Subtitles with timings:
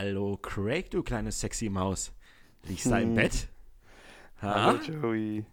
[0.00, 2.12] Hallo Craig, du kleine sexy Maus.
[2.62, 3.48] Liegst da im Bett?
[4.40, 4.54] Ha?
[4.54, 5.44] Hallo Joey.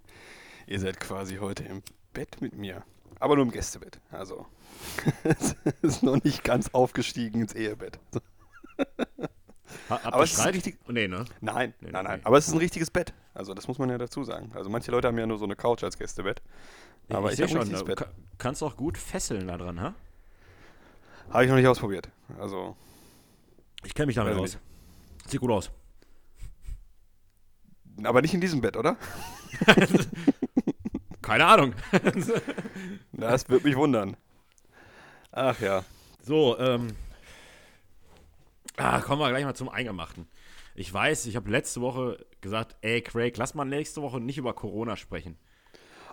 [0.68, 1.82] Ihr seid quasi heute im
[2.14, 2.84] Bett mit mir.
[3.20, 4.00] Aber nur im Gästebett.
[4.12, 4.46] Also,
[5.24, 7.98] es ist noch nicht ganz aufgestiegen ins Ehebett.
[9.90, 10.78] Ha, aber es ist ein richtig.
[10.88, 11.26] Oh, nee, ne?
[11.42, 12.20] Nein, nee, nein, nein.
[12.20, 12.26] Nee.
[12.28, 13.16] Aber es ist ein richtiges Bett.
[13.34, 14.52] Also, das muss man ja dazu sagen.
[14.54, 16.44] Also, manche Leute haben ja nur so eine Couch als Gästebett.
[17.10, 17.86] Aber ich, ich habe schon.
[17.86, 18.08] Bett.
[18.38, 19.96] Kannst auch gut fesseln da dran, ha?
[21.32, 22.10] Habe ich noch nicht ausprobiert.
[22.38, 22.76] Also.
[23.86, 24.58] Ich kenne mich damit aus.
[25.28, 25.72] Sieht gut aus.
[28.04, 28.98] Aber nicht in diesem Bett, oder?
[31.22, 31.74] Keine Ahnung.
[33.14, 34.18] das würde mich wundern.
[35.32, 35.84] Ach ja.
[36.22, 36.96] So, ähm.
[38.78, 40.28] Ah, kommen wir gleich mal zum Eingemachten.
[40.76, 44.54] Ich weiß, ich habe letzte Woche gesagt, ey Craig, lass mal nächste Woche nicht über
[44.54, 45.38] Corona sprechen.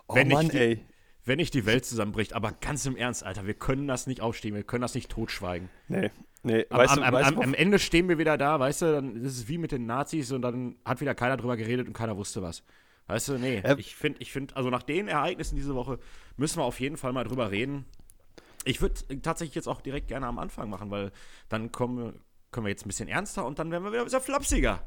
[0.06, 0.86] Oh wenn Mann, die, ey.
[1.24, 4.54] Wenn nicht die Welt zusammenbricht, aber ganz im Ernst, Alter, wir können das nicht aufstehen,
[4.54, 5.68] wir können das nicht totschweigen.
[5.88, 6.10] Nee,
[6.42, 6.66] nee.
[6.70, 9.16] Am, weißt du, am, weißt am, am Ende stehen wir wieder da, weißt du, dann
[9.16, 12.16] ist es wie mit den Nazis und dann hat wieder keiner drüber geredet und keiner
[12.16, 12.62] wusste was.
[13.06, 15.98] Weißt du, nee, äh, ich finde, ich finde, also nach den Ereignissen diese Woche
[16.36, 17.84] müssen wir auf jeden Fall mal drüber reden.
[18.64, 21.10] Ich würde tatsächlich jetzt auch direkt gerne am Anfang machen, weil
[21.48, 22.20] dann kommen,
[22.52, 24.80] können wir jetzt ein bisschen ernster und dann werden wir wieder ein bisschen flapsiger.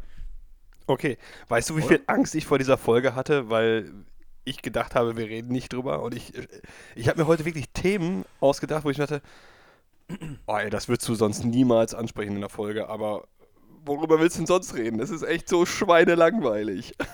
[0.87, 1.17] Okay,
[1.49, 1.87] weißt du, wie Oder?
[1.89, 3.91] viel Angst ich vor dieser Folge hatte, weil
[4.45, 6.31] ich gedacht habe, wir reden nicht drüber und ich,
[6.95, 9.21] ich habe mir heute wirklich Themen ausgedacht, wo ich dachte,
[10.48, 13.28] oh ey, das würdest du sonst niemals ansprechen in der Folge, aber
[13.86, 14.98] worüber willst du denn sonst reden?
[14.98, 16.95] Das ist echt so schweinelangweilig.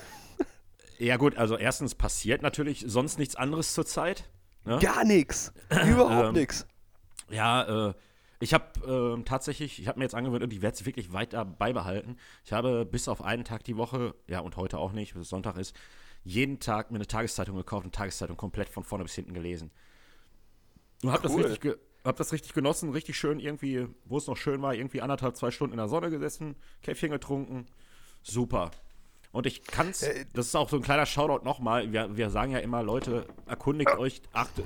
[0.98, 4.30] Ja gut, also erstens passiert natürlich sonst nichts anderes zurzeit.
[4.64, 4.78] Ne?
[4.78, 5.52] Gar nichts.
[5.68, 6.64] Überhaupt ähm, nichts.
[7.28, 7.94] Ja, äh,
[8.38, 11.44] ich habe äh, tatsächlich, ich habe mir jetzt angewöhnt und ich werde es wirklich weiter
[11.44, 12.18] beibehalten.
[12.44, 15.28] Ich habe bis auf einen Tag die Woche, ja und heute auch nicht, bis es
[15.28, 15.74] Sonntag ist,
[16.22, 19.72] jeden Tag mir eine Tageszeitung gekauft und Tageszeitung komplett von vorne bis hinten gelesen.
[21.02, 21.42] Und habe cool.
[21.42, 25.00] das, richtig hab das richtig genossen, richtig schön irgendwie, wo es noch schön war, irgendwie
[25.00, 27.66] anderthalb, zwei Stunden in der Sonne gesessen, Käffchen getrunken.
[28.22, 28.70] Super.
[29.32, 31.92] Und ich kann's, äh, das ist auch so ein kleiner Shoutout nochmal.
[31.92, 34.62] Wir, wir sagen ja immer, Leute, erkundigt euch, acht, äh,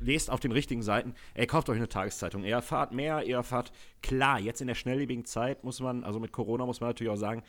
[0.00, 1.14] lest auf den richtigen Seiten.
[1.34, 2.44] Ey, kauft euch eine Tageszeitung.
[2.44, 3.72] Ihr erfahrt mehr, ihr erfahrt,
[4.02, 7.16] klar, jetzt in der schnelllebigen Zeit muss man, also mit Corona muss man natürlich auch
[7.16, 7.42] sagen,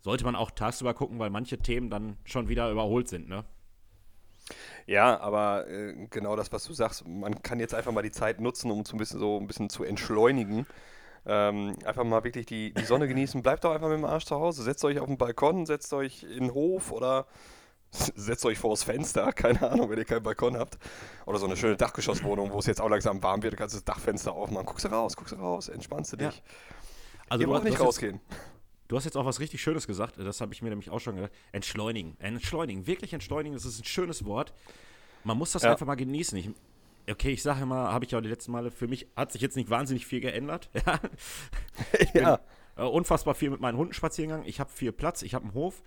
[0.00, 3.44] sollte man auch tagsüber gucken, weil manche Themen dann schon wieder überholt sind, ne?
[4.86, 8.40] Ja, aber äh, genau das, was du sagst, man kann jetzt einfach mal die Zeit
[8.40, 10.66] nutzen, um so ein bisschen, so ein bisschen zu entschleunigen.
[11.26, 13.42] Ähm, einfach mal wirklich die, die Sonne genießen.
[13.42, 14.62] Bleibt doch einfach mit dem Arsch zu Hause.
[14.62, 17.26] Setzt euch auf den Balkon, setzt euch in den Hof oder
[17.90, 19.32] setzt euch vors Fenster.
[19.34, 20.78] Keine Ahnung, wenn ihr keinen Balkon habt.
[21.24, 23.54] Oder so eine schöne Dachgeschosswohnung, wo es jetzt auch langsam warm wird.
[23.54, 24.66] Du kannst das Dachfenster aufmachen.
[24.66, 26.36] Guckst du raus, guckst du raus, entspannst du dich.
[26.36, 26.42] Ja.
[27.30, 28.20] Also Ihr braucht nicht rausgehen.
[28.20, 28.53] Jetzt,
[28.94, 30.18] du hast jetzt auch was richtig Schönes gesagt.
[30.18, 31.32] Das habe ich mir nämlich auch schon gedacht.
[31.50, 32.16] Entschleunigen.
[32.20, 32.86] Entschleunigen.
[32.86, 33.52] Wirklich entschleunigen.
[33.54, 34.54] Das ist ein schönes Wort.
[35.24, 35.72] Man muss das ja.
[35.72, 36.38] einfach mal genießen.
[36.38, 36.50] Ich,
[37.10, 39.56] okay, ich sage immer, habe ich auch die letzten Male, für mich hat sich jetzt
[39.56, 40.70] nicht wahnsinnig viel geändert.
[41.98, 42.38] ich bin ja.
[42.76, 44.48] äh, unfassbar viel mit meinen Hunden spazieren gegangen.
[44.48, 45.82] Ich habe viel Platz, ich habe einen Hof.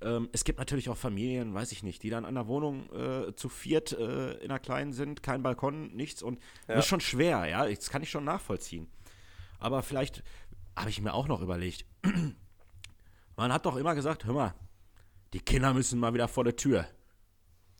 [0.00, 3.36] Ähm, es gibt natürlich auch Familien, weiß ich nicht, die dann an der Wohnung äh,
[3.36, 6.74] zu viert äh, in einer kleinen sind, kein Balkon, nichts und ja.
[6.74, 8.88] das ist schon schwer, ja, das kann ich schon nachvollziehen.
[9.62, 10.24] Aber vielleicht
[10.76, 11.84] habe ich mir auch noch überlegt,
[13.36, 14.54] man hat doch immer gesagt, hör mal,
[15.32, 16.86] die Kinder müssen mal wieder vor der Tür.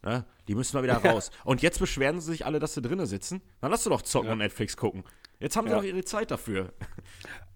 [0.03, 0.25] Ne?
[0.49, 1.31] Die müssen mal wieder raus.
[1.45, 3.43] Und jetzt beschweren sie sich alle, dass sie drinnen sitzen.
[3.61, 4.33] Dann lass du doch zocken ja.
[4.33, 5.05] und Netflix gucken.
[5.39, 5.79] Jetzt haben sie ja.
[5.79, 6.73] doch ihre Zeit dafür.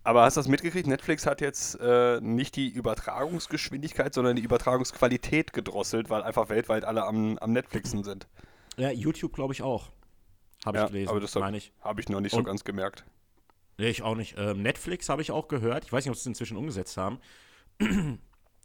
[0.03, 0.87] Aber hast du das mitgekriegt?
[0.87, 7.05] Netflix hat jetzt äh, nicht die Übertragungsgeschwindigkeit, sondern die Übertragungsqualität gedrosselt, weil einfach weltweit alle
[7.05, 8.29] am, am Netflixen sind.
[8.77, 9.91] Ja, YouTube glaube ich auch.
[10.65, 13.05] Habe ich ja, gelesen, aber das habe hab ich noch nicht und, so ganz gemerkt.
[13.79, 14.37] Nee, ich auch nicht.
[14.39, 15.85] Ähm, Netflix habe ich auch gehört.
[15.85, 17.19] Ich weiß nicht, ob sie es inzwischen umgesetzt haben.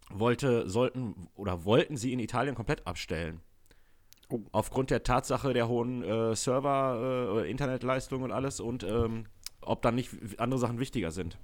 [0.09, 3.41] Wollte, sollten oder wollten sie in Italien komplett abstellen.
[4.29, 4.41] Oh.
[4.51, 9.25] Aufgrund der Tatsache der hohen äh, Server, äh, Internetleistung und alles und ähm,
[9.61, 11.37] ob dann nicht andere Sachen wichtiger sind.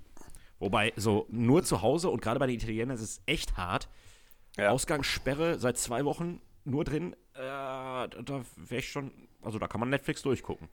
[0.60, 3.90] Wobei, so nur zu Hause und gerade bei den Italienern ist es echt hart.
[4.58, 4.70] Ja.
[4.70, 8.10] Ausgangssperre seit zwei Wochen nur drin, äh, da
[8.56, 9.12] wäre ich schon,
[9.42, 10.68] also da kann man Netflix durchgucken.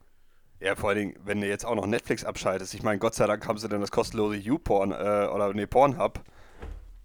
[0.61, 2.75] Ja, vor allen Dingen, wenn du jetzt auch noch Netflix abschaltest.
[2.75, 6.21] Ich meine, Gott sei Dank haben sie dann das kostenlose YouPorn äh, oder nee, Pornhub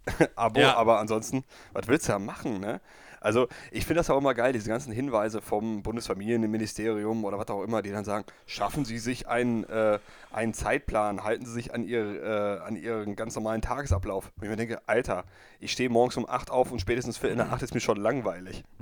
[0.36, 0.76] Abo, ja.
[0.76, 2.80] aber ansonsten, was willst du da machen, ne?
[3.22, 7.62] Also ich finde das auch immer geil, diese ganzen Hinweise vom Bundesfamilienministerium oder was auch
[7.62, 9.98] immer, die dann sagen, schaffen Sie sich einen, äh,
[10.32, 14.32] einen Zeitplan, halten Sie sich an, ihr, äh, an Ihren ganz normalen Tagesablauf.
[14.36, 15.24] Und ich mir denke, Alter,
[15.60, 17.98] ich stehe morgens um 8 auf und spätestens für in der 8 ist mir schon
[17.98, 18.64] langweilig.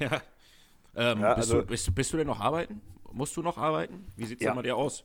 [0.00, 0.22] Ja.
[0.94, 2.80] Ähm, ja bist, also, du, bist, bist, du denn noch arbeiten?
[3.12, 4.10] Musst du noch arbeiten?
[4.16, 4.54] Wie sieht es ja.
[4.54, 5.04] bei dir aus?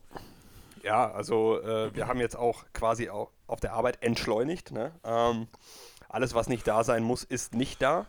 [0.82, 4.70] Ja, also äh, wir haben jetzt auch quasi auch auf der Arbeit entschleunigt.
[4.70, 4.92] Ne?
[5.02, 5.48] Ähm,
[6.08, 8.06] alles, was nicht da sein muss, ist nicht da.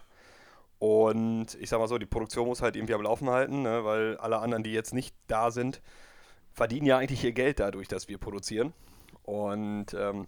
[0.77, 3.85] Und ich sag mal so, die Produktion muss halt irgendwie am Laufen halten, ne?
[3.85, 5.81] weil alle anderen, die jetzt nicht da sind,
[6.51, 8.73] verdienen ja eigentlich ihr Geld dadurch, dass wir produzieren.
[9.23, 10.27] Und ähm,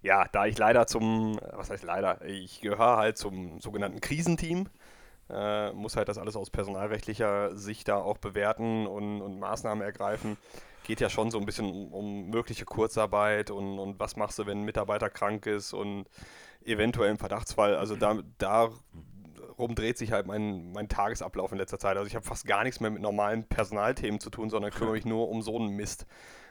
[0.00, 4.68] ja, da ich leider zum, was heißt leider, ich gehöre halt zum sogenannten Krisenteam,
[5.30, 10.36] äh, muss halt das alles aus personalrechtlicher Sicht da auch bewerten und, und Maßnahmen ergreifen.
[10.84, 14.46] Geht ja schon so ein bisschen um, um mögliche Kurzarbeit und, und was machst du,
[14.46, 16.06] wenn ein Mitarbeiter krank ist und
[16.64, 17.76] eventuell im Verdachtsfall.
[17.76, 21.96] Also da, darum dreht sich halt mein, mein Tagesablauf in letzter Zeit.
[21.96, 25.04] Also ich habe fast gar nichts mehr mit normalen Personalthemen zu tun, sondern kümmere mich
[25.04, 26.06] nur um so einen Mist.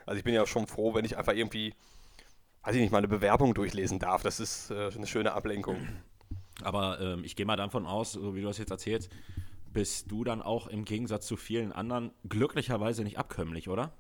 [0.06, 1.74] Also ich bin ja schon froh, wenn ich einfach irgendwie,
[2.64, 4.24] weiß ich nicht, mal eine Bewerbung durchlesen darf.
[4.24, 5.88] Das ist äh, eine schöne Ablenkung.
[6.64, 9.10] Aber ähm, ich gehe mal davon aus, so wie du das jetzt erzählst,
[9.74, 13.94] bist du dann auch im Gegensatz zu vielen anderen glücklicherweise nicht abkömmlich, oder?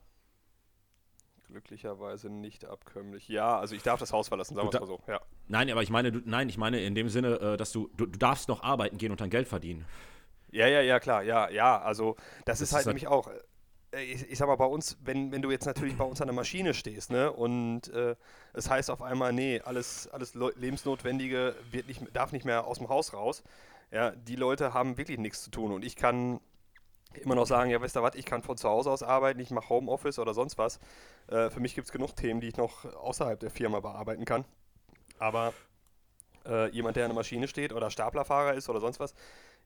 [1.47, 3.27] Glücklicherweise nicht abkömmlich.
[3.27, 5.01] Ja, also ich darf das Haus verlassen, sagen wir es mal so.
[5.07, 5.19] Ja.
[5.47, 8.05] Nein, aber ich meine, du, nein, ich meine in dem Sinne, äh, dass du, du,
[8.05, 9.85] du, darfst noch arbeiten gehen und dein Geld verdienen.
[10.51, 11.81] Ja, ja, ja, klar, ja, ja.
[11.81, 12.15] Also
[12.45, 13.29] das, das ist halt ist nämlich auch.
[13.91, 16.27] Äh, ich, ich, sag mal, bei uns, wenn, wenn du jetzt natürlich bei uns an
[16.27, 18.15] der Maschine stehst, ne, und äh,
[18.53, 22.89] es heißt auf einmal, nee, alles, alles Lebensnotwendige wird nicht, darf nicht mehr aus dem
[22.89, 23.43] Haus raus,
[23.91, 26.39] ja, die Leute haben wirklich nichts zu tun und ich kann
[27.13, 29.51] immer noch sagen, ja, wisst ihr was, ich kann von zu Hause aus arbeiten, ich
[29.51, 30.79] mache Homeoffice oder sonst was.
[31.27, 34.45] Äh, für mich gibt es genug Themen, die ich noch außerhalb der Firma bearbeiten kann.
[35.19, 35.53] Aber
[36.45, 39.13] äh, jemand, der an der Maschine steht oder Staplerfahrer ist oder sonst was,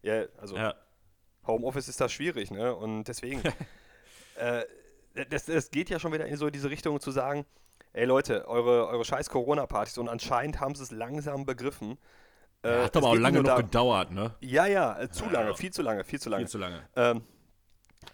[0.02, 0.74] ja, also ja.
[1.46, 2.76] Homeoffice ist da schwierig, ne?
[2.76, 3.44] Und deswegen,
[4.36, 4.66] äh,
[5.30, 7.46] das, das geht ja schon wieder in so diese Richtung zu sagen,
[7.94, 11.98] ey Leute, eure, eure scheiß Corona-Partys und anscheinend haben sie es langsam begriffen.
[12.64, 14.34] Ja, hat aber auch lange noch da, gedauert, ne?
[14.42, 16.46] Ja, ja, äh, zu lange, viel zu lange, viel zu lange.
[16.46, 16.82] Viel zu lange.
[16.96, 17.22] Ähm,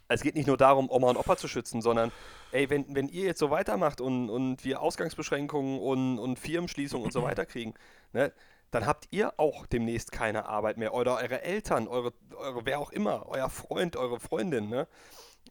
[0.07, 2.11] es geht nicht nur darum, Oma und Opa zu schützen, sondern,
[2.51, 7.11] ey, wenn, wenn ihr jetzt so weitermacht und, und wir Ausgangsbeschränkungen und, und Firmenschließungen und
[7.13, 7.73] so weiter kriegen,
[8.11, 8.33] ne,
[8.71, 10.93] dann habt ihr auch demnächst keine Arbeit mehr.
[10.93, 14.87] Oder eure Eltern, eure, eure wer auch immer, euer Freund, eure Freundin, ne?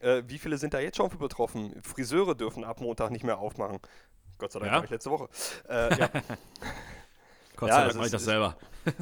[0.01, 1.79] Äh, wie viele sind da jetzt schon für betroffen?
[1.83, 3.79] Friseure dürfen ab Montag nicht mehr aufmachen.
[4.37, 4.83] Gott sei Dank ja?
[4.83, 5.29] ich letzte Woche.
[5.69, 6.09] Äh, ja.
[7.55, 8.57] Gott sei Dank also mache ich das selber.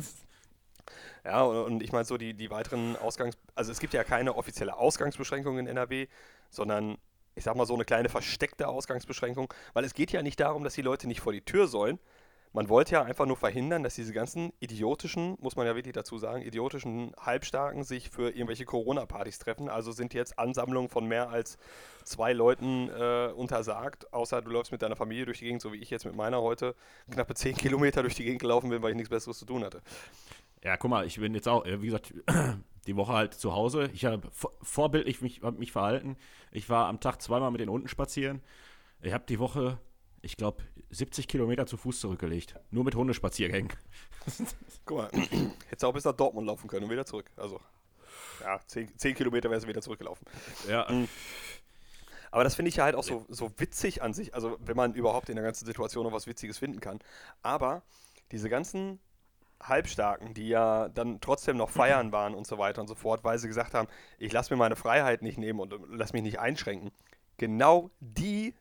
[1.26, 3.38] Ja, und, und ich meine so die, die weiteren Ausgangs...
[3.54, 6.08] Also es gibt ja keine offizielle Ausgangsbeschränkung in NRW,
[6.50, 6.98] sondern
[7.36, 10.74] ich sag mal so eine kleine versteckte Ausgangsbeschränkung, weil es geht ja nicht darum, dass
[10.74, 12.00] die Leute nicht vor die Tür sollen.
[12.52, 16.18] Man wollte ja einfach nur verhindern, dass diese ganzen idiotischen, muss man ja wirklich dazu
[16.18, 19.70] sagen, idiotischen Halbstarken sich für irgendwelche Corona-Partys treffen.
[19.70, 21.60] Also sind jetzt Ansammlungen von mehr als
[22.04, 25.78] zwei Leuten äh, untersagt, außer du läufst mit deiner Familie durch die Gegend, so wie
[25.78, 26.76] ich jetzt mit meiner heute
[27.12, 29.82] knappe zehn Kilometer durch die Gegend gelaufen bin, weil ich nichts Besseres zu tun hatte.
[30.64, 32.14] Ja, guck mal, ich bin jetzt auch, wie gesagt,
[32.88, 33.90] die Woche halt zu Hause.
[33.94, 34.28] Ich habe
[34.62, 36.18] vorbildlich mich, mich verhalten.
[36.52, 38.42] Ich war am Tag zweimal mit den Hunden spazieren.
[39.02, 39.78] Ich habe die Woche,
[40.22, 42.56] ich glaube, 70 Kilometer zu Fuß zurückgelegt.
[42.72, 43.72] Nur mit Hundespaziergängen.
[44.86, 47.30] Guck mal, hättest du auch bis nach Dortmund laufen können und wieder zurück.
[47.38, 47.60] Also,
[48.42, 50.26] ja, 10, 10 Kilometer wärst du wieder zurückgelaufen.
[50.68, 50.88] Ja.
[50.90, 51.08] Mhm.
[52.32, 54.94] Aber das finde ich ja halt auch so, so witzig an sich, also wenn man
[54.94, 57.00] überhaupt in der ganzen Situation noch was Witziges finden kann.
[57.42, 57.82] Aber
[58.32, 59.00] diese ganzen
[59.62, 63.40] Halbstarken, die ja dann trotzdem noch feiern waren und so weiter und so fort, weil
[63.40, 63.88] sie gesagt haben,
[64.20, 66.92] ich lasse mir meine Freiheit nicht nehmen und lass mich nicht einschränken.
[67.38, 68.54] Genau die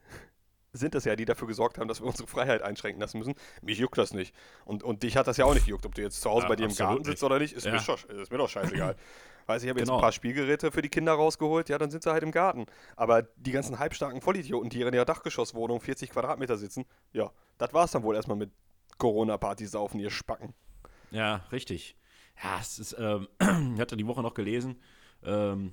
[0.78, 3.34] sind es ja, die dafür gesorgt haben, dass wir unsere Freiheit einschränken lassen müssen.
[3.62, 4.34] Mich juckt das nicht.
[4.64, 6.48] Und, und dich hat das ja auch nicht gejuckt, ob du jetzt zu Hause ja,
[6.48, 7.72] bei dir im Garten sitzt oder nicht, ist, ja.
[7.72, 8.96] mir, schon, ist mir doch scheißegal.
[9.46, 9.98] Weiß ich habe jetzt genau.
[9.98, 12.66] ein paar Spielgeräte für die Kinder rausgeholt, ja, dann sind sie halt im Garten.
[12.96, 17.86] Aber die ganzen halbstarken Vollidioten, die in ihrer Dachgeschosswohnung 40 Quadratmeter sitzen, ja, das war
[17.86, 18.50] es dann wohl erstmal mit
[18.98, 20.52] Corona-Party saufen, ihr Spacken.
[21.10, 21.96] Ja, richtig.
[22.42, 23.28] Ja, es ist, ähm,
[23.74, 24.80] ich hatte die Woche noch gelesen,
[25.24, 25.72] ähm,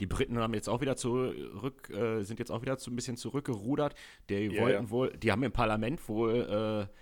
[0.00, 3.16] die Briten haben jetzt auch wieder zurück, äh, sind jetzt auch wieder so ein bisschen
[3.16, 3.94] zurückgerudert.
[4.28, 4.90] Die yeah, wollten ja.
[4.90, 6.94] wohl, die haben im Parlament wohl äh,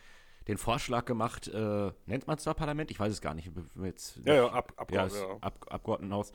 [0.49, 2.91] den Vorschlag gemacht, äh, nennt man es da Parlament?
[2.91, 3.51] Ich weiß es gar nicht.
[3.83, 5.37] Jetzt, ja, ja, ab, ab, ja, ja.
[5.41, 6.33] Ab, Abgeordnetenhaus.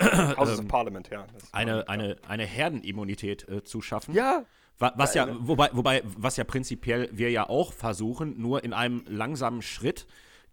[0.00, 1.26] House ähm, Parliament, ja.
[1.52, 4.14] Eine, eine, eine Herdenimmunität äh, zu schaffen.
[4.14, 4.44] Ja.
[4.78, 9.62] Was ja, wobei, wobei, was ja prinzipiell wir ja auch versuchen, nur in einem langsamen
[9.62, 10.04] Schritt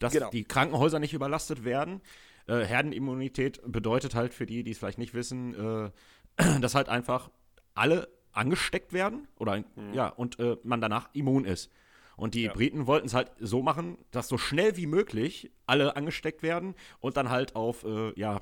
[0.01, 0.29] dass genau.
[0.29, 2.01] die Krankenhäuser nicht überlastet werden.
[2.47, 5.91] Äh, Herdenimmunität bedeutet halt für die, die es vielleicht nicht wissen, äh,
[6.61, 7.29] dass halt einfach
[7.73, 9.93] alle angesteckt werden oder mhm.
[9.93, 11.71] ja und äh, man danach immun ist.
[12.17, 12.53] Und die ja.
[12.53, 17.17] Briten wollten es halt so machen, dass so schnell wie möglich alle angesteckt werden und
[17.17, 18.41] dann halt auf äh, ja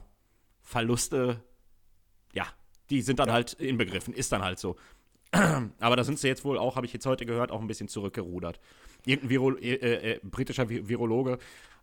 [0.61, 1.43] Verluste,
[2.33, 2.45] ja,
[2.89, 3.33] die sind dann ja.
[3.33, 4.75] halt inbegriffen, ist dann halt so.
[5.79, 7.87] Aber da sind sie jetzt wohl auch, habe ich jetzt heute gehört, auch ein bisschen
[7.87, 8.59] zurückgerudert
[9.05, 11.37] irgendein Viro äh, äh, äh britischer Virologe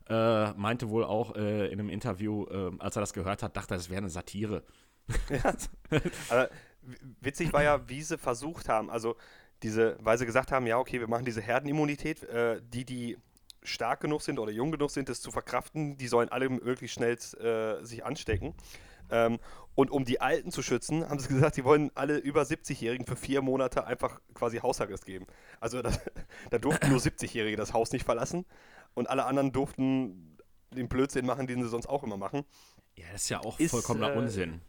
[0.08, 3.75] äh, meinte wohl auch äh, in einem Interview, äh, als er das gehört hat, dachte
[3.75, 4.62] er, das wäre eine Satire.
[5.30, 5.54] Ja.
[6.28, 6.50] Aber
[7.20, 9.16] witzig war ja, wie sie versucht haben, also
[9.62, 12.26] diese, weil sie gesagt haben, ja, okay, wir machen diese Herdenimmunität,
[12.72, 13.16] die, die
[13.62, 17.18] stark genug sind oder jung genug sind, das zu verkraften, die sollen alle möglichst schnell
[17.82, 18.54] sich anstecken.
[19.10, 19.38] Ähm,
[19.75, 23.16] Und um die Alten zu schützen, haben sie gesagt, sie wollen alle über 70-Jährigen für
[23.16, 25.26] vier Monate einfach quasi Hausarrest geben.
[25.60, 26.00] Also das,
[26.50, 28.44] da durften nur 70-Jährige das Haus nicht verlassen
[28.96, 30.38] und alle anderen durften
[30.74, 32.44] den Blödsinn machen, den sie sonst auch immer machen.
[32.96, 34.60] Ja, das ist ja auch ist, vollkommener äh, Unsinn.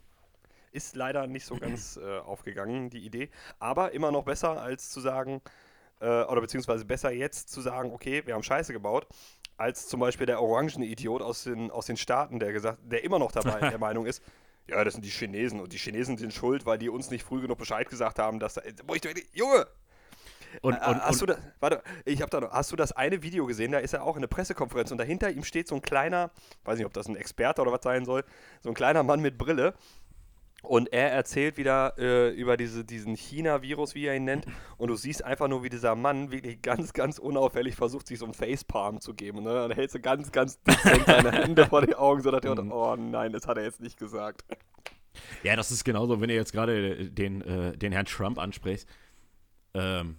[0.70, 3.30] Ist leider nicht so ganz äh, aufgegangen, die Idee.
[3.58, 5.40] Aber immer noch besser, als zu sagen,
[6.00, 9.06] äh, oder beziehungsweise besser jetzt zu sagen, okay, wir haben Scheiße gebaut,
[9.56, 13.32] als zum Beispiel der Orangenidiot aus den, aus den Staaten, der gesagt, der immer noch
[13.32, 14.22] dabei der Meinung ist,
[14.68, 17.40] ja, das sind die Chinesen und die Chinesen sind schuld, weil die uns nicht früh
[17.40, 18.62] genug Bescheid gesagt haben, dass da.
[19.32, 19.66] Junge!
[20.62, 23.22] Und, und, hast und, du das, warte, ich habe da noch, hast du das eine
[23.22, 23.72] Video gesehen?
[23.72, 26.30] Da ist er auch in der Pressekonferenz und dahinter ihm steht so ein kleiner,
[26.64, 28.24] weiß nicht, ob das ein Experte oder was sein soll,
[28.60, 29.74] so ein kleiner Mann mit Brille
[30.62, 34.44] und er erzählt wieder äh, über diese, diesen China-Virus, wie er ihn nennt.
[34.76, 38.26] Und du siehst einfach nur, wie dieser Mann wirklich ganz, ganz unauffällig versucht, sich so
[38.26, 39.44] ein Facepalm zu geben.
[39.44, 39.52] Ne?
[39.52, 42.72] Dann hältst du ganz, ganz dezent seine Hände vor die Augen, so dass er, mhm.
[42.72, 44.44] oh nein, das hat er jetzt nicht gesagt.
[45.42, 48.88] Ja, das ist genauso, wenn ihr jetzt gerade den, äh, den Herrn Trump anspricht.
[49.74, 50.16] Ähm,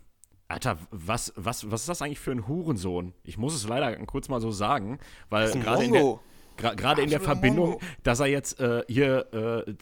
[0.50, 3.14] Alter, was, was, was ist das eigentlich für ein Hurensohn?
[3.24, 4.98] Ich muss es leider kurz mal so sagen,
[5.30, 6.20] weil gerade in der,
[6.58, 7.82] gerade in der Verbindung, Mongo.
[8.02, 9.74] dass er jetzt äh, hier äh,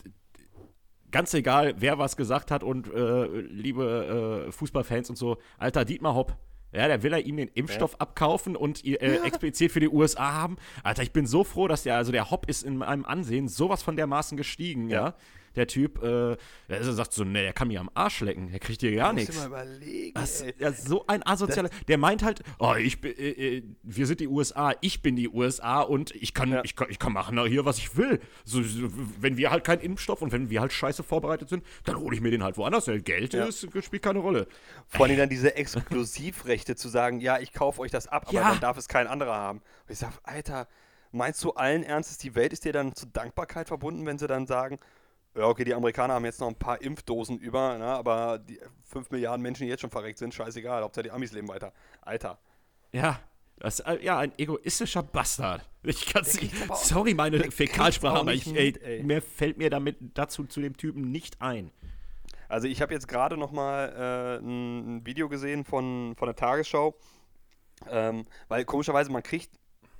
[1.10, 6.16] ganz egal, wer was gesagt hat und äh, liebe äh, Fußballfans und so, alter Dietmar
[6.16, 6.36] Hopp.
[6.74, 8.00] Ja, der will er ihm den Impfstoff ja.
[8.00, 9.24] abkaufen und äh, ja.
[9.24, 10.58] explizit für die USA haben.
[10.84, 13.84] Alter, ich bin so froh, dass der, also der Hopp ist in meinem Ansehen sowas
[13.84, 15.06] von dermaßen gestiegen, ja.
[15.06, 15.14] ja
[15.58, 16.38] der Typ, äh,
[16.70, 19.46] der sagt so, ne, der kann mir am Arsch lecken, der kriegt hier gar nichts.
[19.46, 24.06] Überlegen, das, ja, so ein asozialer, der meint halt, oh, ich bin, äh, äh, wir
[24.06, 26.62] sind die USA, ich bin die USA und ich kann, ja.
[26.64, 28.20] ich kann, ich kann machen hier, was ich will.
[28.46, 31.98] So, so, wenn wir halt keinen Impfstoff und wenn wir halt scheiße vorbereitet sind, dann
[31.98, 32.86] hole ich mir den halt woanders.
[33.04, 33.46] Geld ja.
[33.46, 34.48] ist, spielt keine Rolle.
[34.88, 38.60] Vor allem dann diese Exklusivrechte zu sagen, ja, ich kaufe euch das ab, aber dann
[38.60, 39.60] darf es kein anderer haben.
[39.60, 40.68] Und ich sage, Alter,
[41.12, 44.48] meinst du allen Ernstes, die Welt ist dir dann zu Dankbarkeit verbunden, wenn sie dann
[44.48, 44.80] sagen,
[45.38, 49.12] ja, okay, die Amerikaner haben jetzt noch ein paar Impfdosen über, ne, aber die 5
[49.12, 51.74] Milliarden Menschen, die jetzt schon verreckt sind, scheißegal, Hauptsache die Amis leben weiter.
[52.02, 52.40] Alter.
[52.92, 53.20] Ja,
[53.60, 55.68] das ist ja ein egoistischer Bastard.
[55.84, 60.44] Ich kann's nicht, sorry, meine Fäkalsprache, aber ich, mit, ey, mir fällt mir damit dazu
[60.46, 61.72] zu dem Typen nicht ein.
[62.50, 66.96] Also ich habe jetzt gerade noch mal äh, ein Video gesehen von, von der Tagesschau,
[67.90, 69.52] ähm, weil komischerweise man kriegt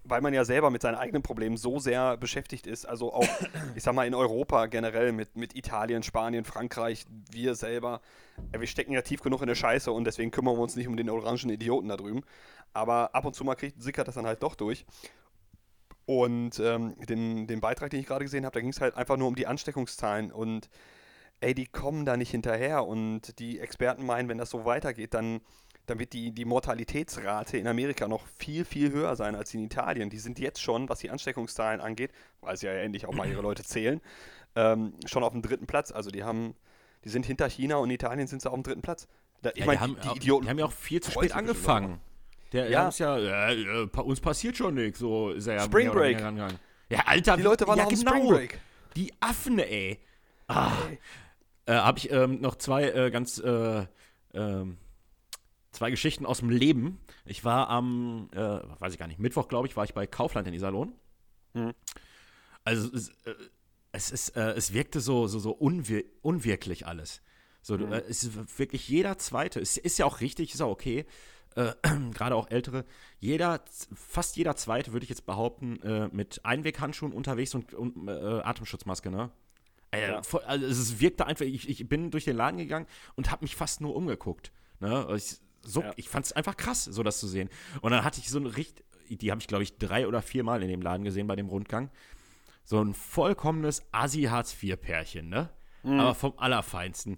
[0.10, 3.28] weil man ja selber mit seinen eigenen Problemen so sehr beschäftigt ist, also auch,
[3.76, 8.02] ich sag mal, in Europa generell mit, mit Italien, Spanien, Frankreich, wir selber,
[8.54, 10.88] ja, wir stecken ja tief genug in der Scheiße und deswegen kümmern wir uns nicht
[10.88, 12.22] um den orangen Idioten da drüben.
[12.74, 14.86] Aber ab und zu mal kriegt, sickert das dann halt doch durch.
[16.06, 19.18] Und ähm, den, den Beitrag, den ich gerade gesehen habe, da ging es halt einfach
[19.18, 20.70] nur um die Ansteckungszahlen und
[21.40, 25.42] ey, die kommen da nicht hinterher und die Experten meinen, wenn das so weitergeht, dann
[25.88, 30.10] dann wird die, die Mortalitätsrate in Amerika noch viel, viel höher sein als in Italien.
[30.10, 33.42] Die sind jetzt schon, was die Ansteckungszahlen angeht, weil sie ja endlich auch mal ihre
[33.42, 34.02] Leute zählen,
[34.56, 35.92] ähm, schon auf dem dritten Platz.
[35.92, 36.56] Also die haben,
[37.06, 39.08] die sind hinter China und in Italien sind sie auf dem dritten Platz.
[39.42, 40.46] Da, ich ja, meine, die, die, Idioten.
[40.46, 42.02] Die haben ja auch viel zu spät angefangen.
[42.52, 42.90] Der ja.
[42.90, 45.00] ist ja, äh, äh, uns passiert schon nichts.
[45.00, 46.20] So ist er ja Spring Break.
[46.90, 48.12] Ja, Alter, die Leute waren ja, genau.
[48.12, 48.60] Spring Break.
[48.96, 50.00] Die Affen, ey.
[50.48, 50.72] Ah.
[51.66, 53.86] Äh, Habe ich ähm, noch zwei äh, ganz äh,
[54.34, 54.78] ähm,
[55.78, 57.00] zwei Geschichten aus dem Leben.
[57.26, 60.48] Ich war am, äh, weiß ich gar nicht, Mittwoch, glaube ich, war ich bei Kaufland
[60.48, 60.94] in Iserlohn.
[61.54, 61.74] Mhm.
[62.64, 63.36] Also es, äh,
[63.92, 67.22] es, ist, äh, es wirkte so, so, so unwir unwirklich alles.
[67.62, 67.94] So, mhm.
[67.94, 71.06] es ist wirklich jeder Zweite, es ist ja auch richtig, ist auch okay,
[71.56, 71.74] äh,
[72.14, 72.84] gerade auch Ältere,
[73.20, 78.12] jeder, fast jeder Zweite, würde ich jetzt behaupten, äh, mit Einweghandschuhen unterwegs und, und äh,
[78.12, 79.32] Atemschutzmaske, ne?
[79.96, 80.22] Ja.
[80.46, 83.80] also es wirkte einfach, ich, ich bin durch den Laden gegangen und habe mich fast
[83.80, 84.52] nur umgeguckt.
[84.80, 85.08] Ne?
[85.16, 85.92] Ich, so, ja.
[85.96, 87.50] ich fand es einfach krass, so das zu sehen.
[87.82, 90.44] Und dann hatte ich so ein richtig, die habe ich glaube ich drei oder vier
[90.44, 91.90] Mal in dem Laden gesehen bei dem Rundgang.
[92.64, 95.50] So ein vollkommenes Assi-Hartz-IV-Pärchen, ne?
[95.84, 96.00] Mhm.
[96.00, 97.18] Aber vom Allerfeinsten.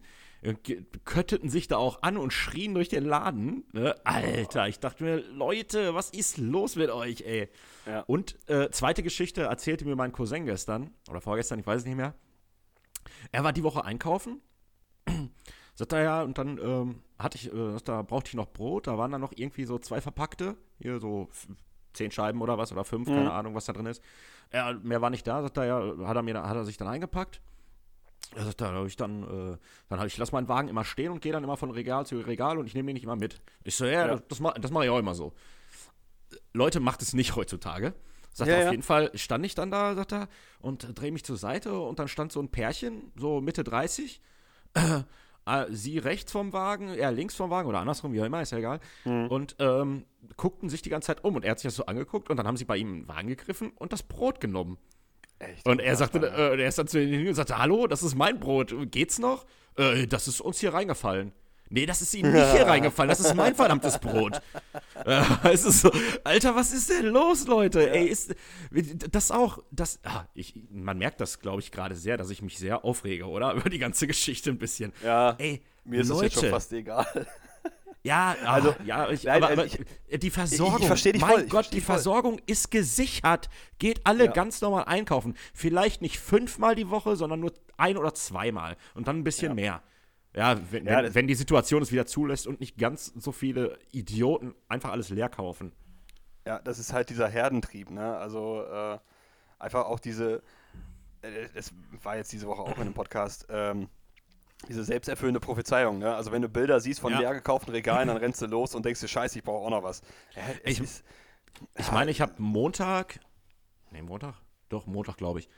[1.03, 3.65] Kötteten sich da auch an und schrien durch den Laden.
[3.73, 3.93] Ne?
[4.05, 7.49] Alter, ich dachte mir, Leute, was ist los mit euch, ey?
[7.85, 8.01] Ja.
[8.01, 11.97] Und äh, zweite Geschichte erzählte mir mein Cousin gestern oder vorgestern, ich weiß es nicht
[11.97, 12.15] mehr.
[13.33, 14.41] Er war die Woche einkaufen
[15.79, 18.97] Sagt er ja, und dann ähm, hatte ich, äh, da brauchte ich noch Brot, da
[18.97, 21.29] waren dann noch irgendwie so zwei verpackte, hier so
[21.93, 23.13] zehn Scheiben oder was, oder fünf, mhm.
[23.13, 24.03] keine Ahnung, was da drin ist.
[24.49, 26.89] Er, mehr war nicht da, sagt er ja, hat er, mir, hat er sich dann
[26.89, 27.39] eingepackt.
[28.35, 29.57] Er sagt, da ich dann, äh,
[29.87, 32.17] dann habe ich, lass meinen Wagen immer stehen und gehe dann immer von Regal zu
[32.17, 33.41] Regal und ich nehme ihn nicht immer mit.
[33.63, 34.07] Ich so, ja, ja.
[34.07, 35.31] das, das mache mach ich auch immer so.
[36.51, 37.93] Leute, macht es nicht heutzutage.
[38.33, 38.71] Sagt ja, er, auf ja.
[38.71, 40.27] jeden Fall stand ich dann da, sagt er,
[40.59, 44.21] und drehe mich zur Seite und dann stand so ein Pärchen, so Mitte 30,
[44.75, 45.03] Ah,
[45.69, 48.57] sie rechts vom Wagen, er links vom Wagen oder andersrum, wie auch immer, ist ja
[48.57, 48.79] egal.
[49.05, 49.27] Mhm.
[49.27, 50.05] Und ähm,
[50.37, 52.47] guckten sich die ganze Zeit um und er hat sich das so angeguckt und dann
[52.47, 54.77] haben sie bei ihm einen Wagen gegriffen und das Brot genommen.
[55.39, 55.65] Echt?
[55.65, 58.39] Und er sagte, äh, er ist dann zu ihm und sagte, hallo, das ist mein
[58.39, 59.45] Brot, geht's noch?
[59.77, 61.31] Äh, das ist uns hier reingefallen.
[61.69, 63.09] Nee, das ist ihnen nicht hier reingefallen.
[63.09, 64.41] Das ist mein verdammtes Brot.
[65.05, 65.23] Äh,
[65.53, 65.91] es ist so,
[66.25, 67.79] Alter, was ist denn los, Leute?
[67.79, 67.93] Ja.
[67.93, 68.35] Ey, ist
[69.11, 72.57] das auch, das, ah, ich, man merkt das, glaube ich, gerade sehr, dass ich mich
[72.57, 73.53] sehr aufrege, oder?
[73.55, 74.91] Über die ganze Geschichte ein bisschen.
[75.01, 77.27] Ja, Ey, mir ist Leute, das jetzt schon fast egal.
[78.01, 79.77] Ja, ah, also, ja, ich, nein, aber, aber ich,
[80.19, 82.43] die Versorgung, ich, ich verstehe dich mein voll, Gott, die Versorgung voll.
[82.47, 83.49] ist gesichert.
[83.77, 84.31] Geht alle ja.
[84.31, 85.35] ganz normal einkaufen.
[85.53, 89.53] Vielleicht nicht fünfmal die Woche, sondern nur ein oder zweimal und dann ein bisschen ja.
[89.53, 89.83] mehr.
[90.35, 93.79] Ja, wenn, ja, wenn, wenn, die Situation es wieder zulässt und nicht ganz so viele
[93.91, 95.71] Idioten einfach alles leer kaufen.
[96.45, 98.15] Ja, das ist halt dieser Herdentrieb, ne?
[98.17, 98.99] Also äh,
[99.57, 100.43] einfach auch diese,
[101.21, 103.89] äh, das war jetzt diese Woche auch in einem Podcast, ähm,
[104.67, 106.15] diese selbsterfüllende Prophezeiung, ne?
[106.15, 107.19] Also wenn du Bilder siehst von ja.
[107.19, 109.83] leer gekauften Regalen, dann rennst du los und denkst dir, scheiße, ich brauche auch noch
[109.83, 110.01] was.
[110.35, 111.03] Ja, ich, ist,
[111.75, 113.19] ich meine, ich habe Montag,
[113.91, 114.35] nee, Montag?
[114.69, 115.49] Doch, Montag, glaube ich.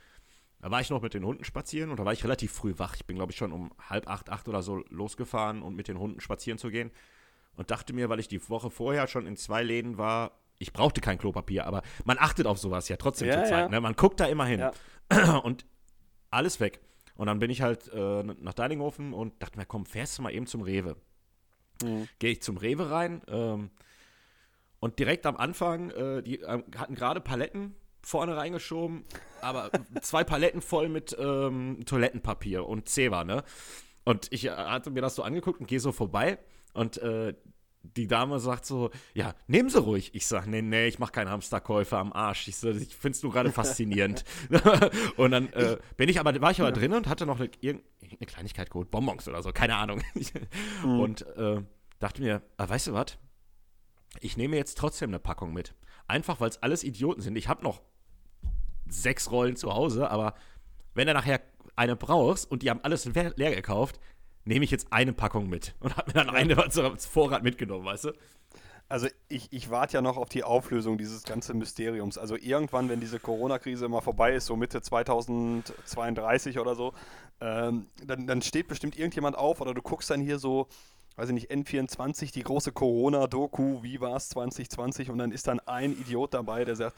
[0.62, 2.94] Da war ich noch mit den Hunden spazieren und da war ich relativ früh wach.
[2.94, 5.98] Ich bin, glaube ich, schon um halb acht, acht oder so losgefahren, um mit den
[5.98, 6.92] Hunden spazieren zu gehen.
[7.56, 11.00] Und dachte mir, weil ich die Woche vorher schon in zwei Läden war, ich brauchte
[11.00, 13.64] kein Klopapier, aber man achtet auf sowas ja trotzdem ja, zur Zeit.
[13.64, 13.68] Ja.
[13.68, 13.80] Ne?
[13.80, 14.60] Man guckt da immer hin.
[14.60, 15.38] Ja.
[15.42, 15.66] Und
[16.30, 16.80] alles weg.
[17.16, 20.32] Und dann bin ich halt äh, nach Deininghofen und dachte mir, komm, fährst du mal
[20.32, 20.96] eben zum Rewe.
[21.82, 22.08] Mhm.
[22.18, 23.70] Gehe ich zum Rewe rein ähm,
[24.80, 29.04] und direkt am Anfang, äh, die äh, hatten gerade Paletten vorne reingeschoben,
[29.40, 33.44] aber zwei Paletten voll mit ähm, Toilettenpapier und Zewa, ne?
[34.04, 36.38] Und ich äh, hatte mir das so angeguckt und gehe so vorbei
[36.74, 37.34] und äh,
[37.82, 40.14] die Dame sagt so, ja, nehmen Sie ruhig.
[40.14, 42.48] Ich sage, nee, nee, ich mache keinen Hamsterkäufer am Arsch.
[42.48, 44.24] Ich, so, ich finde es nur gerade faszinierend.
[45.16, 48.26] und dann äh, bin ich aber, war ich aber drin und hatte noch eine, irgendeine
[48.26, 50.02] Kleinigkeit geholt, Bonbons oder so, keine Ahnung.
[50.84, 51.00] mhm.
[51.00, 51.60] Und äh,
[51.98, 53.18] dachte mir, ah, weißt du was?
[54.20, 55.74] Ich nehme jetzt trotzdem eine Packung mit.
[56.06, 57.36] Einfach, weil es alles Idioten sind.
[57.36, 57.80] Ich habe noch
[58.92, 60.34] sechs Rollen zu Hause, aber
[60.94, 61.40] wenn du nachher
[61.76, 63.98] eine brauchst und die haben alles leer, leer gekauft,
[64.44, 68.04] nehme ich jetzt eine Packung mit und habe mir dann eine als Vorrat mitgenommen, weißt
[68.06, 68.12] du?
[68.88, 72.18] Also ich, ich warte ja noch auf die Auflösung dieses ganzen Mysteriums.
[72.18, 76.92] Also irgendwann, wenn diese Corona-Krise mal vorbei ist, so Mitte 2032 oder so,
[77.40, 80.68] ähm, dann, dann steht bestimmt irgendjemand auf oder du guckst dann hier so,
[81.16, 85.60] weiß ich nicht, N24, die große Corona-Doku, wie war es 2020 und dann ist dann
[85.60, 86.96] ein Idiot dabei, der sagt,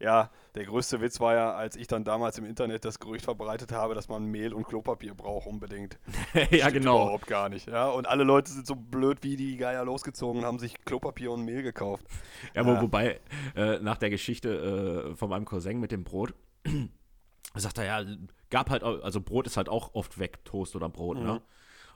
[0.00, 3.72] ja, der größte Witz war ja, als ich dann damals im Internet das Gerücht verbreitet
[3.72, 5.98] habe, dass man Mehl und Klopapier braucht unbedingt.
[6.50, 7.02] ja, genau.
[7.02, 7.68] Überhaupt gar nicht.
[7.68, 11.32] Ja, und alle Leute sind so blöd wie die Geier losgezogen und haben sich Klopapier
[11.32, 12.06] und Mehl gekauft.
[12.54, 12.80] Ja, ja.
[12.80, 13.20] wobei,
[13.56, 16.32] äh, nach der Geschichte äh, von meinem Cousin mit dem Brot,
[17.54, 18.16] sagt er ja,
[18.50, 21.22] gab halt, also Brot ist halt auch oft weg, Toast oder Brot, ne?
[21.22, 21.28] mhm.
[21.28, 21.42] ne?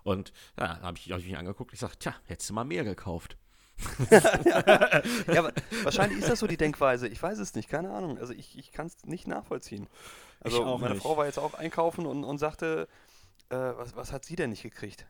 [0.04, 2.82] Und ja, habe ich, hab ich mich angeguckt, ich sag, tja, hättest du mal mehr
[2.82, 3.36] gekauft
[4.10, 7.08] ja, aber wahrscheinlich ist das so die Denkweise.
[7.08, 8.18] Ich weiß es nicht, keine Ahnung.
[8.18, 9.88] Also ich, ich kann es nicht nachvollziehen.
[10.40, 11.02] Also meine nicht.
[11.02, 12.88] Frau war jetzt auch einkaufen und, und sagte,
[13.50, 15.06] äh, was, was hat sie denn nicht gekriegt?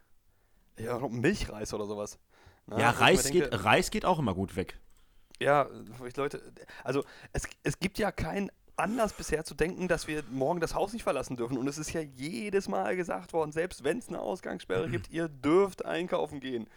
[0.78, 2.18] Ja, Milchreis oder sowas.
[2.66, 4.78] Na, ja, Reis, denke, geht, Reis geht auch immer gut weg.
[5.40, 5.68] Ja,
[6.16, 6.52] Leute,
[6.84, 10.92] also es, es gibt ja keinen Anlass bisher zu denken, dass wir morgen das Haus
[10.92, 11.58] nicht verlassen dürfen.
[11.58, 15.28] Und es ist ja jedes Mal gesagt worden, selbst wenn es eine Ausgangssperre gibt, ihr
[15.28, 16.68] dürft einkaufen gehen.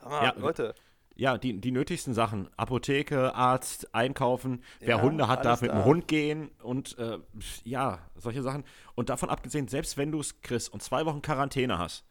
[0.00, 0.74] Aber ja, Leute,
[1.18, 2.48] ja, die, die nötigsten Sachen.
[2.56, 4.62] Apotheke, Arzt, Einkaufen.
[4.78, 5.74] Wer ja, Hunde hat, darf mit da.
[5.74, 7.18] dem Hund gehen und äh,
[7.64, 8.64] ja, solche Sachen.
[8.94, 12.04] Und davon abgesehen, selbst wenn du es kriegst und zwei Wochen Quarantäne hast,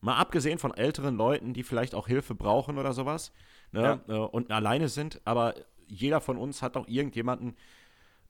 [0.00, 3.30] mal abgesehen von älteren Leuten, die vielleicht auch Hilfe brauchen oder sowas
[3.72, 4.14] ne, ja.
[4.14, 5.54] äh, und alleine sind, aber
[5.86, 7.56] jeder von uns hat auch irgendjemanden,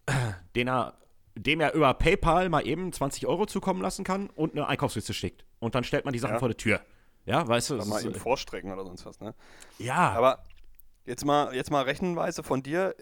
[0.57, 0.99] den er,
[1.37, 5.45] dem er über PayPal mal eben 20 Euro zukommen lassen kann und eine Einkaufsliste schickt.
[5.61, 6.39] Und dann stellt man die Sachen ja.
[6.41, 6.81] vor die Tür.
[7.29, 7.75] Ja, weißt du.
[7.75, 9.35] Oder mal eben vorstrecken oder sonst was, ne?
[9.79, 10.13] Ja.
[10.13, 10.47] Aber
[11.05, 12.95] jetzt mal, jetzt mal Rechenweise von dir.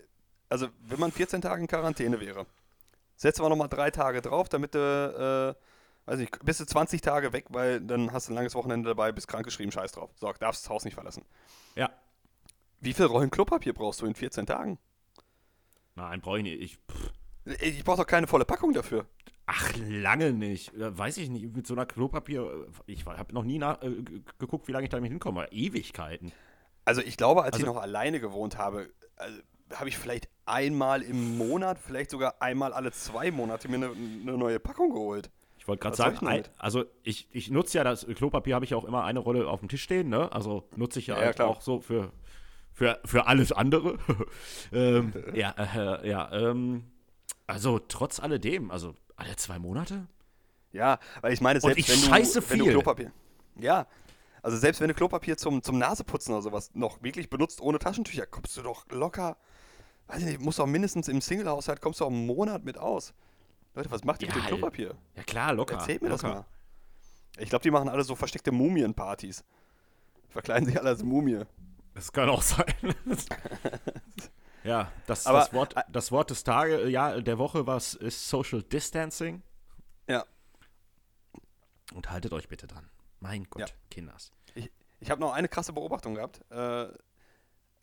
[0.48, 2.44] Also, wenn man 14 Tage in Quarantäne wäre,
[3.14, 5.56] setzen wir nochmal drei Tage drauf, damit du,
[6.06, 8.88] äh, weiß nicht, bist du 20 Tage weg, weil dann hast du ein langes Wochenende
[8.88, 10.10] dabei, bist krankgeschrieben, scheiß drauf.
[10.16, 11.24] So, darfst das Haus nicht verlassen.
[11.76, 11.90] Ja.
[12.80, 14.78] Wie viel Rollen Klopapier brauchst du in 14 Tagen?
[15.94, 16.60] Nein, brauche ich nicht.
[16.60, 16.78] Ich,
[17.60, 19.06] ich brauche doch keine volle Packung dafür.
[19.46, 20.72] Ach, lange nicht.
[20.74, 21.54] Weiß ich nicht.
[21.54, 22.66] Mit so einer Klopapier.
[22.86, 23.92] Ich habe noch nie nach, äh,
[24.38, 25.50] geguckt, wie lange ich damit hinkomme.
[25.52, 26.32] Ewigkeiten.
[26.84, 29.38] Also, ich glaube, als also, ich noch alleine gewohnt habe, also,
[29.74, 34.36] habe ich vielleicht einmal im Monat, vielleicht sogar einmal alle zwei Monate mir eine, eine
[34.36, 35.30] neue Packung geholt.
[35.58, 38.76] Ich wollte gerade sagen, ein, also ich, ich nutze ja das Klopapier, habe ich ja
[38.76, 40.30] auch immer eine Rolle auf dem Tisch stehen, ne?
[40.30, 42.12] Also nutze ich ja, ja halt auch so für,
[42.72, 43.98] für, für alles andere.
[44.72, 46.84] ähm, ja, äh, ja, ähm,
[47.46, 50.06] also trotz alledem, also alle zwei Monate?
[50.72, 53.12] Ja, weil ich meine, selbst ich wenn, du, wenn du Klopapier.
[53.58, 53.86] Ja,
[54.42, 58.26] also selbst wenn du Klopapier zum, zum Naseputzen oder sowas noch wirklich benutzt ohne Taschentücher,
[58.26, 59.36] kommst du doch locker,
[60.08, 63.14] weiß ich nicht, musst auch mindestens im Single-Haushalt kommst du auch einen Monat mit aus.
[63.74, 64.94] Leute, was macht ihr Ja, mit dem Klopapier?
[65.16, 65.76] Ja klar, locker.
[65.76, 66.34] Erzählt mir das locker.
[66.34, 66.44] mal.
[67.38, 69.44] Ich glaube, die machen alle so versteckte Mumienpartys.
[70.28, 71.40] Verkleiden sich alle als Mumie.
[71.94, 72.66] Das kann auch sein.
[74.66, 78.62] ja, das, Aber- das, Wort, das Wort des Tages, ja, der Woche was ist Social
[78.62, 79.42] Distancing.
[80.08, 80.24] Ja.
[81.94, 82.88] Und haltet euch bitte dran.
[83.20, 83.74] Mein Gott, Ja.
[83.90, 84.32] Kinders.
[84.54, 86.40] Ich, ich habe noch eine krasse Beobachtung gehabt.
[86.50, 86.88] Äh,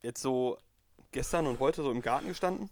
[0.01, 0.57] jetzt so
[1.11, 2.69] gestern und heute so im Garten gestanden.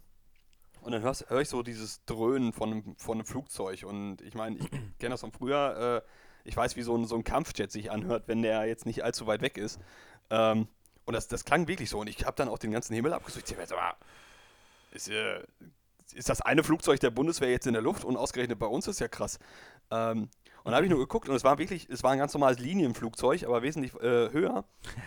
[0.81, 3.83] Und dann höre ich so dieses Dröhnen von einem, von einem Flugzeug.
[3.83, 4.69] Und ich meine, ich
[4.99, 6.03] kenne das von früher.
[6.05, 6.09] Äh,
[6.43, 9.27] ich weiß, wie so ein, so ein Kampfjet sich anhört, wenn der jetzt nicht allzu
[9.27, 9.79] weit weg ist.
[10.31, 10.67] Ähm,
[11.05, 11.99] und das, das klang wirklich so.
[11.99, 13.49] Und ich habe dann auch den ganzen Himmel abgesucht.
[13.49, 13.75] Ich dachte,
[14.91, 15.41] ist, äh,
[16.13, 18.99] ist das eine Flugzeug der Bundeswehr jetzt in der Luft und ausgerechnet bei uns ist
[18.99, 19.39] ja krass.
[19.89, 20.29] Ähm,
[20.63, 22.59] und da habe ich nur geguckt und es war wirklich, es war ein ganz normales
[22.59, 24.63] Linienflugzeug, aber wesentlich äh, höher.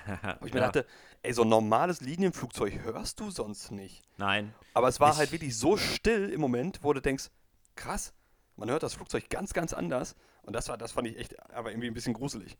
[0.40, 0.66] Wo ich mir Ja.
[0.66, 0.86] dachte,
[1.22, 4.02] ey, so ein normales Linienflugzeug hörst du sonst nicht.
[4.16, 4.52] Nein.
[4.72, 7.30] Aber es war Ich- halt wirklich so still im Moment, wo du denkst,
[7.76, 8.12] krass,
[8.56, 10.16] man hört das Flugzeug ganz, ganz anders.
[10.42, 12.56] Und das war, das fand ich echt, aber irgendwie ein bisschen gruselig.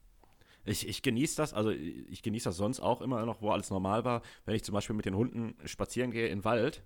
[0.64, 4.04] Ich, ich genieße das, also ich genieße das sonst auch immer noch, wo alles normal
[4.04, 4.22] war.
[4.46, 6.82] Wenn ich zum Beispiel mit den Hunden spazieren gehe in den Wald.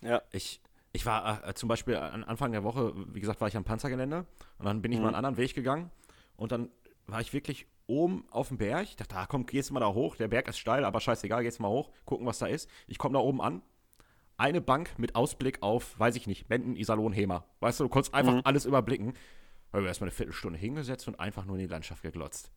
[0.00, 0.22] Ja.
[0.32, 0.60] Ich,
[0.92, 4.26] ich war äh, zum Beispiel an Anfang der Woche, wie gesagt, war ich am Panzergelände
[4.58, 5.02] und dann bin ich Mhm.
[5.04, 5.90] mal einen anderen Weg gegangen
[6.36, 6.68] und dann
[7.06, 8.84] war ich wirklich oben auf dem Berg.
[8.84, 10.16] Ich dachte, ah, komm, gehst mal da hoch.
[10.16, 12.68] Der Berg ist steil, aber scheißegal, gehst mal hoch, gucken, was da ist.
[12.86, 13.62] Ich komme da oben an.
[14.38, 17.44] Eine Bank mit Ausblick auf, weiß ich nicht, Menden, Iserlohn, Hemer.
[17.60, 18.40] Weißt du, du konntest einfach Mhm.
[18.44, 19.14] alles überblicken.
[19.72, 22.50] Habe ich erstmal eine Viertelstunde hingesetzt und einfach nur in die Landschaft geglotzt.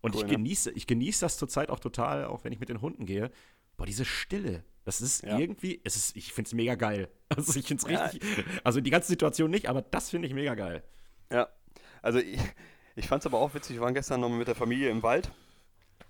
[0.00, 0.36] Und Cool, ich ne?
[0.36, 3.30] genieße, ich genieße das zurzeit auch total, auch wenn ich mit den Hunden gehe.
[3.76, 4.64] Boah, diese Stille.
[4.84, 5.38] Das ist Ja.
[5.38, 7.08] irgendwie, es ist, ich finde es mega geil.
[7.36, 8.04] Also ich finde es Ja.
[8.06, 8.22] richtig,
[8.64, 10.82] also die ganze Situation nicht, aber das finde ich mega geil.
[11.30, 11.48] Ja,
[12.00, 12.38] also ich,
[12.96, 15.30] ich fand es aber auch witzig, wir waren gestern noch mit der Familie im Wald,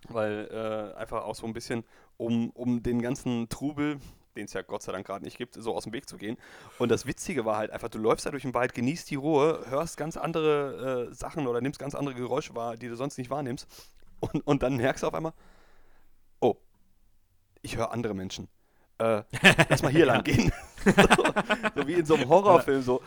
[0.08, 1.82] weil äh, einfach auch so ein bisschen,
[2.16, 3.98] um, um den ganzen Trubel,
[4.38, 6.38] den es ja Gott sei Dank gerade nicht gibt, so aus dem Weg zu gehen.
[6.78, 9.64] Und das Witzige war halt einfach, du läufst da durch den Wald, genießt die Ruhe,
[9.68, 13.30] hörst ganz andere äh, Sachen oder nimmst ganz andere Geräusche wahr, die du sonst nicht
[13.30, 13.66] wahrnimmst.
[14.20, 15.32] Und, und dann merkst du auf einmal,
[16.40, 16.56] oh,
[17.62, 18.48] ich höre andere Menschen.
[18.98, 19.22] Äh,
[19.68, 20.52] lass mal hier lang gehen.
[20.84, 20.92] so,
[21.76, 22.82] so wie in so einem Horrorfilm.
[22.82, 23.02] So,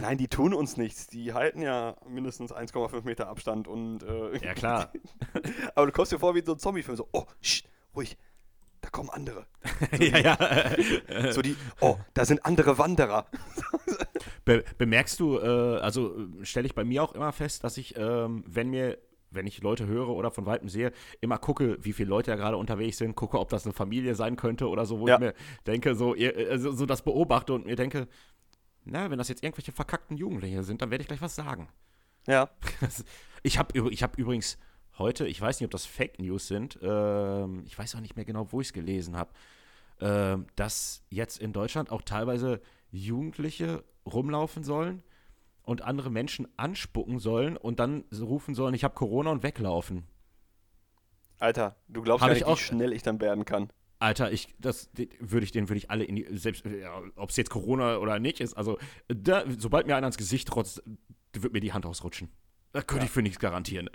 [0.00, 1.08] nein, die tun uns nichts.
[1.08, 4.02] Die halten ja mindestens 1,5 Meter Abstand und.
[4.04, 4.92] Äh, Ja, klar.
[5.74, 6.96] aber du kommst dir vor wie in so ein Zombie-Film.
[6.96, 7.64] So, oh, sch,
[7.94, 8.16] ruhig.
[8.82, 9.46] Da kommen andere.
[9.98, 11.32] ja, ja.
[11.32, 13.26] So die, oh, da sind andere Wanderer.
[14.44, 17.96] Be bemerkst du, äh, also äh, stelle ich bei mir auch immer fest, dass ich,
[17.96, 18.98] ähm, wenn mir,
[19.30, 22.56] wenn ich Leute höre oder von Weitem sehe, immer gucke, wie viele Leute da gerade
[22.56, 25.14] unterwegs sind, gucke, ob das eine Familie sein könnte oder so, wo Ja.
[25.14, 25.34] ich mir
[25.66, 28.08] denke, so, äh, so, so das beobachte und mir denke,
[28.84, 31.68] na, wenn das jetzt irgendwelche verkackten Jugendliche sind, dann werde ich gleich was sagen.
[32.26, 32.50] Ja.
[33.44, 34.56] Ich habe ich hab übrigens
[34.98, 38.24] heute, ich weiß nicht, ob das Fake News sind, ähm, ich weiß auch nicht mehr
[38.24, 39.30] genau, wo ich es gelesen habe,
[40.00, 45.02] ähm, dass jetzt in Deutschland auch teilweise Jugendliche rumlaufen sollen
[45.62, 50.04] und andere Menschen anspucken sollen und dann rufen sollen, ich habe Corona und weglaufen.
[51.38, 53.72] Alter, du glaubst Hab gar nicht, wie auch- schnell ich dann werden kann.
[53.98, 57.36] Alter, ich, das würde ich den, würde ich alle in die, selbst, ja, ob es
[57.36, 60.82] jetzt Corona oder nicht ist, also, da, sobald mir einer ins Gesicht rotzt,
[61.32, 62.28] wird mir die Hand ausrutschen.
[62.72, 63.06] Da könnte Ja.
[63.06, 63.88] ich für nichts garantieren.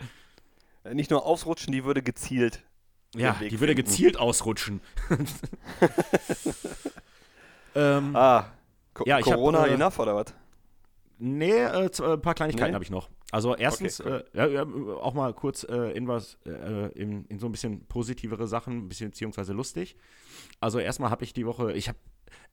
[0.90, 2.64] Äh, Nicht nur ausrutschen, die würde gezielt.
[3.16, 3.76] Ja, die würde finden.
[3.90, 4.82] gezielt ausrutschen.
[7.76, 8.46] ähm, Ah,
[8.94, 10.34] Co Ja, ich hab, Corona äh, enough oder was?
[11.20, 12.76] nee, äh, z- äh, ein paar Kleinigkeiten Nee?
[12.76, 13.10] habe ich noch.
[13.32, 14.64] Also erstens, Okay, äh, ja,
[15.02, 18.90] auch mal kurz äh, in was, äh, in, in so ein bisschen positivere Sachen, ein
[18.90, 19.98] bisschen beziehungsweise lustig.
[20.62, 21.98] Also erstmal habe ich die Woche, ich habe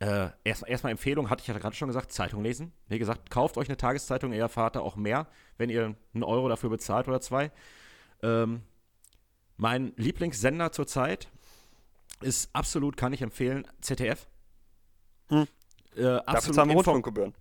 [0.00, 2.72] äh, erst, erstmal Empfehlung, hatte ich ja gerade schon gesagt, Zeitung lesen.
[2.88, 6.48] Wie gesagt, kauft euch eine Tageszeitung, ihr erfahrt da auch mehr, wenn ihr einen Euro
[6.48, 7.52] dafür bezahlt oder zwei.
[8.24, 8.62] Ähm,
[9.56, 11.28] mein Lieblingssender zurzeit
[12.20, 14.26] ist absolut, kann ich empfehlen, ZDF.
[15.28, 15.46] Hm.
[15.96, 17.34] Äh, Dafür zahlen wir Rundfunkgebühren.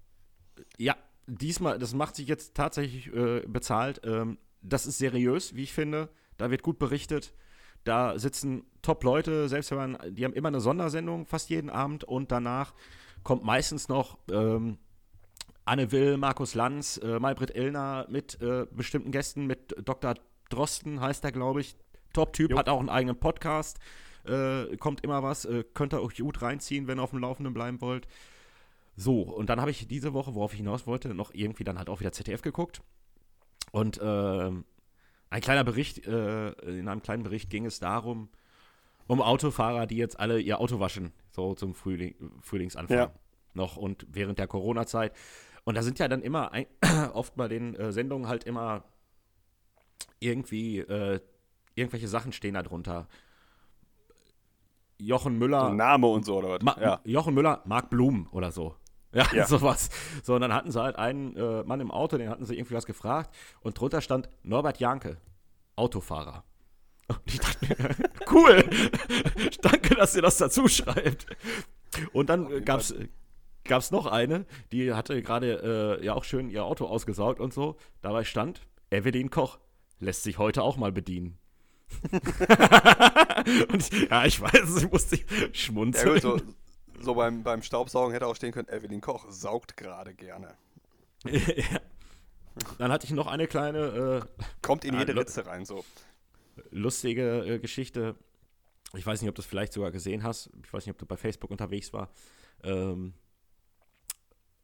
[0.78, 4.02] ja, diesmal, das macht sich jetzt tatsächlich äh, bezahlt.
[4.04, 6.10] Ähm, das ist seriös, wie ich finde.
[6.38, 7.34] Da wird gut berichtet.
[7.84, 12.04] Da sitzen Top-Leute, selbst wenn man, die haben immer eine Sondersendung, fast jeden Abend.
[12.04, 12.74] Und danach
[13.24, 14.78] kommt meistens noch ähm,
[15.66, 20.16] Anne Will, Markus Lanz, äh, Maybrit Illner mit äh, bestimmten Gästen, mit Dr.
[20.54, 21.76] Drosten heißt er, glaube ich.
[22.14, 23.80] Top-Typ, hat auch einen eigenen Podcast.
[24.26, 27.54] Äh, kommt immer was, äh, könnt ihr euch gut reinziehen, wenn ihr auf dem Laufenden
[27.54, 28.08] bleiben wollt.
[28.96, 31.90] So, und dann habe ich diese Woche, worauf ich hinaus wollte, noch irgendwie dann halt
[31.90, 32.82] auch wieder ZDF geguckt.
[33.72, 34.66] Und ähm,
[35.32, 38.30] ein kleiner Bericht, äh, in einem kleinen Bericht ging es darum,
[39.08, 43.12] um Autofahrer, die jetzt alle ihr Auto waschen, so zum Frühling, Frühlingsanfang Ja.
[43.56, 45.12] noch und während der Corona-Zeit.
[45.64, 46.68] Und da sind ja dann immer, ein,
[47.14, 48.84] oft bei den äh, Sendungen halt immer
[50.20, 51.20] irgendwie, äh,
[51.76, 53.08] irgendwelche Sachen stehen da drunter.
[54.98, 56.62] Jochen Müller, So Name und so oder was?
[56.62, 57.02] Ma ja.
[57.04, 58.76] Jochen Müller, Marc Blum oder so.
[59.16, 59.92] Ja, ja, sowas.
[60.24, 62.74] So, und dann hatten sie halt einen äh, Mann im Auto, den hatten sie irgendwie
[62.74, 65.18] was gefragt und drunter stand Norbert Janke,
[65.76, 66.44] Autofahrer.
[67.08, 67.96] Und ich dachte mir,
[68.32, 68.68] cool,
[69.62, 71.28] danke, dass ihr das dazu schreibt.
[72.12, 76.66] Und dann äh, gab es noch eine, die hatte gerade äh, ja auch schön ihr
[76.66, 77.76] Auto ausgesaugt und so.
[78.02, 79.60] Dabei stand, Evelyn Koch
[80.00, 81.38] lässt sich heute auch mal bedienen.
[83.78, 85.20] ich, ja, ich weiß, ich musste
[85.54, 86.16] schmunzeln.
[86.16, 86.40] Ja, so,
[87.00, 90.56] so beim, beim Staubsaugen hätte auch stehen können, Evelyn Koch saugt gerade gerne.
[91.26, 91.80] ja.
[92.78, 94.24] Dann hatte ich noch eine kleine.
[94.24, 95.84] Äh, Kommt in jede Ritze rein, so.
[96.70, 98.16] Lustige äh, Geschichte.
[98.96, 100.52] Ich weiß nicht, ob du das vielleicht sogar gesehen hast.
[100.64, 102.10] Ich weiß nicht, ob du bei Facebook unterwegs war.
[102.64, 103.14] Ähm,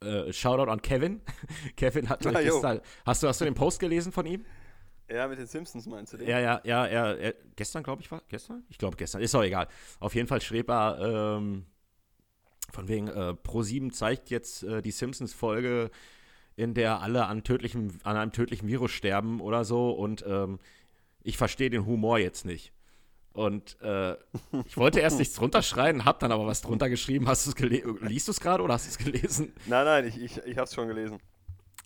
[0.01, 1.21] äh, Shoutout an Kevin.
[1.75, 2.79] Kevin hat ja, gestern.
[3.05, 4.45] Hast du, hast du den Post gelesen von ihm?
[5.11, 6.27] Ja, mit den Simpsons meinst du den?
[6.27, 8.21] Ja, ja, ja, er gestern, glaube ich, war.
[8.29, 8.63] Gestern?
[8.69, 9.21] Ich glaube gestern.
[9.21, 9.67] Ist auch egal.
[9.99, 11.65] Auf jeden Fall schrieb er, ähm,
[12.71, 15.89] von wegen, äh, Pro7 zeigt jetzt äh, die Simpsons-Folge,
[16.55, 20.59] in der alle an, tödlichem, an einem tödlichen Virus sterben oder so und ähm,
[21.23, 22.73] ich verstehe den Humor jetzt nicht.
[23.31, 24.13] Und äh,
[24.65, 27.27] ich wollte erst nichts drunter schreien, hab dann aber was drunter geschrieben.
[27.27, 27.97] Hast du es gelesen?
[28.01, 29.53] Liest du es gerade oder hast du es gelesen?
[29.65, 31.19] Nein, nein, ich, ich, ich habe es schon gelesen.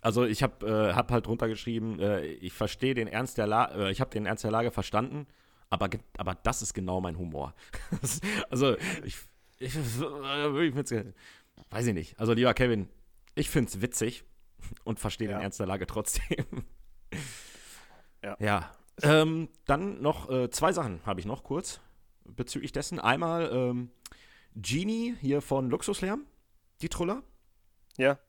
[0.04, 3.86] Also ich habe äh, hab halt drunter geschrieben, äh, ich verstehe den Ernst der Lage,
[3.86, 5.28] äh, ich habe den Ernst der Lage verstanden,
[5.70, 7.56] aber, aber das ist genau mein Humor.
[8.50, 9.18] also ich,
[9.60, 10.00] ich, ich
[11.70, 12.20] weiß ich nicht.
[12.20, 12.90] Also lieber Kevin,
[13.34, 14.26] ich finde es witzig
[14.84, 15.38] und verstehe ja.
[15.38, 16.46] den Ernst der Lage trotzdem.
[18.22, 18.36] ja.
[18.40, 18.72] ja.
[19.02, 21.80] Ähm, dann noch äh, zwei Sachen habe ich noch kurz
[22.26, 23.00] bezüglich dessen.
[23.00, 23.90] Einmal ähm,
[24.54, 26.26] Genie hier von Luxuslärm,
[26.82, 27.24] die Truller.
[27.98, 28.20] Ja.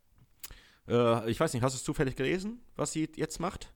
[0.88, 3.72] Äh, ich weiß nicht, hast du es zufällig gelesen, was sie jetzt macht?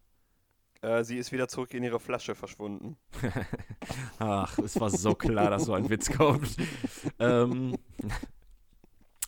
[0.81, 2.97] Äh, sie ist wieder zurück in ihre Flasche verschwunden.
[4.19, 6.57] Ach, es war so klar, dass so ein Witz kommt.
[7.19, 7.77] ähm,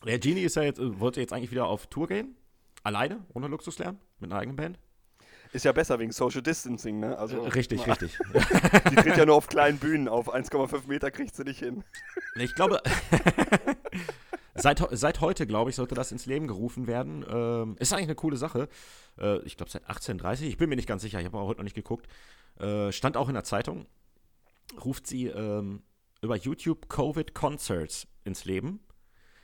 [0.04, 2.36] der Genie ist ja jetzt, wollte jetzt eigentlich wieder auf Tour gehen.
[2.82, 4.78] Alleine, ohne Luxuslärm, mit einer eigenen Band.
[5.52, 7.18] Ist ja besser wegen Social Distancing, ne?
[7.18, 8.16] Also, richtig, na, richtig.
[8.90, 10.32] Die tritt ja nur auf kleinen Bühnen auf.
[10.32, 11.82] 1,5 Meter kriegt sie nicht hin.
[12.36, 12.80] Ich glaube,
[14.54, 17.24] seit, seit heute, glaube ich, sollte das ins Leben gerufen werden.
[17.28, 18.68] Ähm, ist eigentlich eine coole Sache.
[19.18, 20.48] Äh, ich glaube, seit 1830.
[20.48, 21.20] Ich bin mir nicht ganz sicher.
[21.20, 22.06] Ich habe auch heute noch nicht geguckt.
[22.58, 23.86] Äh, stand auch in der Zeitung.
[24.84, 25.82] Ruft sie ähm,
[26.22, 28.80] über YouTube Covid Concerts ins Leben.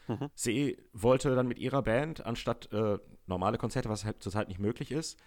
[0.08, 0.30] Mhm.
[0.34, 4.92] Sie wollte dann mit ihrer Band, anstatt äh, normale Konzerte, was halt zurzeit nicht möglich
[4.92, 5.18] ist,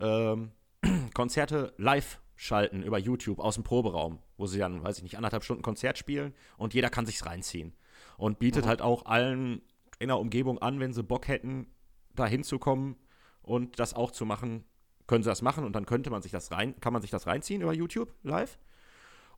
[0.00, 0.52] ähm,
[1.14, 5.42] Konzerte live schalten über YouTube aus dem Proberaum, wo sie dann, weiß ich nicht, anderthalb
[5.42, 7.74] Stunden Konzert spielen und jeder kann sich's reinziehen.
[8.18, 8.68] Und bietet mhm.
[8.68, 9.62] halt auch allen
[9.98, 11.66] in der Umgebung an, wenn sie Bock hätten,
[12.14, 12.96] da hinzukommen
[13.40, 14.64] und das auch zu machen,
[15.06, 17.26] können sie das machen und dann könnte man sich das rein, kann man sich das
[17.26, 18.58] reinziehen über YouTube live.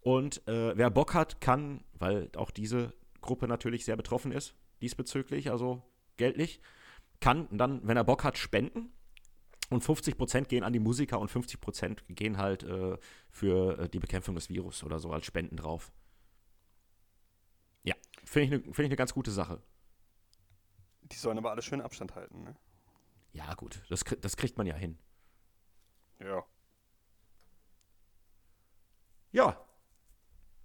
[0.01, 5.51] Und äh, wer Bock hat, kann, weil auch diese Gruppe natürlich sehr betroffen ist, diesbezüglich,
[5.51, 5.83] also
[6.17, 6.61] geldlich,
[7.21, 8.93] kann dann, wenn er Bock hat, spenden
[9.69, 12.97] und 50% gehen an die Musiker und 50% gehen halt äh,
[13.29, 15.93] für äh, die Bekämpfung des Virus oder so als Spenden drauf.
[18.31, 19.61] Finde ich eine find ne ganz gute Sache.
[21.03, 22.55] Die sollen aber alle schön Abstand halten, ne?
[23.33, 24.97] Ja, gut, das, das kriegt man ja hin.
[26.21, 26.45] Ja.
[29.33, 29.67] Ja.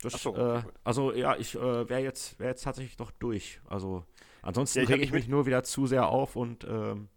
[0.04, 3.60] Das, so, äh, also ja, ich äh, wäre jetzt, wär jetzt tatsächlich doch durch.
[3.65, 4.06] Also
[4.43, 7.10] ansonsten ja, rege ich mich nur wieder zu sehr auf und ähm,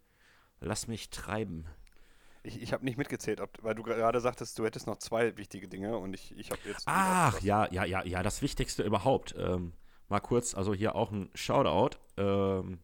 [0.60, 1.66] lass mich treiben.
[2.42, 5.68] Ich, ich habe nicht mitgezählt, ob, weil du gerade sagtest, du hättest noch zwei wichtige
[5.68, 6.84] Dinge und ich, ich habe jetzt.
[6.86, 9.34] Ach, ja, ja, ja, ja, das Wichtigste überhaupt.
[9.36, 9.74] Ähm,
[10.08, 12.78] mal kurz, also hier auch ein Shoutout ähm,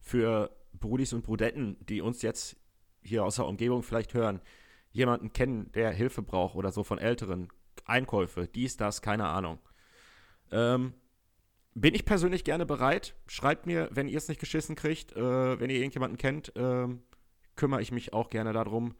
[0.00, 2.56] für Brudis und Brudetten, die uns jetzt
[3.02, 4.40] hier aus der Umgebung vielleicht hören.
[4.92, 7.48] Jemanden kennen, der Hilfe braucht oder so von Älteren.
[7.84, 9.58] Einkäufe, dies, das, keine Ahnung.
[10.50, 10.94] Ähm,
[11.74, 13.14] bin ich persönlich gerne bereit.
[13.26, 17.02] Schreibt mir, wenn ihr es nicht geschissen kriegt, äh, wenn ihr irgendjemanden kennt, ähm,
[17.56, 18.94] kümmere ich mich auch gerne darum.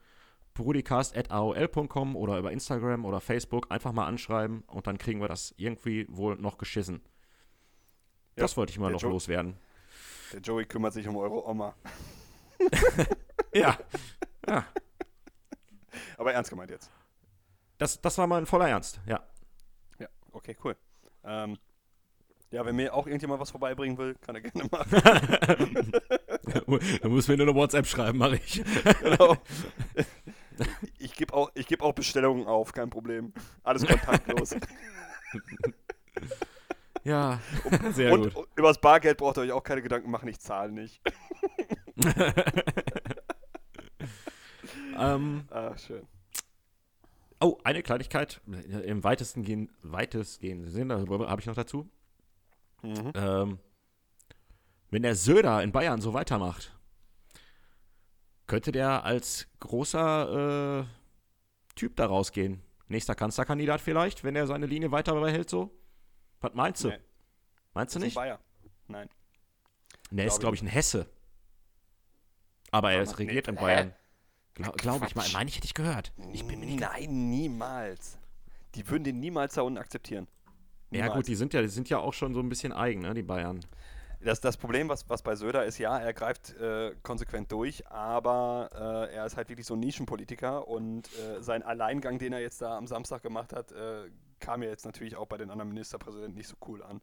[0.54, 6.06] brudicast.aol.com oder über Instagram oder Facebook einfach mal anschreiben und dann kriegen wir das irgendwie
[6.08, 7.02] wohl noch geschissen.
[8.36, 9.56] Ja, das wollte ich mal noch jo loswerden.
[10.32, 11.74] Der Joey kümmert sich um eure Oma.
[13.54, 13.78] ja.
[14.48, 14.64] ja.
[16.16, 16.90] Aber ernst gemeint jetzt.
[17.78, 19.22] Das, das war mal ein voller Ernst, ja.
[19.98, 20.76] Ja, okay, cool.
[21.24, 21.58] Ähm,
[22.50, 25.92] ja, wenn mir auch irgendjemand was vorbeibringen will, kann er gerne machen.
[27.02, 28.62] da muss mir nur eine WhatsApp schreiben, mache ich.
[29.00, 29.36] genau.
[30.98, 33.32] Ich gebe auch, geb auch Bestellungen auf, kein Problem.
[33.62, 34.54] Alles kontaktlos.
[37.04, 37.40] ja,
[37.92, 38.36] sehr und, gut.
[38.36, 41.00] Und übers Bargeld braucht ihr euch auch keine Gedanken machen, ich zahle nicht.
[44.98, 46.06] ähm, ah, schön.
[47.40, 48.40] Oh, eine Kleinigkeit
[48.84, 51.88] im weitesten gehen, weitestgehenden Sinne habe ich noch dazu.
[52.82, 53.12] Mhm.
[53.14, 53.58] Ähm,
[54.90, 56.73] wenn der Söder in Bayern so weitermacht,
[58.46, 60.84] könnte der als großer äh,
[61.74, 62.62] Typ da rausgehen.
[62.88, 65.70] Nächster Kanzlerkandidat vielleicht, wenn er seine Linie weiter behält so?
[66.40, 66.88] Was meinst du?
[66.88, 66.98] Nee.
[67.72, 68.14] Meinst du nicht?
[68.14, 68.38] Bayer.
[68.88, 69.08] Nein.
[70.10, 71.08] Der ist, glaube ich, ein Hesse.
[72.70, 73.94] Aber er ist regiert in Bayern.
[74.54, 75.26] Glaube glaub ich mal.
[75.32, 76.12] Meine ich, hätte ich gehört.
[76.32, 78.18] Ich bin mir nicht Nein, niemals.
[78.74, 80.28] Die würden den niemals da unten akzeptieren.
[80.90, 81.08] Niemals.
[81.08, 83.14] Ja, gut, die sind ja, die sind ja auch schon so ein bisschen eigen, ne,
[83.14, 83.60] die Bayern.
[84.24, 88.70] Das, das Problem, was, was bei Söder ist, ja, er greift äh, konsequent durch, aber
[89.10, 92.62] äh, er ist halt wirklich so ein Nischenpolitiker und äh, sein Alleingang, den er jetzt
[92.62, 94.10] da am Samstag gemacht hat, äh,
[94.40, 97.02] kam ja jetzt natürlich auch bei den anderen Ministerpräsidenten nicht so cool an.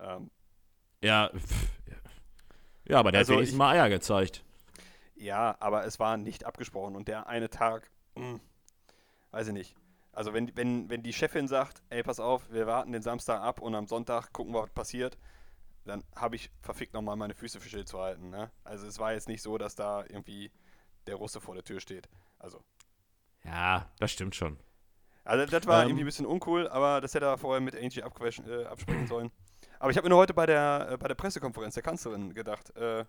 [0.00, 0.30] Ähm,
[1.02, 1.68] ja, pff,
[2.88, 4.42] ja, aber der also hat wenigstens ich, mal Eier gezeigt.
[5.14, 8.40] Ja, aber es war nicht abgesprochen und der eine Tag, mh, hm,
[9.30, 9.76] weiß ich nicht.
[10.12, 13.60] Also wenn, wenn, wenn die Chefin sagt, ey, pass auf, wir warten den Samstag ab
[13.60, 15.18] und am Sonntag gucken wir, was passiert,
[15.86, 18.30] dann habe ich verfickt nochmal meine Füße für Schild zu halten.
[18.30, 18.50] Ne?
[18.64, 20.50] Also es war jetzt nicht so, dass da irgendwie
[21.06, 22.08] der Russe vor der Tür steht.
[22.38, 22.62] Also.
[23.44, 24.58] Ja, das stimmt schon.
[25.24, 28.00] Also das war ähm, irgendwie ein bisschen uncool, aber das hätte er vorher mit Angie
[28.00, 29.30] äh, absprechen sollen.
[29.78, 32.74] Aber ich habe mir nur heute bei der, äh, bei der Pressekonferenz der Kanzlerin gedacht,
[32.76, 33.00] äh,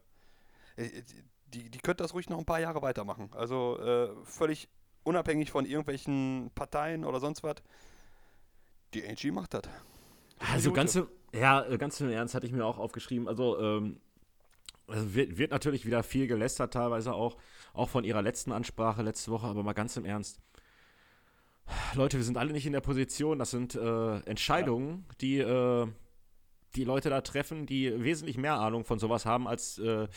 [0.76, 1.04] äh,
[1.48, 3.30] die, die könnte das ruhig noch ein paar Jahre weitermachen.
[3.34, 4.68] Also äh, völlig
[5.04, 7.56] unabhängig von irgendwelchen Parteien oder sonst was.
[8.94, 9.64] Die Angie macht das.
[10.52, 11.08] Also ganz im,
[11.40, 13.28] ja, äh, ganz im Ernst hatte ich mir auch aufgeschrieben.
[13.28, 14.00] Also, ähm,
[14.88, 17.38] wird, wird, natürlich wieder viel gelästert, teilweise auch,
[17.74, 20.40] auch von ihrer letzten Ansprache letzte Woche, aber mal ganz im Ernst.
[21.96, 23.40] Leute, wir sind alle nicht in der Position.
[23.40, 25.16] Das sind äh, Entscheidungen, ja.
[25.20, 25.88] die äh,
[26.76, 30.08] die Leute da treffen, die wesentlich mehr Ahnung von sowas haben, als äh,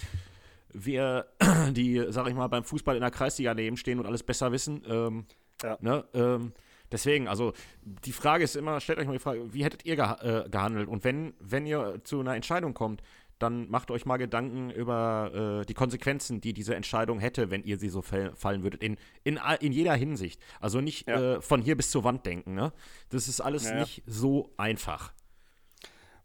[0.72, 1.26] wir,
[1.72, 4.83] die, sag ich mal, beim Fußball in der Kreisliga neben stehen und alles besser wissen.
[4.87, 5.26] Ähm,
[5.62, 5.78] ja.
[5.80, 6.04] ne?
[6.14, 6.52] ähm,
[6.92, 10.44] deswegen, also die Frage ist immer, stellt euch mal die Frage, wie hättet ihr geha
[10.44, 10.88] äh, gehandelt?
[10.88, 13.03] Und wenn, wenn ihr zu einer Entscheidung kommt,
[13.40, 17.79] dann macht euch mal Gedanken über äh, die Konsequenzen, die diese Entscheidung hätte, wenn ihr
[17.79, 20.40] sie so fallen würdet, in, in, in jeder Hinsicht.
[20.61, 21.37] Also nicht ja.
[21.37, 22.55] äh, von hier bis zur Wand denken.
[22.55, 22.72] Ne?
[23.09, 25.14] Das ist alles ja, nicht so einfach.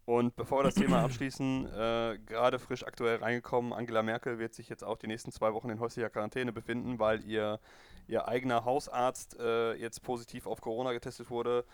[0.06, 4.70] Und bevor wir das Thema abschließen, äh, gerade frisch aktuell reingekommen, Angela Merkel wird sich
[4.70, 7.60] jetzt auch die nächsten zwei Wochen in häuslicher Quarantäne befinden, weil ihr,
[8.08, 11.66] ihr eigener Hausarzt äh, jetzt positiv auf Corona getestet wurde.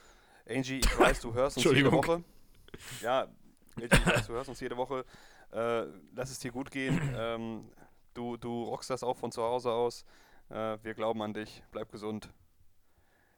[0.48, 2.24] Angie, ich weiß, du hörst uns jede Woche.
[3.02, 3.28] Ja,
[3.76, 5.06] Angie, ich weiß, du hörst uns jede Woche.
[5.52, 5.84] Äh,
[6.16, 7.00] lass es dir gut gehen.
[7.16, 7.70] Ähm,
[8.14, 10.06] du, du rockst das auch von zu Hause aus.
[10.50, 11.64] Äh, wir glauben an dich.
[11.72, 12.30] Bleib gesund.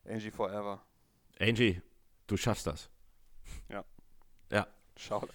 [0.06, 0.82] Angie forever.
[1.40, 1.82] Angie,
[2.28, 2.90] du schaffst das.
[3.70, 3.84] Ja.
[4.52, 4.68] Ja.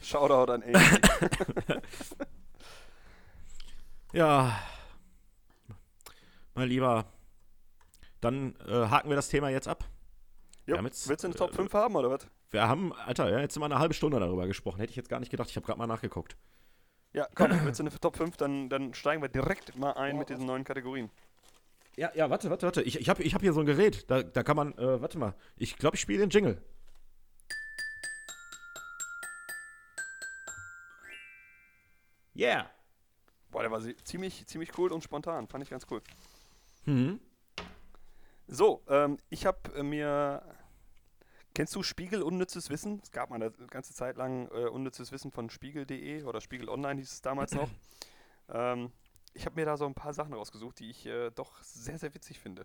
[0.03, 0.75] Shoutout an Amy.
[4.13, 4.59] ja.
[6.55, 7.05] Mein Lieber,
[8.21, 9.85] dann äh, haken wir das Thema jetzt ab.
[10.67, 12.27] Jo, jetzt, willst du eine Top 5 äh, haben oder was?
[12.51, 14.81] Wir haben, Alter, ja, jetzt sind wir eine halbe Stunde darüber gesprochen.
[14.81, 15.51] Hätte ich jetzt gar nicht gedacht.
[15.51, 16.37] Ich habe gerade mal nachgeguckt.
[17.13, 18.37] Ja, komm, willst du eine Top 5?
[18.37, 21.11] Dann, dann steigen wir direkt mal ein oh, mit diesen neuen Kategorien.
[21.97, 22.83] Ja, ja, warte, warte, warte.
[22.83, 24.11] Ich, ich habe ich hab hier so ein Gerät.
[24.11, 25.35] Da, da kann man, äh, warte mal.
[25.57, 26.63] Ich glaube, ich spiele den Jingle.
[32.39, 32.71] Yeah.
[33.51, 35.49] Boah, der war ziemlich, ziemlich cool und spontan.
[35.49, 36.03] Fand ich ganz cool.
[36.85, 37.21] Mhm.
[38.47, 40.43] So, ähm, ich habe äh, mir.
[41.55, 43.01] Kennst du Spiegel Unnützes Wissen?
[43.03, 47.01] Es gab mal eine ganze Zeit lang äh, unnützes Wissen von Spiegel.de oder Spiegel Online
[47.01, 47.69] hieß es damals noch.
[48.53, 48.93] ähm,
[49.35, 52.15] ich habe mir da so ein paar Sachen rausgesucht, die ich äh, doch sehr, sehr
[52.15, 52.65] witzig finde.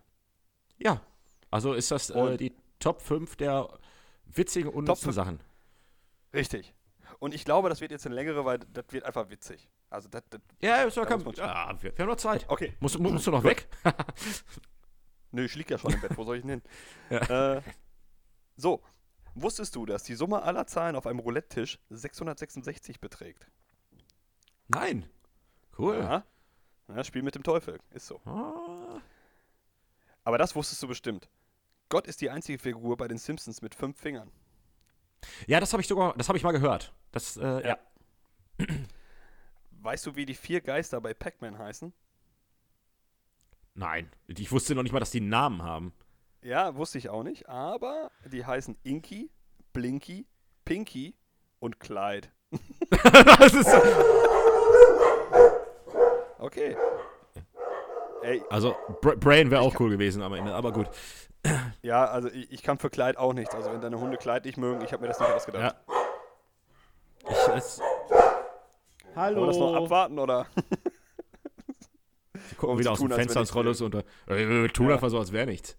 [0.77, 1.01] Ja,
[1.49, 3.67] also ist das äh, die Top 5 der
[4.25, 5.39] witzigen, unnützen Sachen.
[6.33, 6.73] Richtig.
[7.19, 9.69] Und ich glaube, das wird jetzt eine längere, weil das wird einfach witzig.
[9.89, 12.45] Also das, das ja, ist ja, kein, ja, wir, wir haben noch Zeit.
[12.47, 12.75] Okay.
[12.79, 13.67] Musst, musst du noch weg?
[15.31, 16.15] Nö, ich liege ja schon im Bett.
[16.17, 16.61] Wo soll ich denn hin?
[17.09, 17.57] Ja.
[17.57, 17.61] Äh,
[18.55, 18.83] so,
[19.33, 23.47] wusstest du, dass die Summe aller Zahlen auf einem Roulette-Tisch 666 beträgt?
[24.67, 25.09] Nein.
[25.77, 25.97] Cool.
[25.97, 26.25] Ja.
[26.87, 27.03] ja.
[27.03, 27.79] Spiel mit dem Teufel.
[27.91, 28.19] Ist so.
[28.25, 29.01] Ah.
[30.23, 31.29] Aber das wusstest du bestimmt.
[31.89, 34.31] Gott ist die einzige Figur bei den Simpsons mit fünf Fingern.
[35.47, 36.93] Ja, das habe ich sogar, das habe ich mal gehört.
[37.11, 37.77] Das, äh, ja.
[38.59, 38.67] ja.
[39.81, 41.93] Weißt du, wie die vier Geister bei Pac-Man heißen?
[43.75, 45.93] Nein, ich wusste noch nicht mal, dass die einen Namen haben.
[46.41, 49.31] Ja, wusste ich auch nicht, aber die heißen Inky,
[49.71, 50.27] Blinky,
[50.65, 51.15] Pinky
[51.59, 52.29] und Clyde.
[52.91, 53.73] das ist
[56.37, 56.75] okay.
[58.23, 60.89] Ey, also Bra Brain wäre auch cool gewesen am Ende, aber gut.
[61.81, 63.53] Ja, also ich, ich, kann für Kleid auch nichts.
[63.53, 65.75] Also wenn deine Hunde Kleid nicht mögen, ich habe mir das nicht ausgedacht.
[65.75, 65.97] Ja.
[67.29, 67.81] Ich, es
[69.13, 69.41] Hallo.
[69.41, 70.47] Wollen wir das noch abwarten oder?
[72.49, 73.95] Sie gucken wieder aus dem Fenster ins Rollos und
[74.27, 74.93] äh, tun ja.
[74.93, 75.77] einfach so, als wäre nichts.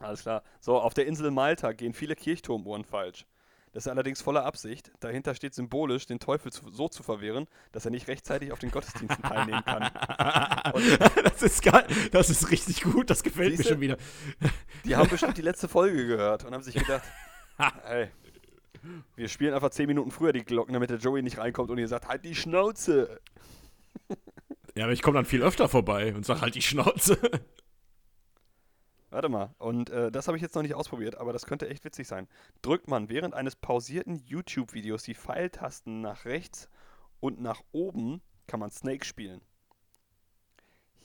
[0.00, 0.44] Alles klar.
[0.60, 3.26] So, auf der Insel Malta gehen viele Kirchturmuhren falsch.
[3.72, 4.92] Das ist allerdings voller Absicht.
[5.00, 8.70] Dahinter steht symbolisch, den Teufel zu, so zu verwehren, dass er nicht rechtzeitig auf den
[8.70, 9.90] Gottesdiensten teilnehmen kann.
[11.24, 11.86] das ist geil.
[12.12, 13.08] Das ist richtig gut.
[13.08, 13.64] Das gefällt Siehste?
[13.64, 13.96] mir schon wieder.
[14.84, 17.02] Die haben bestimmt die letzte Folge gehört und haben sich gedacht,
[17.86, 18.08] ey,
[19.16, 21.88] wir spielen einfach zehn Minuten früher die Glocken, damit der Joey nicht reinkommt und ihr
[21.88, 23.20] sagt, halt die Schnauze.
[24.74, 27.18] Ja, aber ich komme dann viel öfter vorbei und sag halt die Schnauze.
[29.12, 31.84] Warte mal, und äh, das habe ich jetzt noch nicht ausprobiert, aber das könnte echt
[31.84, 32.26] witzig sein.
[32.62, 36.70] Drückt man während eines pausierten YouTube-Videos die Pfeiltasten nach rechts
[37.20, 39.42] und nach oben, kann man Snake spielen.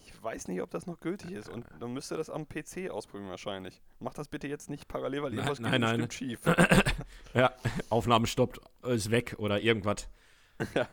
[0.06, 3.30] Ich weiß nicht, ob das noch gültig ist und dann müsste das am PC ausprobieren
[3.30, 3.82] wahrscheinlich.
[4.00, 6.10] Mach das bitte jetzt nicht parallel, weil irgendwas nein, nein, nein.
[6.12, 6.40] schief.
[7.34, 7.52] ja,
[7.90, 10.08] Aufnahme stoppt, ist weg oder irgendwas.
[10.76, 10.88] ja.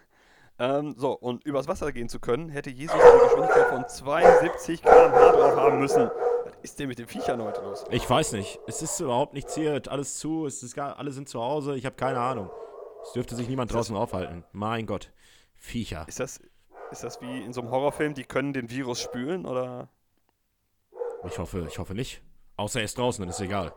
[0.59, 5.33] Ähm, so, und übers Wasser gehen zu können, hätte Jesus eine Geschwindigkeit von 72 km/h
[5.33, 6.11] drauf haben müssen.
[6.45, 7.85] Was ist denn mit den Viechern heute los?
[7.91, 8.61] Ich weiß nicht.
[8.67, 11.87] Es ist überhaupt nichts hier, alles zu, es ist gar, alle sind zu Hause, ich
[11.87, 12.51] habe keine Ahnung.
[13.03, 14.45] Es dürfte sich niemand draußen aufhalten.
[14.53, 15.11] Mein Gott.
[15.57, 16.05] Viecher.
[16.07, 16.41] Ist das,
[16.91, 19.89] ist das wie in so einem Horrorfilm, die können den Virus spülen, oder?
[21.27, 22.23] Ich hoffe, ich hoffe nicht.
[22.57, 23.75] Außer er ist draußen, dann ist egal.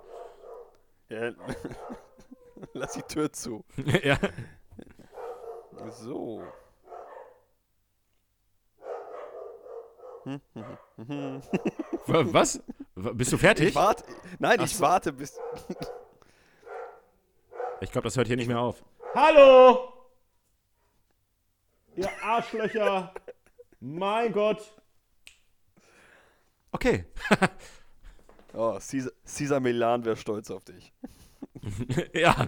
[1.10, 1.32] Ja.
[2.74, 3.64] Lass die Tür zu.
[4.04, 4.18] ja.
[5.90, 6.42] So.
[12.08, 12.62] Was?
[12.96, 13.70] Bist du fertig?
[13.70, 14.04] Ich warte.
[14.40, 14.84] Nein, Ach ich so.
[14.84, 15.40] warte bis.
[17.82, 18.84] ich glaube, das hört hier nicht mehr auf.
[19.16, 19.94] Hallo!
[21.96, 23.14] Ihr Arschlöcher!
[23.80, 24.74] mein Gott!
[26.72, 27.06] Okay.
[28.54, 30.94] oh, Caesar, Caesar Milan wäre stolz auf dich.
[32.14, 32.48] ja.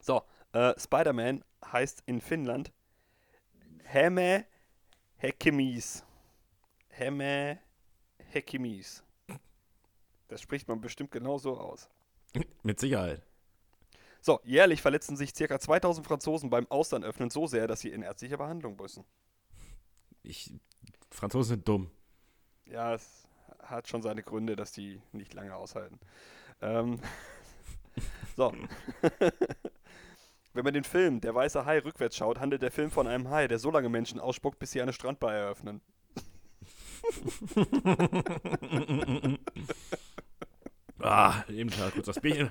[0.00, 0.22] So,
[0.52, 2.72] äh, Spider-Man heißt in Finnland
[3.84, 4.44] Häme
[5.16, 6.04] Hekemis.
[6.96, 7.58] Hemme
[8.32, 9.02] Hekimis.
[10.28, 11.88] Das spricht man bestimmt genauso aus.
[12.62, 13.22] Mit Sicherheit.
[14.20, 15.58] So, jährlich verletzen sich ca.
[15.58, 19.04] 2000 Franzosen beim Austernöffnen so sehr, dass sie in ärztliche Behandlung müssen.
[20.22, 20.54] Ich,
[21.10, 21.90] Franzosen sind dumm.
[22.64, 23.28] Ja, es
[23.62, 25.98] hat schon seine Gründe, dass die nicht lange aushalten.
[26.62, 27.00] Ähm,
[28.36, 28.52] so.
[30.54, 33.48] Wenn man den Film Der weiße Hai rückwärts schaut, handelt der Film von einem Hai,
[33.48, 35.82] der so lange Menschen ausspuckt, bis sie eine Strandbar eröffnen.
[41.00, 42.50] ah, eben klar, kurz das Bier.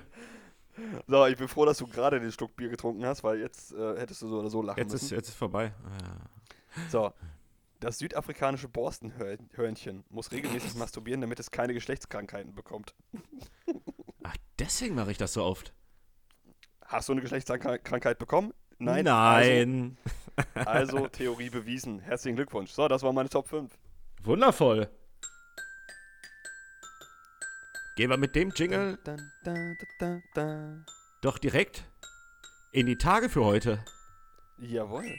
[1.06, 3.98] So, ich bin froh, dass du gerade den Schluck Bier getrunken hast, weil jetzt äh,
[3.98, 5.04] hättest du so oder so lachen jetzt müssen.
[5.04, 5.72] Ist, jetzt ist vorbei.
[6.90, 7.12] So,
[7.80, 12.94] das südafrikanische Borstenhörnchen muss regelmäßig masturbieren, damit es keine Geschlechtskrankheiten bekommt.
[14.22, 15.72] Ach, deswegen mache ich das so oft.
[16.84, 18.52] Hast du eine Geschlechtskrankheit bekommen?
[18.78, 19.04] Nein.
[19.04, 19.96] Nein.
[20.54, 22.00] Also, also Theorie bewiesen.
[22.00, 22.72] Herzlichen Glückwunsch.
[22.72, 23.70] So, das war meine Top 5.
[24.24, 24.88] Wundervoll.
[27.96, 30.84] Gehen wir mit dem Jingle da, da, da,
[31.20, 31.84] doch direkt
[32.72, 33.84] in die Tage für heute.
[34.58, 35.18] Jawohl.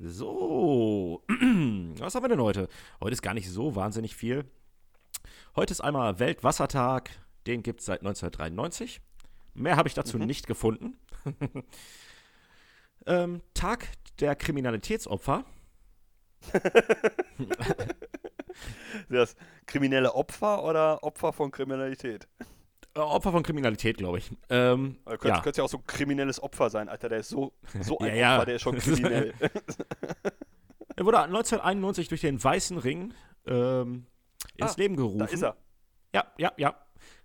[0.00, 2.68] So, was haben wir denn heute?
[3.00, 4.50] Heute ist gar nicht so wahnsinnig viel.
[5.54, 7.10] Heute ist einmal Weltwassertag,
[7.46, 9.00] den gibt es seit 1993.
[9.54, 10.26] Mehr habe ich dazu mhm.
[10.26, 10.98] nicht gefunden.
[13.06, 13.86] ähm, Tag
[14.18, 15.44] der Kriminalitätsopfer.
[19.08, 19.36] das
[19.66, 22.28] kriminelle Opfer oder Opfer von Kriminalität?
[22.94, 24.30] Äh, Opfer von Kriminalität, glaube ich.
[24.50, 25.40] Ähm, könnte, ja.
[25.40, 27.08] könnte ja auch so ein kriminelles Opfer sein, Alter.
[27.08, 29.34] Der ist so, so ein ja, Opfer, der ist schon kriminell.
[30.96, 33.14] er wurde 1991 durch den Weißen Ring
[33.46, 34.06] ähm,
[34.56, 35.18] ins ah, Leben gerufen.
[35.18, 35.56] Da ist er.
[36.14, 36.76] Ja, ja, ja.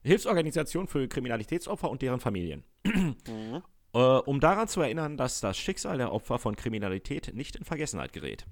[0.04, 2.64] Hilfsorganisation für Kriminalitätsopfer und deren Familien.
[3.28, 3.62] Mhm.
[3.94, 8.14] Äh, um daran zu erinnern, dass das Schicksal der Opfer von Kriminalität nicht in Vergessenheit
[8.14, 8.46] gerät.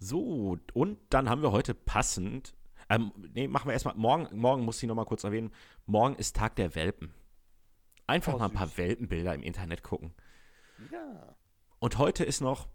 [0.00, 2.54] So, und dann haben wir heute passend,
[2.88, 5.52] ähm, nee, machen wir erstmal, morgen, morgen muss ich nochmal kurz erwähnen,
[5.84, 7.12] morgen ist Tag der Welpen.
[8.06, 10.14] Einfach oh, mal ein paar Welpenbilder im Internet gucken.
[10.90, 11.36] Ja.
[11.78, 12.66] Und heute ist noch,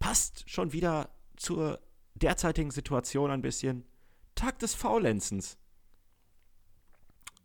[0.00, 1.80] passt schon wieder zur
[2.16, 3.84] derzeitigen Situation ein bisschen,
[4.34, 5.56] Tag des Faulenzens.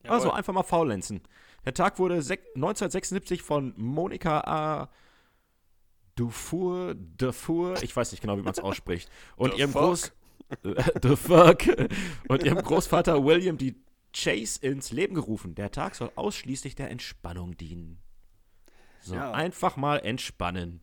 [0.03, 0.15] Jawohl.
[0.15, 1.21] Also einfach mal faulenzen.
[1.65, 4.89] Der Tag wurde 1976 von Monika A.
[6.19, 10.11] Dufour, Dufour, ich weiß nicht genau, wie man es ausspricht, und ihrem Groß
[10.63, 11.63] The fuck.
[12.27, 13.75] Und ihrem Großvater William D.
[14.13, 15.53] Chase ins Leben gerufen.
[15.53, 18.01] Der Tag soll ausschließlich der Entspannung dienen.
[19.01, 19.31] So, ja.
[19.31, 20.81] einfach mal entspannen.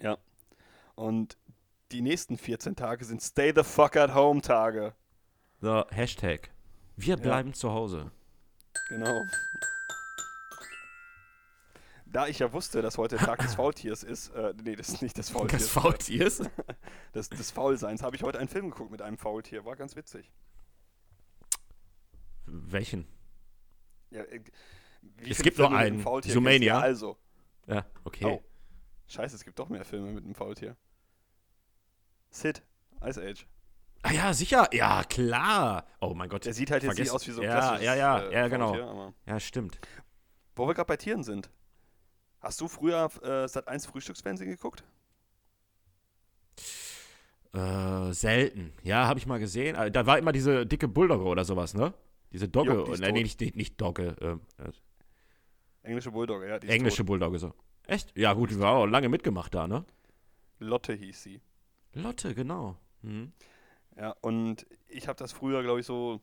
[0.00, 0.16] Ja.
[0.94, 1.36] Und
[1.90, 4.94] die nächsten 14 Tage sind Stay the fuck at home Tage.
[5.60, 6.50] So, Hashtag.
[6.96, 7.54] Wir bleiben ja.
[7.54, 8.12] zu Hause.
[8.88, 9.24] Genau.
[12.12, 15.16] Da ich ja wusste, dass heute Tag des Faultiers ist, äh, nee, das ist nicht
[15.16, 15.62] des Faultiers.
[15.62, 16.42] Des Faultiers?
[17.14, 19.64] des, des Faulseins, habe ich heute einen Film geguckt mit einem Faultier.
[19.64, 20.30] War ganz witzig.
[22.44, 23.08] Welchen?
[24.10, 24.40] Ja, äh,
[25.26, 26.04] es gibt nur einen.
[26.24, 26.80] Sumania.
[26.80, 27.16] Also.
[27.66, 28.26] Ja, okay.
[28.26, 28.42] Oh.
[29.06, 30.76] Scheiße, es gibt doch mehr Filme mit einem Faultier.
[32.28, 32.62] Sid,
[33.02, 33.46] Ice Age.
[34.02, 34.68] Ah ja, sicher.
[34.74, 35.86] Ja, klar.
[36.00, 36.44] Oh mein Gott.
[36.44, 38.74] Der sieht halt jetzt nicht aus wie so ein Ja, ja, ja, äh, ja, genau.
[38.74, 39.80] Faultier, ja, stimmt.
[40.54, 41.50] Wo wir gerade bei Tieren sind.
[42.42, 44.82] Hast du früher äh, Sat 1 Frühstücksfernsehen geguckt?
[47.54, 48.72] Äh, selten.
[48.82, 49.76] Ja, habe ich mal gesehen.
[49.76, 51.94] Äh, da war immer diese dicke Bulldogge oder sowas, ne?
[52.32, 52.72] Diese Dogge.
[52.72, 54.16] Jo, die nee, nicht, nicht, Dogge.
[54.58, 54.72] Äh, äh,
[55.82, 56.56] Englische Bulldogge, ja.
[56.56, 57.54] Englische Bulldogge, so.
[57.86, 58.16] Echt?
[58.16, 59.84] Ja, gut, die war auch lange mitgemacht da, ne?
[60.58, 61.40] Lotte hieß sie.
[61.92, 62.76] Lotte, genau.
[63.02, 63.32] Mhm.
[63.96, 66.20] Ja, und ich habe das früher, glaube ich, so,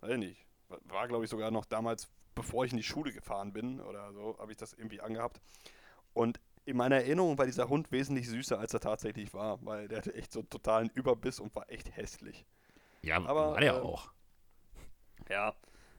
[0.00, 3.80] weiß nicht, war, glaube ich, sogar noch damals, bevor ich in die Schule gefahren bin
[3.80, 5.40] oder so, habe ich das irgendwie angehabt.
[6.14, 9.98] Und in meiner Erinnerung war dieser Hund wesentlich süßer, als er tatsächlich war, weil der
[9.98, 12.44] hatte echt so einen totalen Überbiss und war echt hässlich.
[13.02, 14.12] Ja, aber war der äh, auch.
[15.28, 15.54] Ja,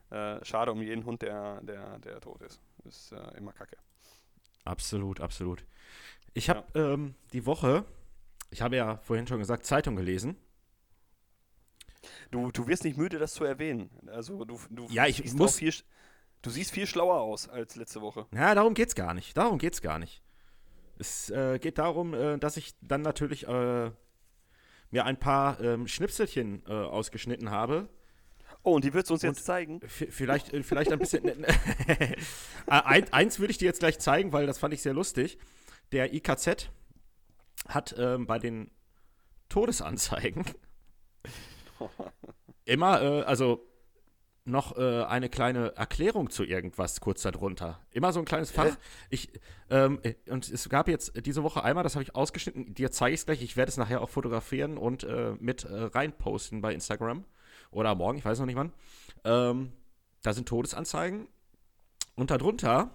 [0.10, 2.62] äh, schade um jeden Hund, der, der, der tot ist.
[2.86, 3.78] Ist äh, immer kacke.
[4.64, 5.66] Absolut, absolut.
[6.34, 6.94] Ich habe ja.
[6.94, 7.86] ähm, die Woche,
[8.50, 10.38] ich habe ja vorhin schon gesagt, Zeitung gelesen.
[12.32, 13.90] Du, du wirst nicht müde, das zu erwähnen.
[14.08, 15.74] Also du, du ja, ich muss viel,
[16.44, 18.28] du siehst viel schlauer aus als letzte Woche.
[18.32, 19.36] Ja, darum geht's gar nicht.
[19.36, 20.22] Darum geht's gar nicht.
[21.00, 23.92] Es äh, geht darum, äh, dass ich dann natürlich äh,
[24.92, 27.90] mir ein paar ähm, Schnipselchen äh, ausgeschnitten habe.
[28.62, 29.82] Oh, und die würdest du uns jetzt zeigen?
[29.88, 31.46] Vielleicht, äh, vielleicht ein bisschen.
[32.66, 35.38] Äh, eins würde ich dir jetzt gleich zeigen, weil das fand ich sehr lustig.
[35.92, 36.70] Der IKZ
[37.68, 38.72] hat ähm, bei den
[39.50, 40.46] Todesanzeigen
[42.66, 43.68] immer, also
[44.46, 47.80] noch äh, eine kleine Erklärung zu irgendwas kurz darunter.
[47.92, 48.76] Immer so ein kleines Fach.
[49.10, 49.30] Ich,
[49.70, 53.14] ähm, äh, und es gab jetzt diese Woche einmal, das habe ich ausgeschnitten, dir zeige
[53.14, 56.74] ich es gleich, ich werde es nachher auch fotografieren und äh, mit äh, reinposten bei
[56.74, 57.24] Instagram.
[57.72, 58.74] Oder morgen, ich weiß noch nicht wann.
[59.24, 59.72] Ähm,
[60.22, 61.28] da sind Todesanzeigen.
[62.16, 62.92] Und darunter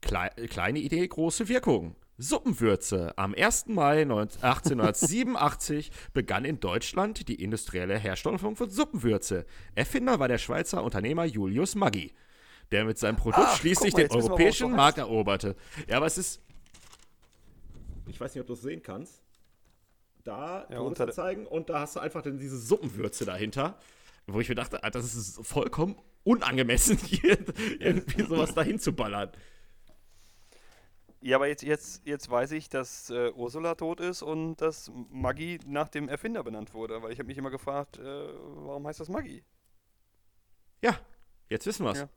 [0.00, 1.96] klei kleine Idee, große Wirkung.
[2.20, 3.16] Suppenwürze.
[3.16, 3.66] Am 1.
[3.68, 9.46] Mai 1887 begann in Deutschland die industrielle Herstellung von Suppenwürze.
[9.74, 12.12] Erfinder war der Schweizer Unternehmer Julius Maggi,
[12.70, 15.56] der mit seinem Produkt Ach, schließlich mal, den europäischen Markt eroberte.
[15.88, 16.42] Ja, aber es ist.
[18.06, 19.22] Ich weiß nicht, ob du es sehen kannst.
[20.22, 23.78] Da ja, Todesanzeigen und da hast du einfach diese Suppenwürze dahinter,
[24.26, 27.38] wo ich mir dachte, ah, das ist vollkommen unangemessen, hier
[27.78, 29.30] irgendwie sowas dahin zu ballern.
[31.22, 35.58] Ja, aber jetzt, jetzt, jetzt weiß ich, dass äh, Ursula tot ist und dass Maggi
[35.66, 39.10] nach dem Erfinder benannt wurde, weil ich habe mich immer gefragt, äh, warum heißt das
[39.10, 39.44] Maggi?
[40.82, 40.98] Ja,
[41.50, 41.98] jetzt wissen wir es.
[42.00, 42.08] Ja.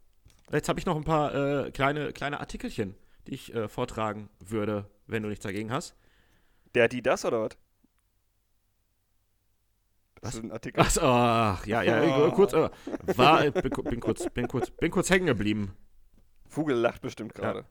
[0.53, 2.95] Jetzt habe ich noch ein paar äh, kleine, kleine Artikelchen,
[3.27, 5.95] die ich äh, vortragen würde, wenn du nichts dagegen hast.
[6.73, 7.57] Der, die, das oder was?
[10.21, 10.35] Was?
[10.35, 10.79] ist ein Artikel.
[10.79, 12.31] Ach, ach ja, ja, oh.
[12.35, 12.69] kurz, äh,
[13.17, 15.75] war, bin, bin, kurz, bin kurz, bin kurz hängen geblieben.
[16.47, 17.59] Vogel lacht bestimmt gerade.
[17.59, 17.65] Ja.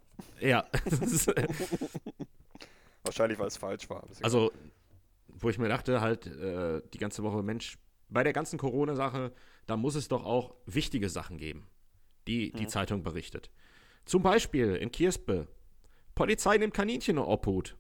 [3.04, 4.04] Wahrscheinlich, weil es falsch war.
[4.22, 4.52] Also,
[5.28, 9.32] wo ich mir dachte, halt, äh, die ganze Woche, Mensch, bei der ganzen Corona-Sache,
[9.66, 11.66] da muss es doch auch wichtige Sachen geben,
[12.26, 12.68] die die mhm.
[12.68, 13.50] Zeitung berichtet.
[14.04, 15.48] Zum Beispiel in Kirspe.
[16.14, 17.76] Polizei nimmt Kaninchen in Obhut.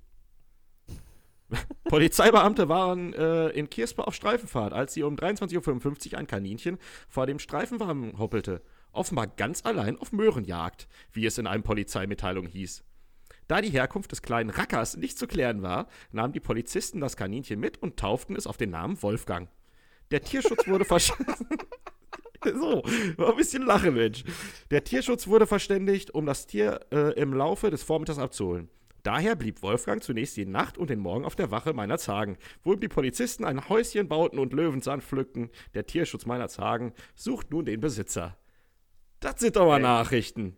[1.84, 6.78] Polizeibeamte waren äh, in Kirspe auf Streifenfahrt, als sie um 23.55 Uhr ein Kaninchen
[7.08, 8.62] vor dem Streifenwagen hoppelte
[8.92, 12.84] offenbar ganz allein auf Möhrenjagd, wie es in einer Polizeimitteilung hieß.
[13.48, 17.60] Da die Herkunft des kleinen Rackers nicht zu klären war, nahmen die Polizisten das Kaninchen
[17.60, 19.48] mit und tauften es auf den Namen Wolfgang.
[20.10, 21.42] Der Tierschutz wurde verständigt.
[22.44, 22.82] so,
[23.16, 24.24] war ein bisschen lachen, Mensch.
[24.70, 28.68] Der Tierschutz wurde verständigt, um das Tier äh, im Laufe des Vormittags abzuholen.
[29.02, 32.72] Daher blieb Wolfgang zunächst die Nacht und den Morgen auf der Wache meiner Zagen, wo
[32.72, 35.50] ihm die Polizisten ein Häuschen bauten und Löwenzahn pflückten.
[35.74, 38.38] Der Tierschutz meiner Zagen sucht nun den Besitzer.
[39.22, 40.56] Das sind doch mal Ey, Nachrichten.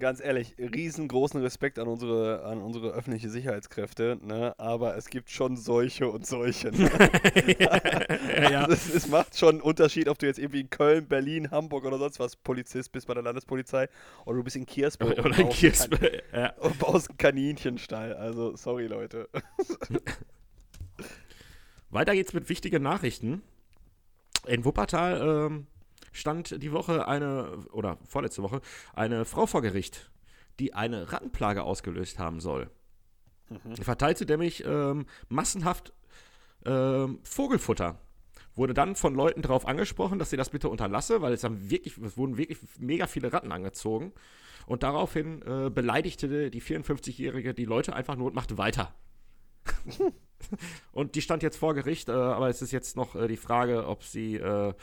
[0.00, 4.54] Ganz ehrlich, riesengroßen Respekt an unsere, an unsere öffentliche Sicherheitskräfte, ne?
[4.56, 6.70] aber es gibt schon solche und solche.
[6.70, 6.88] Ne?
[7.58, 8.60] ja, ja.
[8.60, 11.84] Also es, es, macht schon einen Unterschied, ob du jetzt irgendwie in Köln, Berlin, Hamburg
[11.84, 13.88] oder sonst was Polizist bist bei der Landespolizei
[14.24, 16.52] oder du bist in Kiersburg oder in Kiersburg, ja.
[16.60, 18.14] und baust einen Kaninchenstall.
[18.14, 19.28] Also, sorry, Leute.
[21.90, 23.42] Weiter geht's mit wichtigen Nachrichten.
[24.46, 25.66] In Wuppertal ähm,
[26.12, 28.60] stand die Woche eine, oder vorletzte Woche,
[28.94, 30.10] eine Frau vor Gericht,
[30.58, 32.70] die eine Rattenplage ausgelöst haben soll.
[33.48, 33.76] Mhm.
[33.76, 35.92] Verteilte nämlich ähm, massenhaft
[36.64, 37.98] ähm, Vogelfutter.
[38.54, 41.96] Wurde dann von Leuten darauf angesprochen, dass sie das bitte unterlasse, weil es dann wirklich,
[41.98, 44.12] es wurden wirklich mega viele Ratten angezogen.
[44.66, 48.94] Und daraufhin äh, beleidigte die 54-Jährige die Leute einfach nur und machte weiter.
[50.92, 53.86] und die stand jetzt vor Gericht, äh, aber es ist jetzt noch äh, die Frage,
[53.86, 54.74] ob sie äh,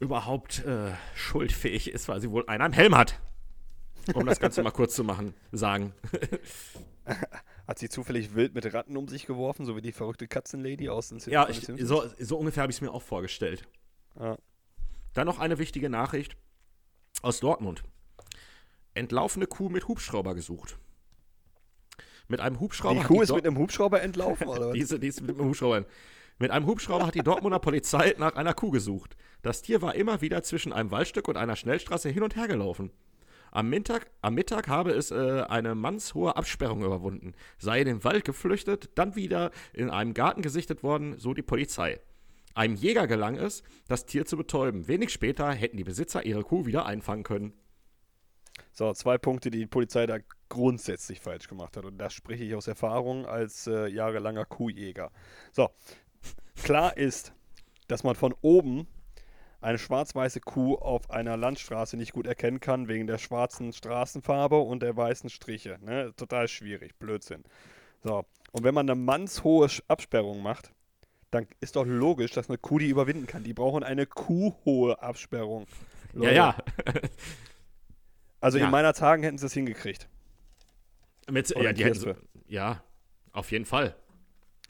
[0.00, 3.20] überhaupt äh, schuldfähig ist, weil sie wohl einen am Helm hat.
[4.14, 5.92] Um das Ganze mal kurz zu machen, sagen.
[7.66, 11.10] Hat sie zufällig wild mit Ratten um sich geworfen, so wie die verrückte Katzenlady aus
[11.10, 13.68] den Ja, ich, so, so, ungefähr habe ich es mir auch vorgestellt.
[14.18, 14.36] Ja.
[15.12, 16.36] Dann noch eine wichtige Nachricht
[17.22, 17.82] aus Dortmund.
[18.94, 20.78] Entlaufene Kuh mit Hubschrauber gesucht.
[22.26, 23.00] Mit einem Hubschrauber.
[23.00, 24.72] Die Kuh ist mit einem Hubschrauber entlaufen, oder?
[24.72, 25.84] Diese, die ist mit einem Hubschrauber.
[26.40, 29.14] Mit einem Hubschrauber hat die Dortmunder Polizei nach einer Kuh gesucht.
[29.42, 32.90] Das Tier war immer wieder zwischen einem Waldstück und einer Schnellstraße hin und her gelaufen.
[33.52, 38.24] Am Mittag, am Mittag habe es äh, eine mannshohe Absperrung überwunden, sei in den Wald
[38.24, 42.00] geflüchtet, dann wieder in einem Garten gesichtet worden, so die Polizei.
[42.54, 44.88] Einem Jäger gelang es, das Tier zu betäuben.
[44.88, 47.52] Wenig später hätten die Besitzer ihre Kuh wieder einfangen können.
[48.72, 50.18] So, zwei Punkte, die die Polizei da
[50.48, 51.84] grundsätzlich falsch gemacht hat.
[51.84, 55.10] Und das spreche ich aus Erfahrung als äh, jahrelanger Kuhjäger.
[55.52, 55.68] So,
[56.62, 57.32] klar ist,
[57.88, 58.86] dass man von oben
[59.60, 64.82] eine schwarz-weiße Kuh auf einer Landstraße nicht gut erkennen kann, wegen der schwarzen Straßenfarbe und
[64.82, 65.78] der weißen Striche.
[65.82, 66.12] Ne?
[66.16, 67.44] Total schwierig, Blödsinn.
[68.02, 70.72] So, und wenn man eine mannshohe Absperrung macht,
[71.30, 73.44] dann ist doch logisch, dass eine Kuh die überwinden kann.
[73.44, 75.66] Die brauchen eine kuhhohe Absperrung.
[76.12, 76.34] Leute.
[76.34, 76.92] Ja, ja.
[78.40, 78.64] also ja.
[78.64, 80.08] in meiner Tagen hätten sie es hingekriegt.
[81.30, 82.16] Mit, ja, die hätten,
[82.48, 82.82] ja,
[83.32, 83.94] auf jeden Fall.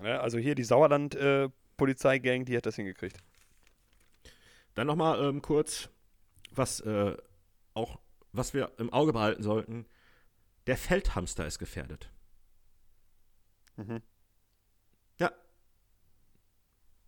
[0.03, 3.19] Ja, also hier die Sauerland-Polizeigang, äh, die hat das hingekriegt.
[4.75, 5.91] Dann nochmal ähm, kurz,
[6.53, 7.17] was äh,
[7.75, 7.99] auch,
[8.33, 9.87] was wir im Auge behalten sollten.
[10.67, 12.11] Der Feldhamster ist gefährdet.
[13.77, 14.03] Mhm.
[15.19, 15.33] Ja.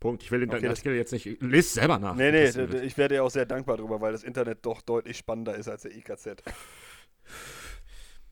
[0.01, 0.23] Punkt.
[0.23, 1.25] Ich will den okay, Artikel jetzt nicht.
[1.41, 2.15] Lies selber nach.
[2.15, 2.49] Nee, nee,
[2.83, 5.83] ich werde ja auch sehr dankbar drüber, weil das Internet doch deutlich spannender ist als
[5.83, 6.43] der IKZ.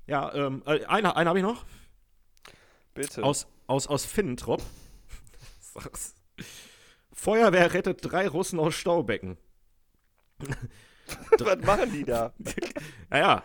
[0.07, 1.65] Ja, ähm, äh, eine, eine habe ich noch.
[3.01, 3.23] Bitte.
[3.23, 4.63] Aus, aus, aus Finnentrop.
[7.15, 9.39] Feuerwehr rettet drei Russen aus Staubecken.
[11.39, 12.35] Was machen die da?
[13.11, 13.43] naja,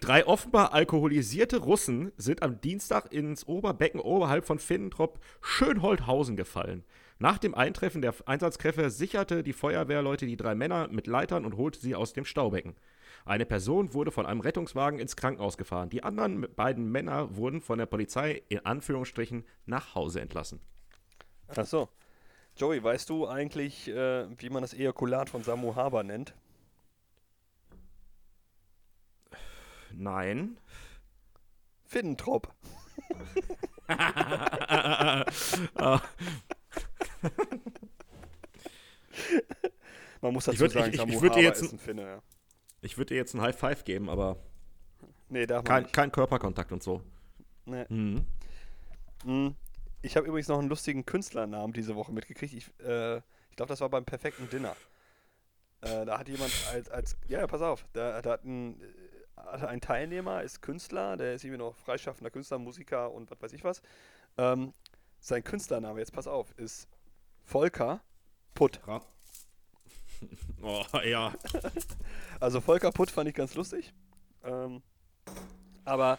[0.00, 6.84] drei offenbar alkoholisierte Russen sind am Dienstag ins Oberbecken oberhalb von Finnentrop Schönholdhausen gefallen.
[7.20, 11.78] Nach dem Eintreffen der Einsatzkräfte sicherte die Feuerwehrleute die drei Männer mit Leitern und holte
[11.78, 12.74] sie aus dem Staubecken.
[13.26, 15.90] Eine Person wurde von einem Rettungswagen ins Krankenhaus gefahren.
[15.90, 20.60] Die anderen beiden Männer wurden von der Polizei in Anführungsstrichen nach Hause entlassen.
[21.48, 21.88] Ach so.
[22.56, 26.36] Joey, weißt du eigentlich, äh, wie man das Ejakulat von Samu Haber nennt?
[29.92, 30.56] Nein.
[31.84, 32.54] Finnentrop.
[40.20, 42.02] Man muss dazu würd, sagen, ich, Samu ich, ich Haber jetzt ist ein Finne.
[42.02, 42.22] Ja.
[42.80, 44.36] Ich würde dir jetzt ein High Five geben, aber
[45.28, 45.94] nee, darf man kein, nicht.
[45.94, 47.02] kein Körperkontakt und so.
[47.64, 47.84] Nee.
[47.88, 48.26] Mhm.
[49.24, 49.54] Mhm.
[50.02, 52.54] Ich habe übrigens noch einen lustigen Künstlernamen diese Woche mitgekriegt.
[52.54, 54.76] Ich, äh, ich glaube, das war beim perfekten Dinner.
[55.80, 59.80] Äh, da hat jemand als, als ja, pass auf, da, da hat ein, äh, ein
[59.80, 63.82] Teilnehmer, ist Künstler, der ist irgendwie noch freischaffender Künstler, Musiker und was weiß ich was.
[64.38, 64.72] Ähm,
[65.20, 66.88] sein Künstlername, jetzt pass auf, ist
[67.44, 68.00] Volker
[68.54, 68.80] Putt.
[70.62, 71.32] Oh, ja.
[72.40, 73.92] also Volker Putt fand ich ganz lustig.
[74.44, 74.82] Ähm,
[75.84, 76.18] aber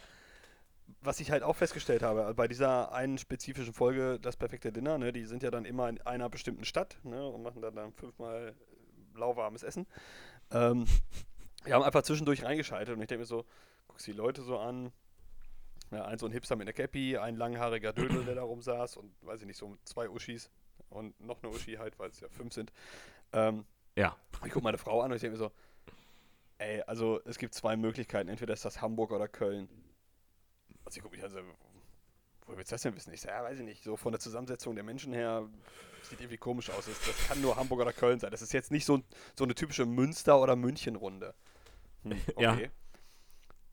[1.01, 5.13] was ich halt auch festgestellt habe, bei dieser einen spezifischen Folge, das perfekte Dinner, ne,
[5.13, 8.55] die sind ja dann immer in einer bestimmten Stadt ne, und machen dann, dann fünfmal
[9.13, 9.87] lauwarmes Essen.
[10.51, 10.85] Ähm,
[11.63, 13.45] wir haben einfach zwischendurch reingeschaltet und ich denke mir so,
[13.87, 14.91] guckst die Leute so an,
[15.91, 19.11] ja, ein so ein Hipster mit einer Cappy, ein langhaariger Dödel, der da rumsaß und
[19.21, 20.49] weiß ich nicht, so zwei Uschis
[20.89, 22.71] und noch eine Uschi halt, weil es ja fünf sind.
[23.33, 23.65] Ähm,
[23.97, 24.15] ja.
[24.45, 25.51] Ich gucke meine Frau an und ich denke mir so,
[26.59, 29.67] ey, also es gibt zwei Möglichkeiten, entweder ist das Hamburg oder Köln.
[30.85, 31.39] Also ich gucke mich also,
[32.45, 33.13] woher willst du das denn wissen?
[33.13, 35.47] Ich sage, ja, weiß ich nicht, so von der Zusammensetzung der Menschen her
[36.03, 36.85] sieht irgendwie komisch aus.
[36.85, 38.31] Das, das kann nur Hamburg oder Köln sein.
[38.31, 39.01] Das ist jetzt nicht so,
[39.35, 41.33] so eine typische Münster- oder München-Runde.
[42.03, 42.63] Hm, okay.
[42.63, 42.69] Ja.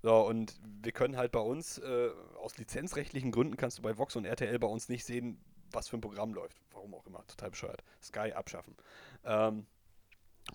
[0.01, 2.11] So, und wir können halt bei uns, äh,
[2.43, 5.39] aus lizenzrechtlichen Gründen kannst du bei Vox und RTL bei uns nicht sehen,
[5.73, 6.57] was für ein Programm läuft.
[6.73, 7.85] Warum auch immer, total bescheuert.
[8.03, 8.77] Sky abschaffen.
[9.25, 9.67] Ähm,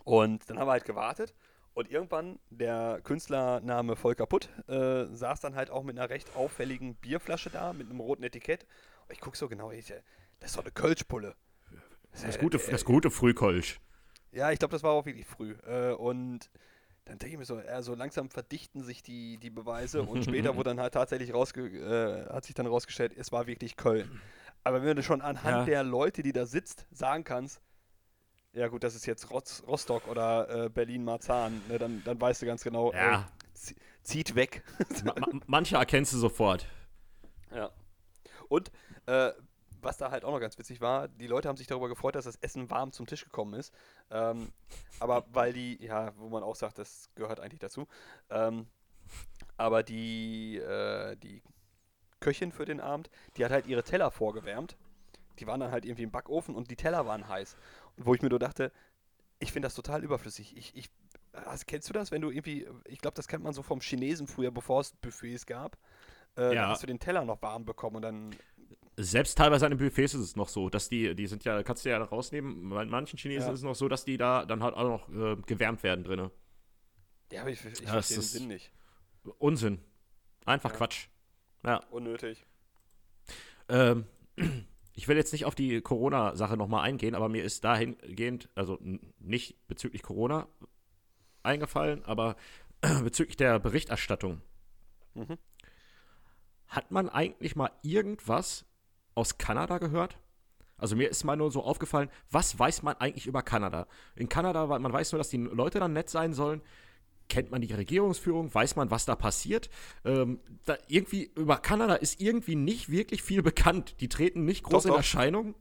[0.04, 1.34] und dann haben wir halt gewartet
[1.74, 6.96] und irgendwann, der Künstlername Volker Putt, äh, saß dann halt auch mit einer recht auffälligen
[6.96, 8.66] Bierflasche da, mit einem roten Etikett.
[9.08, 9.94] Und ich gucke so genau, ich,
[10.40, 11.36] das ist doch eine Kölschpulle.
[12.12, 13.80] Das, das, gute, das gute Frühkölsch.
[14.32, 15.56] Ja, ich glaube, das war auch wirklich früh.
[15.66, 16.50] Äh, und
[17.06, 20.56] dann denke ich mir so, ja, so langsam verdichten sich die, die Beweise und später
[20.56, 24.20] wurde dann halt tatsächlich rausge äh, hat sich dann rausgestellt, es war wirklich Köln.
[24.64, 25.66] Aber wenn du schon anhand ja.
[25.66, 27.62] der Leute, die da sitzt, sagen kannst,
[28.54, 32.64] ja gut, das ist jetzt Rostock oder äh, Berlin-Marzahn, ne, dann, dann weißt du ganz
[32.64, 33.22] genau, ja.
[33.22, 33.74] äh,
[34.04, 34.64] zieht weg.
[35.04, 35.14] ma
[35.48, 36.66] manche erkennst du sofort.
[37.54, 37.72] Ja.
[38.48, 38.72] Und
[39.06, 39.32] äh,
[39.82, 42.26] was da halt auch noch ganz witzig war, die Leute haben sich darüber gefreut, dass
[42.26, 43.74] das Essen warm zum Tisch gekommen ist.
[44.12, 44.52] Ähm,
[45.00, 47.88] aber weil die, ja, wo man auch sagt, das gehört eigentlich dazu.
[48.30, 48.68] Ähm,
[49.58, 51.42] aber die, äh, die
[52.20, 54.78] Köchin für den Abend, die hat halt ihre Teller vorgewärmt.
[55.40, 57.56] Die waren dann halt irgendwie im Backofen und die Teller waren heiß.
[58.00, 58.72] Wo ich mir nur dachte,
[59.40, 60.56] ich finde das total überflüssig.
[60.58, 60.90] Ich, ich,
[61.34, 64.28] also kennst du das, wenn du irgendwie, ich glaube, das kennt man so vom Chinesen
[64.28, 65.78] früher, bevor es Buffets gab.
[66.38, 66.68] Äh, ja.
[66.68, 68.36] Hast du den Teller noch warm bekommen und dann
[68.98, 71.86] selbst teilweise an den Buffets ist es noch so, dass die, die sind ja, kannst
[71.86, 73.54] du ja rausnehmen, bei manchen Chinesen ja.
[73.54, 76.30] ist es noch so, dass die da dann halt auch noch äh, gewärmt werden drin.
[77.32, 78.72] Ja, aber ich, ich ja, verstehe den Sinn nicht.
[79.38, 79.80] Unsinn.
[80.46, 80.78] Einfach ja.
[80.78, 81.08] Quatsch.
[81.64, 81.82] Ja.
[81.92, 82.46] Unnötig.
[83.70, 84.06] Ähm,
[85.00, 88.78] ich will jetzt nicht auf die Corona-Sache nochmal eingehen, aber mir ist dahingehend, also
[89.18, 90.50] nicht bezüglich Corona
[91.42, 92.36] eingefallen, aber
[92.82, 94.42] bezüglich der Berichterstattung.
[95.14, 95.38] Mhm.
[96.68, 98.66] Hat man eigentlich mal irgendwas
[99.16, 100.18] aus Kanada gehört?
[100.78, 103.88] Also mir ist mal nur so aufgefallen, was weiß man eigentlich über Kanada?
[104.18, 106.62] In Kanada, man weiß nur, dass die Leute dann nett sein sollen.
[107.30, 108.54] Kennt man die Regierungsführung?
[108.54, 109.70] Weiß man, was da passiert?
[110.04, 113.96] Ähm, da irgendwie über Kanada ist irgendwie nicht wirklich viel bekannt.
[114.02, 114.98] Die treten nicht groß doch, in doch.
[114.98, 115.56] Erscheinung.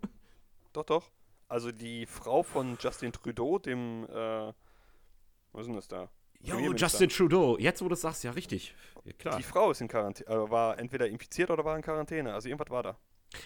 [0.72, 1.10] Doch, doch.
[1.46, 4.52] Also die Frau von Justin Trudeau, dem, äh,
[5.52, 6.10] was ist denn das da?
[6.40, 7.58] Jo, Justin Trudeau.
[7.58, 8.74] Jetzt, wo du es sagst, ja, richtig.
[9.04, 9.36] Ja, klar.
[9.36, 12.32] Die Frau ist in Quarantäne, äh, war entweder infiziert oder war in Quarantäne.
[12.32, 12.96] Also irgendwas war da.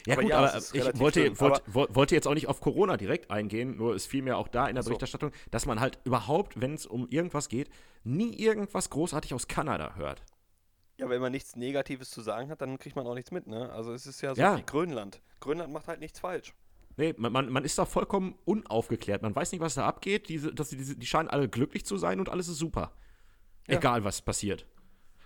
[0.06, 1.62] Ja, aber gut, ja, aber ich wollte, wollte,
[1.94, 4.74] wollte, jetzt auch nicht auf Corona direkt eingehen, nur es fiel mir auch da in
[4.74, 4.90] der so.
[4.90, 7.68] Berichterstattung, dass man halt überhaupt, wenn es um irgendwas geht,
[8.04, 10.22] nie irgendwas großartig aus Kanada hört.
[10.98, 13.70] Ja, wenn man nichts Negatives zu sagen hat, dann kriegt man auch nichts mit, ne?
[13.72, 14.56] Also es ist ja so ja.
[14.56, 15.20] wie Grönland.
[15.40, 16.54] Grönland macht halt nichts falsch.
[16.96, 19.22] Nee, man, man ist da vollkommen unaufgeklärt.
[19.22, 20.28] Man weiß nicht, was da abgeht.
[20.28, 22.92] Diese, das, die, die scheinen alle glücklich zu sein und alles ist super.
[23.66, 23.78] Ja.
[23.78, 24.66] Egal, was passiert.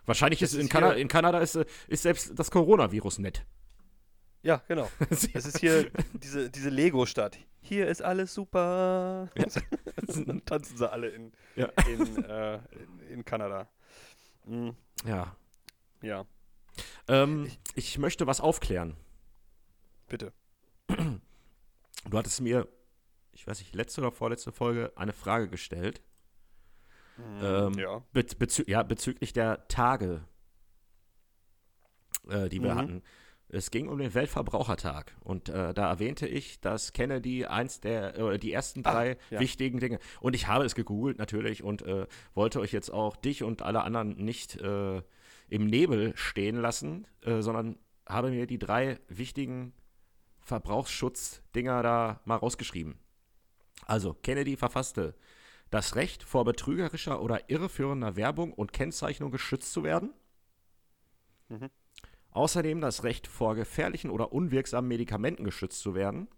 [0.04, 3.44] Wahrscheinlich ist, ist in, Kanada, in Kanada ist, ist selbst das Coronavirus nett.
[4.42, 4.88] Ja, genau.
[5.10, 7.38] es ist hier diese, diese Lego-Stadt.
[7.60, 9.28] Hier ist alles super.
[9.36, 9.46] Ja.
[10.24, 11.66] dann tanzen sie alle in, ja.
[11.88, 13.68] in, äh, in, in, Kanada.
[14.44, 14.76] Mhm.
[15.04, 15.36] Ja.
[16.00, 16.26] Ja.
[17.08, 18.96] Ähm, ich, ich möchte was aufklären.
[20.06, 20.32] Bitte.
[22.08, 22.68] Du hattest mir,
[23.32, 26.02] ich weiß nicht, letzte oder vorletzte Folge eine Frage gestellt.
[27.16, 28.02] Mhm, ähm, ja.
[28.12, 28.82] Bezü ja.
[28.82, 30.24] Bezüglich der Tage,
[32.28, 32.78] äh, die wir mhm.
[32.78, 33.02] hatten.
[33.48, 38.38] Es ging um den Weltverbrauchertag und äh, da erwähnte ich, dass Kennedy eins der oder
[38.38, 39.40] die ersten drei Ach, ja.
[39.40, 43.44] wichtigen Dinge und ich habe es gegoogelt natürlich und äh, wollte euch jetzt auch dich
[43.44, 45.00] und alle anderen nicht äh,
[45.48, 47.78] im Nebel stehen lassen, äh, sondern
[48.08, 49.72] habe mir die drei wichtigen
[50.40, 52.98] Verbrauchsschutz-Dinger da mal rausgeschrieben.
[53.84, 55.14] Also, Kennedy verfasste
[55.70, 60.12] das Recht vor betrügerischer oder irreführender Werbung und Kennzeichnung geschützt zu werden.
[61.48, 61.70] Mhm.
[62.36, 66.28] Außerdem das Recht vor gefährlichen oder unwirksamen Medikamenten geschützt zu werden.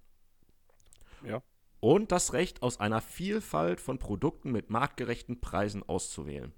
[1.25, 1.43] Ja.
[1.81, 6.53] Und das Recht, aus einer Vielfalt von Produkten mit marktgerechten Preisen auszuwählen.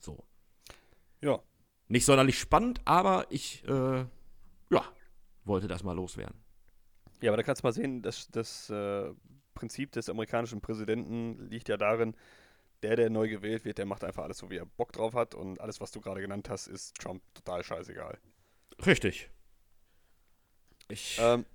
[0.00, 0.24] So.
[1.20, 1.42] Ja.
[1.88, 4.06] Nicht sonderlich spannend, aber ich, äh,
[4.70, 4.84] ja,
[5.44, 6.42] wollte das mal loswerden.
[7.20, 9.12] Ja, aber da kannst du mal sehen, das, das äh,
[9.52, 12.16] Prinzip des amerikanischen Präsidenten liegt ja darin,
[12.82, 15.34] der, der neu gewählt wird, der macht einfach alles so, wie er Bock drauf hat
[15.34, 18.18] und alles, was du gerade genannt hast, ist Trump total scheißegal.
[18.84, 19.30] Richtig.
[20.88, 21.18] Ich.
[21.20, 21.46] Ähm,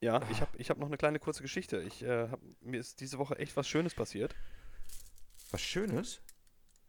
[0.00, 1.82] ja, ich habe ich hab noch eine kleine kurze Geschichte.
[1.82, 4.34] Ich, äh, hab, mir ist diese Woche echt was Schönes passiert.
[5.50, 6.20] Was Schönes?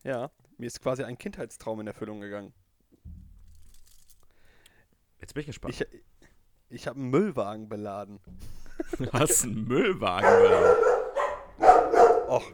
[0.03, 2.53] Ja, mir ist quasi ein Kindheitstraum in Erfüllung gegangen.
[5.19, 5.73] Jetzt bin ich gespannt.
[5.73, 5.87] Ich,
[6.69, 8.19] ich habe einen Müllwagen beladen.
[8.97, 10.83] Du hast einen Müllwagen beladen?
[12.27, 12.51] Och.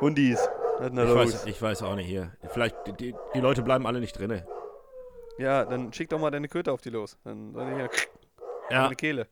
[0.00, 0.38] Hundis.
[0.80, 2.36] Ich weiß, ich weiß auch nicht hier.
[2.50, 4.46] Vielleicht, die, die Leute bleiben alle nicht drinne.
[5.38, 7.16] Ja, dann schick doch mal deine Köter auf die los.
[7.24, 7.90] Dann soll ich hier
[8.70, 8.82] ja.
[8.82, 9.28] deine Kehle.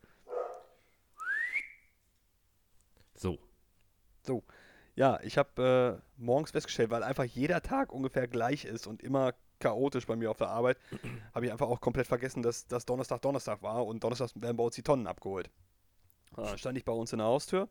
[3.14, 3.38] So.
[4.22, 4.42] So.
[4.96, 9.34] Ja, ich habe äh, morgens festgestellt, weil einfach jeder Tag ungefähr gleich ist und immer
[9.60, 10.78] chaotisch bei mir auf der Arbeit,
[11.34, 14.64] habe ich einfach auch komplett vergessen, dass das Donnerstag Donnerstag war und Donnerstag werden bei
[14.64, 15.50] uns die Tonnen abgeholt.
[16.34, 17.68] Dann stand ich bei uns in der Haustür,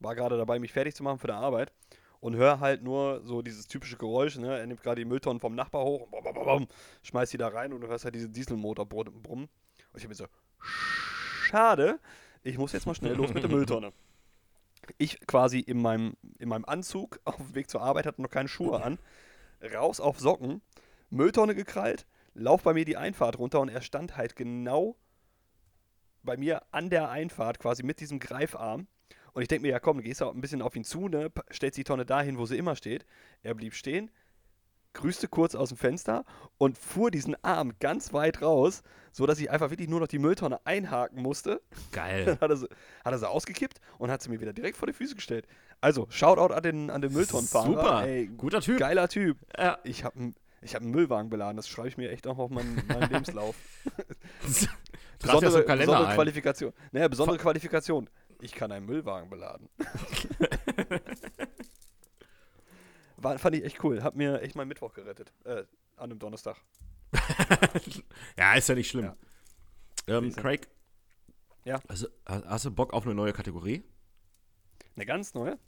[0.00, 1.72] war gerade dabei, mich fertig zu machen für die Arbeit
[2.20, 4.58] und höre halt nur so dieses typische Geräusch, ne?
[4.58, 6.68] Er nimmt gerade die Mülltonnen vom Nachbar hoch, und bom, bom, bom,
[7.02, 9.48] schmeißt die da rein und du hörst halt diesen Dieselmotor brummen.
[9.92, 10.26] Und ich habe mir so,
[10.58, 11.98] schade,
[12.42, 13.92] ich muss jetzt mal schnell los mit der Mülltonne.
[14.96, 18.48] Ich quasi in meinem, in meinem Anzug auf dem Weg zur Arbeit, hatte noch keine
[18.48, 18.98] Schuhe an,
[19.74, 20.62] raus auf Socken,
[21.10, 24.96] Mülltonne gekrallt, lauf bei mir die Einfahrt runter und er stand halt genau
[26.22, 28.86] bei mir an der Einfahrt, quasi mit diesem Greifarm.
[29.38, 31.30] Und ich denke mir, ja komm, du gehst auch ein bisschen auf ihn zu, ne?
[31.52, 33.06] stellst die Tonne dahin, wo sie immer steht.
[33.44, 34.10] Er blieb stehen,
[34.94, 36.24] grüßte kurz aus dem Fenster
[36.56, 38.82] und fuhr diesen Arm ganz weit raus,
[39.12, 41.62] sodass ich einfach wirklich nur noch die Mülltonne einhaken musste.
[41.92, 42.24] Geil.
[42.24, 42.68] Dann hat er, sie,
[43.04, 45.46] hat er sie ausgekippt und hat sie mir wieder direkt vor die Füße gestellt.
[45.80, 47.66] Also, Shoutout an den, an den Mülltonnenfahrer.
[47.66, 48.06] Super.
[48.08, 48.80] Ey, Guter Typ.
[48.80, 49.38] Geiler Typ.
[49.56, 49.78] Ja.
[49.84, 52.50] Ich habe einen ich hab einen Müllwagen beladen, das schreibe ich mir echt auch auf
[52.50, 53.54] meinen, meinen Lebenslauf.
[55.20, 56.14] Besondere ein.
[56.14, 56.72] Qualifikation.
[56.92, 58.08] Naja, besondere Qualifikation.
[58.40, 59.68] Ich kann einen Müllwagen beladen.
[63.16, 64.02] War, fand ich echt cool.
[64.02, 65.32] Hat mir echt meinen Mittwoch gerettet.
[65.44, 65.64] Äh,
[65.96, 66.56] an einem Donnerstag.
[68.38, 69.06] ja, ist ja nicht schlimm.
[69.06, 69.16] Ja.
[70.18, 70.68] Ähm, Craig.
[71.64, 71.80] Ja.
[71.88, 73.82] Also, hast du Bock auf eine neue Kategorie?
[74.94, 75.58] Eine ganz neue?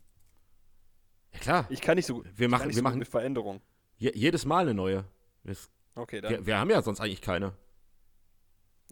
[1.32, 1.66] Ja, klar.
[1.70, 2.26] Ich kann nicht so gut.
[2.36, 3.60] Wir machen- wir so machen- mit Veränderung.
[3.96, 5.04] Je, jedes Mal eine neue.
[5.44, 6.30] Das, Okay, dann.
[6.30, 7.52] wir, wir haben ja sonst eigentlich keine.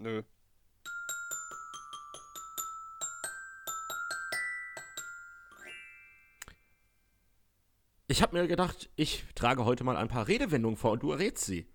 [0.01, 0.23] Nö.
[8.09, 11.45] Ich habe mir gedacht, ich trage heute mal ein paar Redewendungen vor und du errätst
[11.45, 11.67] sie.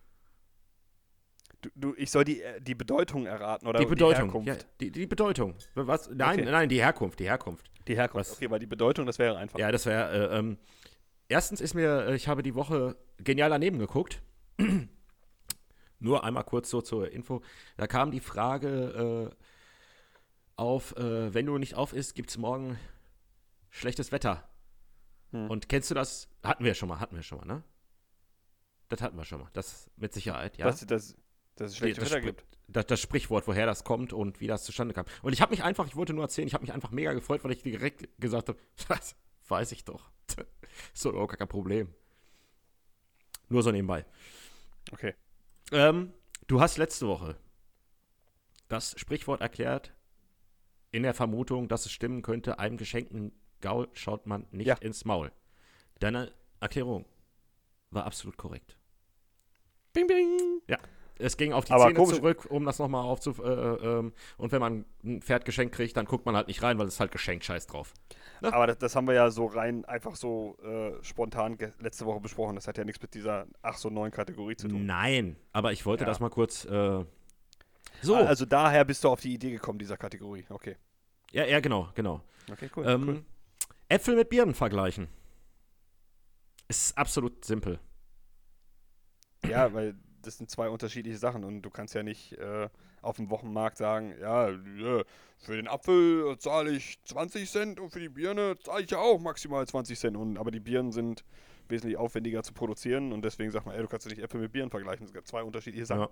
[1.61, 4.25] Du, du, ich soll die, äh, die Bedeutung erraten oder die Bedeutung.
[4.25, 4.47] Herkunft.
[4.47, 5.55] ja, die, die Bedeutung.
[5.75, 6.09] Was?
[6.09, 6.51] Nein, Okay.
[6.51, 7.69] nein, die Herkunft, die Herkunft.
[7.88, 8.31] Die Herkunft.
[8.31, 8.36] Was?
[8.38, 9.59] Okay, weil die Bedeutung, das wäre einfach.
[9.59, 10.57] Ja, das wäre, äh, ähm,
[11.29, 14.21] erstens ist mir, äh, ich habe die Woche genial daneben geguckt.
[15.99, 17.41] Nur einmal kurz so zur Info.
[17.77, 19.36] Da kam die Frage äh,
[20.55, 22.77] auf, äh, wenn du nicht auf isst, gibt es morgen
[23.69, 24.49] schlechtes Wetter.
[25.34, 25.49] Hm.
[25.49, 26.29] Und kennst du das?
[26.43, 27.63] Hatten wir schon mal, hatten wir schon mal, ne?
[28.89, 29.49] Das hatten wir schon mal.
[29.53, 30.67] Das mit Sicherheit, ja.
[30.67, 31.15] Dass, dass,
[31.55, 32.45] dass es schlechte das, Wetter gibt.
[32.67, 35.05] Das, das Sprichwort, woher das kommt und wie das zustande kam.
[35.23, 37.43] Und ich habe mich einfach, ich wollte nur erzählen, ich habe mich einfach mega gefreut,
[37.43, 39.15] weil ich direkt gesagt habe, das
[39.47, 40.11] weiß ich doch.
[41.03, 41.93] Doch überhaupt gar kein Problem.
[43.49, 44.05] Nur so nebenbei.
[44.91, 45.13] Okay.
[45.71, 46.13] Ähm,
[46.47, 47.36] du hast letzte Woche
[48.67, 49.93] das Sprichwort erklärt,
[50.91, 53.31] in der Vermutung, dass es stimmen könnte, einem geschenkten
[53.64, 54.76] Gaul schaut man nicht Ja.
[54.76, 55.32] ins Maul.
[55.99, 57.05] Deine Erklärung
[57.89, 58.78] war absolut korrekt.
[59.93, 60.61] Bing, bing.
[61.20, 63.38] Es ging auf die Aber Zähne komisch- zurück, um das nochmal aufzuf...
[63.39, 66.80] Äh, ähm, und wenn man ein Pferd geschenkt kriegt, dann guckt man halt nicht rein,
[66.80, 67.93] weil es halt geschenkt, scheiß drauf.
[68.41, 72.55] Aber das, das haben wir ja so rein, einfach so äh, spontan letzte Woche besprochen.
[72.55, 74.88] Das hat ja nichts mit dieser, ach so, neuen Kategorie zu tun.
[74.88, 76.07] Nein, aber ich wollte Ja.
[76.09, 76.66] das mal kurz...
[76.66, 77.05] Äh,
[78.01, 80.45] so, Also daher bist du auf die Idee gekommen, dieser Kategorie.
[80.49, 80.76] Okay.
[81.32, 82.22] ja, ja, genau, genau.
[82.51, 82.86] Okay, cool.
[82.88, 83.24] Ähm, cool.
[83.93, 85.07] Äpfel mit Birnen vergleichen.
[86.67, 87.79] Ist absolut simpel.
[89.47, 92.69] Ja, weil das sind zwei unterschiedliche Sachen und du kannst ja nicht äh,
[93.03, 95.03] auf dem Wochenmarkt sagen, ja, ja,
[95.37, 99.19] für den Apfel zahle ich 20 Cent und für die Birne zahle ich ja auch
[99.19, 100.17] maximal 20 Cent.
[100.17, 101.23] Und, aber die Birnen sind
[101.69, 104.53] wesentlich aufwendiger zu produzieren und deswegen sagt man, ey, du kannst ja nicht Äpfel mit
[104.53, 105.05] Birnen vergleichen.
[105.05, 106.07] Das sind zwei unterschiedliche Sachen.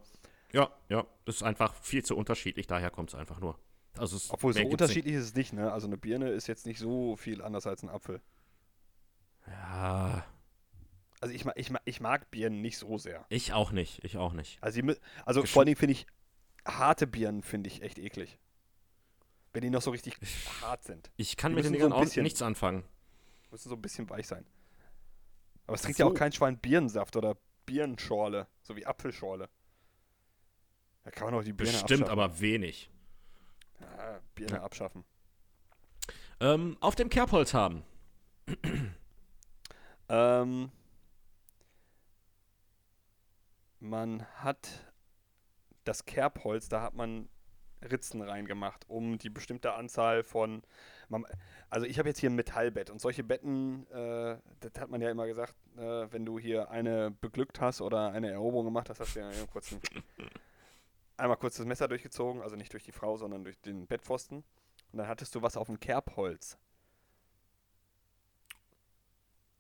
[0.53, 0.61] Ja.
[0.61, 3.57] ja, ja, das ist einfach viel zu unterschiedlich, daher kommt es einfach nur.
[3.97, 5.71] Also es, Obwohl so unterschiedlich ist es nicht, ne?
[5.71, 8.21] Also eine Birne ist jetzt nicht so viel anders als ein Apfel.
[9.45, 9.55] Nicht.
[9.57, 10.25] Ja,
[11.19, 13.25] Also ich, ich, ich mag Birnen nicht so sehr.
[13.29, 14.61] ich auch nicht, ich auch nicht.
[14.61, 16.05] Also, die, also vor allen Dingen finde ich,
[16.65, 18.37] harte Birnen finde ich echt eklig.
[19.53, 20.17] Wenn die noch so richtig
[20.61, 21.11] hart sind.
[21.17, 22.85] Ich kann Die mit den so Dingern ein auch nichts anfangen.
[23.51, 24.45] Müssen so ein bisschen weich sein.
[25.67, 26.15] Aber es trinkt ja auch so.
[26.15, 27.35] kein Schwein Birnensaft oder
[27.65, 29.49] Birnenschorle, so wie Apfelschorle.
[31.03, 32.19] Da kann man auch die Birne Bestimmt, abschaffen.
[32.19, 32.89] aber wenig.
[33.82, 34.63] Ja, Birne Ja.
[34.63, 35.03] abschaffen.
[36.39, 37.84] Ähm, auf dem Kerbholz haben.
[40.09, 40.71] Ähm,
[43.79, 44.67] man hat
[45.84, 47.29] das Kerbholz, da hat man
[47.84, 50.61] Ritzen reingemacht, um die bestimmte Anzahl von.
[51.09, 51.25] Man,
[51.69, 55.09] also ich habe jetzt hier ein Metallbett und solche Betten, äh, das hat man ja
[55.09, 59.15] immer gesagt, äh, wenn du hier eine beglückt hast oder eine Eroberung gemacht hast, hast
[59.15, 59.82] du ja kurz, ein,
[61.22, 64.43] einmal kurz das Messer durchgezogen, also nicht durch die Frau, sondern durch den Bettpfosten.
[64.91, 66.57] Und dann hattest du was auf dem Kerbholz.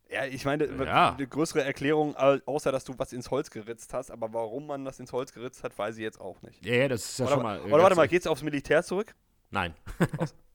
[0.09, 1.13] Ja, ich meine, Ja.
[1.13, 4.83] eine größere Erklärung, au- außer dass du was ins Holz geritzt hast, aber warum man
[4.83, 6.65] das ins Holz geritzt hat, weiß ich jetzt auch nicht.
[6.65, 7.61] Ja, ja, das ist ja oder schon mal.
[7.61, 9.15] oder warte mal, geht's aufs Militär zurück?
[9.51, 9.73] Nein.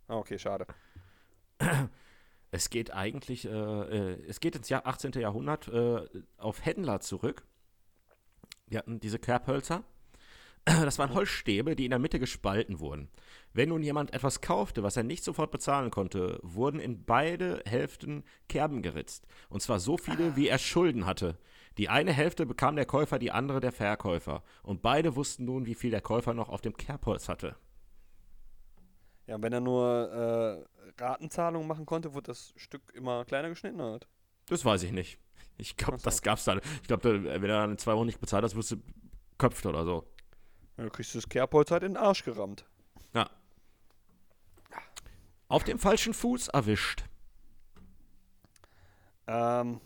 [0.08, 0.66] Ah, okay, schade.
[2.52, 5.10] Es geht eigentlich, äh, äh, es geht ins Jahr 18.
[5.12, 6.06] Jahrhundert äh,
[6.38, 7.44] auf Händler zurück.
[8.68, 9.82] Die hatten diese Kerbhölzer.
[10.66, 13.08] Das waren Holzstäbe, die in der Mitte gespalten wurden.
[13.52, 18.24] Wenn nun jemand etwas kaufte, was er nicht sofort bezahlen konnte, wurden in beide Hälften
[18.48, 19.28] Kerben geritzt.
[19.48, 21.38] Und zwar so viele, wie er Schulden hatte.
[21.78, 24.42] Die eine Hälfte bekam der Käufer, die andere der Verkäufer.
[24.64, 27.54] Und beide wussten nun, wie viel der Käufer noch auf dem Kerbholz hatte.
[29.28, 30.66] Ja, und wenn er nur
[30.98, 34.08] äh, Ratenzahlungen machen konnte, wurde das Stück immer kleiner geschnitten hat.
[34.48, 35.18] Das weiß ich nicht.
[35.58, 36.04] Ich glaube, so.
[36.04, 36.56] das gab's da.
[36.56, 38.76] Ich glaube, wenn er in zwei Wochen nicht bezahlt hast, wirst du
[39.38, 40.04] köpft oder so.
[40.76, 42.66] Du kriegst das Kerbholz halt in den Arsch gerammt.
[43.14, 43.30] Ja.
[45.48, 47.04] Auf dem falschen Fuß erwischt.
[49.26, 49.80] Ähm,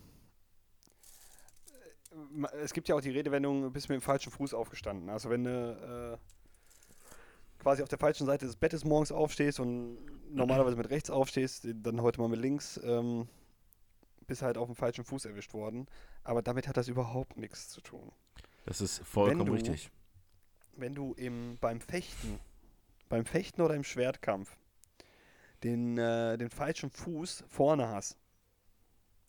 [2.63, 5.09] es gibt ja auch die Redewendung, du bist mit dem falschen Fuß aufgestanden.
[5.11, 9.99] Also wenn du äh, quasi auf der falschen Seite des Bettes morgens aufstehst und
[10.35, 13.29] normalerweise mit rechts aufstehst, dann heute mal mit links, ähm,
[14.27, 15.87] bist halt auf dem falschen Fuß erwischt worden.
[16.25, 18.13] Aber damit hat das überhaupt nichts zu tun.
[18.67, 19.91] Das ist vollkommen du, richtig.
[20.81, 22.41] Wenn du im, beim Fechten,
[23.11, 24.57] beim Fechten oder im Schwertkampf
[25.63, 28.17] den, äh, den falschen Fuß vorne hast,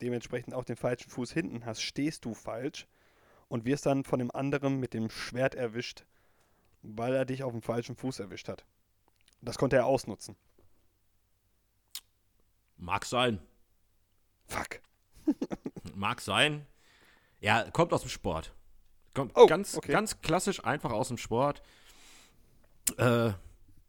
[0.01, 2.87] dementsprechend auch den falschen Fuß hinten hast, stehst du falsch
[3.49, 6.05] und wirst dann von dem anderen mit dem Schwert erwischt,
[6.83, 8.65] weil er dich auf dem falschen Fuß erwischt hat.
[9.41, 10.37] Das konnte er ausnutzen.
[12.77, 13.41] Mag sein.
[14.47, 14.81] Fuck.
[15.95, 16.65] Mag sein.
[17.41, 18.53] Ja, kommt aus dem Sport.
[19.13, 19.91] Kommt Oh, ganz, okay.
[19.91, 21.61] ganz klassisch einfach aus dem Sport.
[22.97, 23.31] Äh,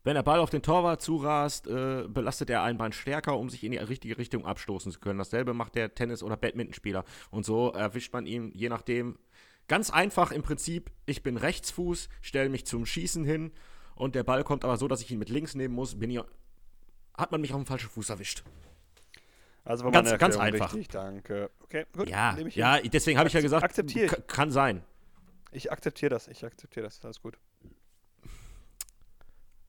[0.05, 3.63] wenn der Ball auf den Torwart zurast, äh, belastet er ein Bein stärker, um sich
[3.63, 5.19] in die richtige Richtung abstoßen zu können.
[5.19, 7.05] Dasselbe macht der Tennis- oder Badmintonspieler.
[7.31, 9.17] Und so erwischt man ihn, je nachdem,
[9.69, 13.53] ganz einfach im Prinzip, ich bin Rechtsfuß, stelle mich zum Schießen hin
[13.95, 16.21] und der Ball kommt aber so, dass ich ihn mit links nehmen muss, bin ich,
[17.17, 18.43] hat man mich auf dem falschen Fuß erwischt.
[19.65, 20.73] Also war Ganz- ganz einfach.
[20.75, 21.49] Richtig, danke.
[21.63, 22.09] Okay, gut.
[22.11, 23.81] Ja, nehme ich ja, deswegen habe ich ja gesagt,
[24.27, 24.83] kann sein.
[25.53, 27.39] Ich akzeptiere das, ich akzeptiere das, alles gut.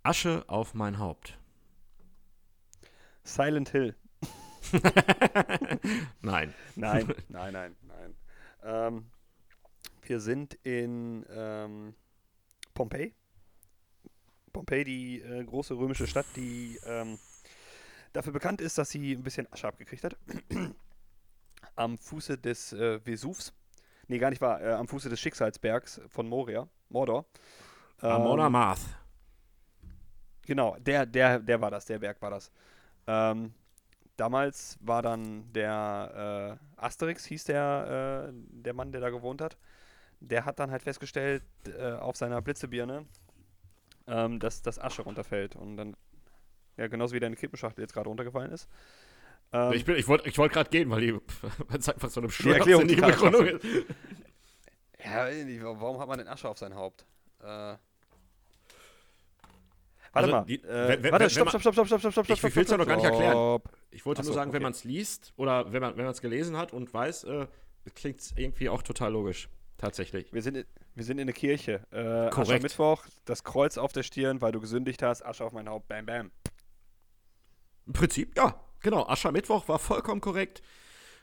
[0.02, 1.38] Asche auf mein Haupt.
[3.24, 3.96] Silent Hill.
[6.22, 6.54] Nein.
[6.76, 8.16] Nein, nein, nein, nein.
[8.64, 9.06] Ähm,
[10.04, 11.94] wir sind in ähm,
[12.74, 13.14] Pompeji.
[14.52, 17.20] Pompeji, die äh, große römische Stadt, die ähm,
[18.14, 20.16] dafür bekannt ist, dass sie ein bisschen Asche abgekriegt hat.
[21.76, 23.54] am Fuße des äh, Vesuvs.
[24.08, 24.62] Nee, gar nicht wahr.
[24.62, 27.26] Äh, am Fuße des Schicksalsbergs von Moria, Mordor.
[28.00, 28.82] Amona Ähm, Marth.
[30.46, 32.52] Genau, der, der, der war das, der Berg war das.
[33.08, 33.54] Ähm,
[34.18, 39.58] damals war dann der äh, Asterix, hieß der, äh, der Mann, der da gewohnt hat.
[40.20, 41.44] Der hat dann halt festgestellt,
[41.78, 43.06] äh, auf seiner Blitzebirne,
[44.08, 45.56] ähm, dass das Asche runterfällt.
[45.56, 45.96] Und dann,
[46.78, 48.68] ja, genauso wie deine Kippenschachtel jetzt gerade runtergefallen ist.
[49.54, 51.20] Ähm, ich bin- ich wollte ich wollt gerade gehen, weil die-
[51.78, 53.64] es einfach so eine schwachsinnige total Begründung ist.
[55.04, 57.06] ja, weiß ich nicht, warum hat man denn Asche auf sein Haupt?
[57.42, 57.76] Äh,
[60.16, 60.46] Also, Warte mal.
[60.46, 62.56] die- äh, wenn- wenn- warte, wenn stopp, stopp, stopp, stopp, stopp, stopp, stopp, Ich stopp,
[62.56, 63.32] will's ja noch gar nicht erklären.
[63.32, 63.70] stopp.
[63.90, 64.64] Ich wollte Ach nur sagen, wenn okay.
[64.64, 67.48] man es liest oder wenn man es gelesen hat und weiß, äh,
[67.96, 69.50] klingt es irgendwie auch total logisch.
[69.78, 70.32] Tatsächlich.
[70.32, 71.82] Wir sind, in, wir sind in der Kirche.
[71.90, 72.38] Äh, Korrekt.
[72.38, 76.06] Aschermittwoch, das Kreuz auf der Stirn, weil du gesündigt hast, Asche auf mein Haupt, bam,
[76.06, 76.32] bam.
[77.88, 79.08] Im Prinzip, ja, genau.
[79.08, 80.62] Aschermittwoch war vollkommen korrekt.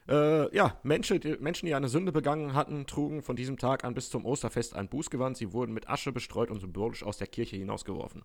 [0.09, 3.95] Äh, ja, Menschen die, Menschen, die eine Sünde begangen hatten, trugen von diesem Tag an
[3.95, 5.37] bis zum Osterfest ein Bußgewand.
[5.37, 8.25] Sie wurden mit Asche bestreut und symbolisch aus der Kirche hinausgeworfen.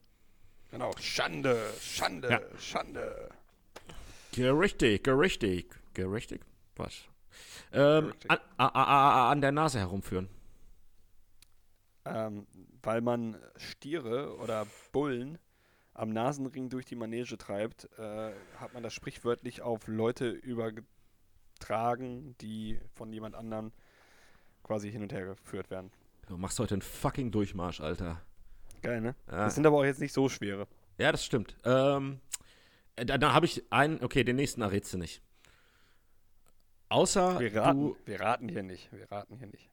[0.72, 2.42] Genau, Schande, Schande, Ja.
[2.58, 3.30] Schande.
[4.32, 5.76] Gerichtig, gerichtig.
[5.94, 6.42] Gerichtig?
[6.76, 7.06] Was?
[7.72, 10.30] Ähm, an, a, a, a, an der Nase herumführen.
[12.06, 12.46] Ähm,
[12.84, 15.38] weil man Stiere oder Bullen
[15.96, 20.86] am Nasenring durch die Manege treibt, äh, hat man das sprichwörtlich auf Leute übertragen,
[22.42, 23.72] die von jemand anderem
[24.62, 25.92] quasi hin und her geführt werden.
[26.28, 28.22] Du machst heute einen fucking Durchmarsch, Alter.
[28.82, 29.16] Geil, ne?
[29.28, 29.46] Ja.
[29.46, 30.68] Das sind aber auch jetzt nicht so schwere.
[30.98, 31.56] Ja, das stimmt.
[31.64, 32.20] Ähm,
[32.96, 35.22] äh, da, da habe ich einen, okay, den nächsten errätst du nicht.
[36.90, 38.92] Außer Wir raten, du, wir raten hier nicht.
[38.92, 39.70] Wir raten hier nicht.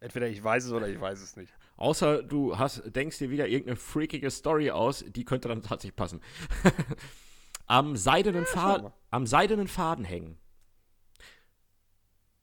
[0.00, 1.52] Entweder ich weiß es oder ich weiß es nicht.
[1.76, 6.20] Außer du hast, denkst dir wieder irgendeine freakige Story aus, die könnte dann tatsächlich passen.
[7.66, 8.92] am, seidenen wir.
[9.10, 10.38] am seidenen Faden hängen.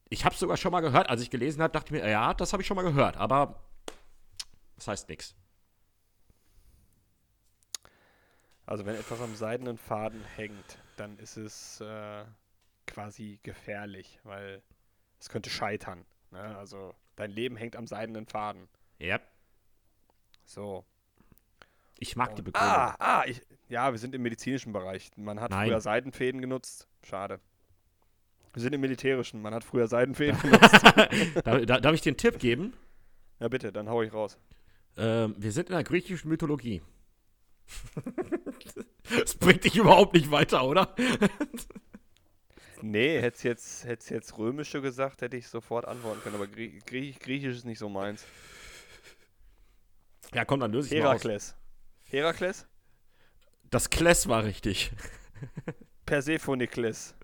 [0.10, 2.52] Ich habe sogar schon mal gehört, als ich gelesen habe, dachte ich mir, ja, das
[2.52, 3.64] habe ich schon mal gehört, aber
[4.76, 5.36] das heißt nichts.
[8.66, 12.26] Also wenn etwas am seidenen Faden hängt, dann ist es äh,
[12.88, 14.62] quasi gefährlich, weil
[15.20, 16.06] es könnte scheitern.
[16.32, 16.58] Ne?
[16.58, 18.68] Also dein Leben hängt am seidenen Faden.
[19.02, 19.20] Ja,
[20.46, 20.86] So.
[21.98, 22.72] ich mag die Und- Begründung.
[22.78, 25.10] ah, ah, ich, ja, wir sind im medizinischen Bereich.
[25.16, 25.70] Man hat Nein.
[25.70, 26.88] früher Seidenfäden genutzt.
[27.04, 27.40] Schade.
[28.54, 29.42] Wir sind im militärischen.
[29.42, 30.84] Man hat früher Seidenfäden genutzt.
[31.44, 32.74] Da, da, darf ich dir einen Tipp geben?
[33.40, 34.38] Ja, bitte, dann hau ich raus.
[34.98, 36.82] Ähm, wir sind in der griechischen Mythologie.
[39.20, 40.94] das bringt dich überhaupt nicht weiter, oder?
[42.82, 46.36] Nee, hätt's jetzt, hätt's jetzt römische gesagt, hätte ich sofort antworten können.
[46.36, 48.26] Aber Grie Griech Griechisch ist nicht so meins.
[50.34, 51.24] Ja, komm, dann löse ich mal aus.
[51.24, 51.56] Herakles.
[52.04, 52.66] Herakles?
[53.70, 54.92] Das Kless war richtig.
[56.06, 57.16] Persephonikles.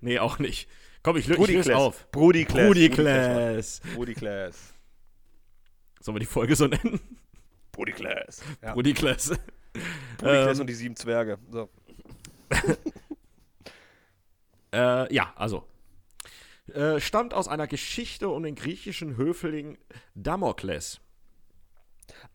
[0.00, 0.68] Nee, auch nicht.
[1.02, 2.10] Komm, ich, lö ich löse auf.
[2.12, 2.66] Brudikles.
[2.66, 3.80] Brudikles.
[3.94, 4.74] Brudikles.
[6.00, 7.00] Sollen wir die Folge so nennen?
[7.72, 8.42] Brudikles.
[8.60, 8.74] Ja.
[8.74, 9.32] Brudikles.
[10.18, 11.38] Brudikles ähm, und die sieben Zwerge.
[11.50, 11.68] So.
[14.74, 15.68] Äh, ja, also.
[16.72, 19.76] äh, stammt aus einer Geschichte um den griechischen Höfling
[20.14, 21.01] Damokles.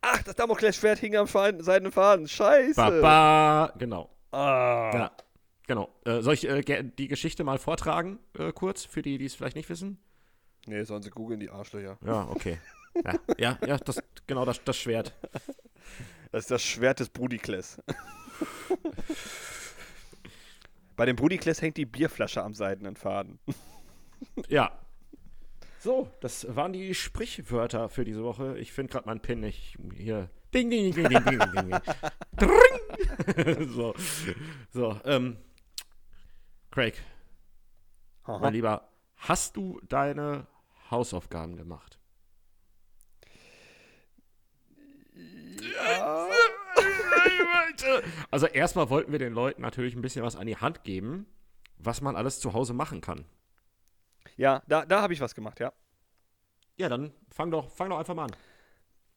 [0.01, 2.27] Ach, das Damoklesschwert hing am seinen Faden.
[2.27, 2.75] Scheiße.
[2.75, 3.73] Baba.
[3.77, 4.09] Genau.
[4.31, 4.91] Ah.
[4.93, 5.11] Ja,
[5.67, 5.89] genau.
[6.05, 9.55] Äh, soll ich äh, die Geschichte mal vortragen, äh, kurz, für die, die es vielleicht
[9.55, 9.99] nicht wissen?
[10.65, 11.97] Nee, sollen sie googeln, die Arschlöcher.
[12.05, 12.59] Ja, okay.
[13.03, 15.13] ja, ja, ja das, genau, das, das Schwert.
[16.31, 17.81] Das ist das Schwert des Brudikles.
[20.97, 23.39] Bei dem Brudikles hängt die Bierflasche am seidenen Faden.
[24.49, 24.77] ja.
[25.79, 28.57] So, das waren die Sprichwörter für diese Woche.
[28.57, 30.29] Ich finde gerade meinen Pin nicht hier.
[30.53, 33.67] Ding, ding, ding, ding, ding, ding, ding.
[33.75, 33.93] so,
[34.71, 35.37] so, ähm,
[36.71, 36.95] Craig,
[38.23, 38.39] Aha.
[38.39, 40.47] mein Lieber, hast du deine
[40.89, 41.99] Hausaufgaben gemacht?
[45.59, 46.27] Ja.
[48.31, 51.27] Also erstmal wollten wir den Leuten natürlich ein bisschen was an die Hand geben,
[51.77, 53.25] was man alles zu Hause machen kann.
[54.37, 55.73] Ja, da, da habe ich was gemacht, ja.
[56.77, 58.35] Ja, dann fang doch, fang doch einfach mal an.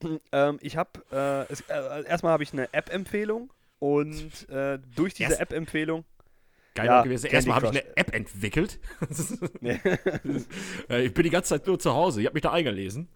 [0.33, 6.07] Ähm, ich habe, äh, äh, erstmal habe ich eine App-Empfehlung und äh, durch diese App-Empfehlung
[6.75, 7.27] geil ja, gewesen.
[7.27, 8.81] Erstmal habe ich eine App entwickelt.
[10.89, 12.21] Äh, ich bin die ganze Zeit nur zu Hause.
[12.21, 13.09] Ich habe mich da eingelesen.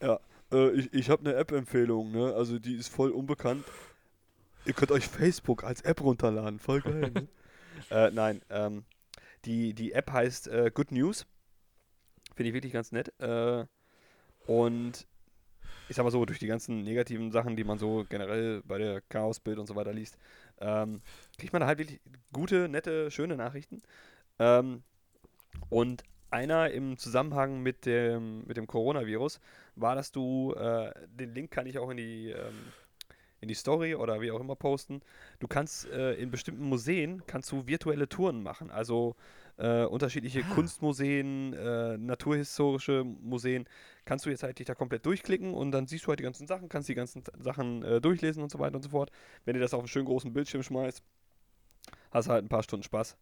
[0.00, 0.18] Ja,
[0.50, 2.10] äh, ich, ich habe eine App-Empfehlung.
[2.10, 2.32] Ne?
[2.34, 3.64] Also die ist voll unbekannt.
[4.64, 6.58] Ihr könnt euch Facebook als App runterladen.
[6.58, 7.10] Voll geil.
[7.10, 7.28] Ne?
[7.90, 8.84] äh, nein, ähm,
[9.44, 11.26] die, die App heißt Good News.
[12.34, 13.12] Finde ich wirklich ganz nett.
[13.20, 13.64] Äh,
[14.46, 15.06] und
[15.88, 19.00] ich sag mal so, durch die ganzen negativen Sachen, die man so generell bei der
[19.02, 20.16] Chaosbild und so weiter liest,
[20.60, 21.02] ähm,
[21.36, 22.00] kriegt man da halt wirklich
[22.32, 23.82] gute, nette, schöne Nachrichten.
[24.38, 24.82] Ähm,
[25.68, 29.40] und einer im Zusammenhang mit dem, mit dem Coronavirus
[29.74, 32.54] war, dass du, äh, den Link kann ich auch in die, ähm,
[33.40, 35.00] in die Story oder wie auch immer posten.
[35.40, 38.70] Du kannst äh, in bestimmten Museen kannst du virtuelle Touren machen.
[38.70, 39.16] Also
[39.60, 40.54] äh, unterschiedliche ah.
[40.54, 43.66] Kunstmuseen, äh, naturhistorische Museen,
[44.04, 46.46] kannst du jetzt halt dich da komplett durchklicken und dann siehst du halt die ganzen
[46.46, 49.10] Sachen, kannst die ganzen Sachen äh, durchlesen und so weiter und so fort.
[49.44, 51.02] Wenn du das auf einen schönen großen Bildschirm schmeißt,
[52.10, 53.16] hast du halt ein paar Stunden Spaß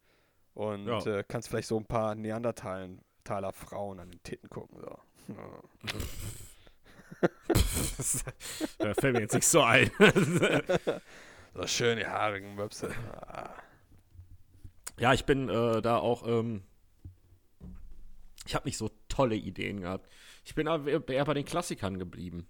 [0.55, 1.18] und ja.
[1.18, 4.78] Äh, kannst vielleicht so ein paar Neandertaler Frauen an den Titten gucken.
[4.80, 4.99] So.
[7.49, 8.24] das,
[8.78, 9.91] das fällt mir jetzt nicht so ein.
[11.55, 12.91] so schön die haarigen Möpse.
[14.99, 15.03] Ah.
[15.03, 16.26] Ja, ich bin äh, da auch.
[16.26, 16.62] Ähm,
[18.46, 20.09] ich habe nicht so tolle Ideen gehabt.
[20.44, 22.46] Ich bin aber eher bei den Klassikern geblieben.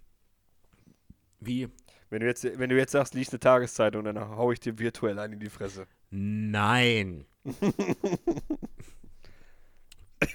[1.39, 1.69] Wie?
[2.09, 5.19] Wenn du jetzt, wenn du jetzt sagst, liest eine Tageszeitung, dann hau ich dir virtuell
[5.19, 5.87] ein in die Fresse.
[6.09, 7.25] Nein.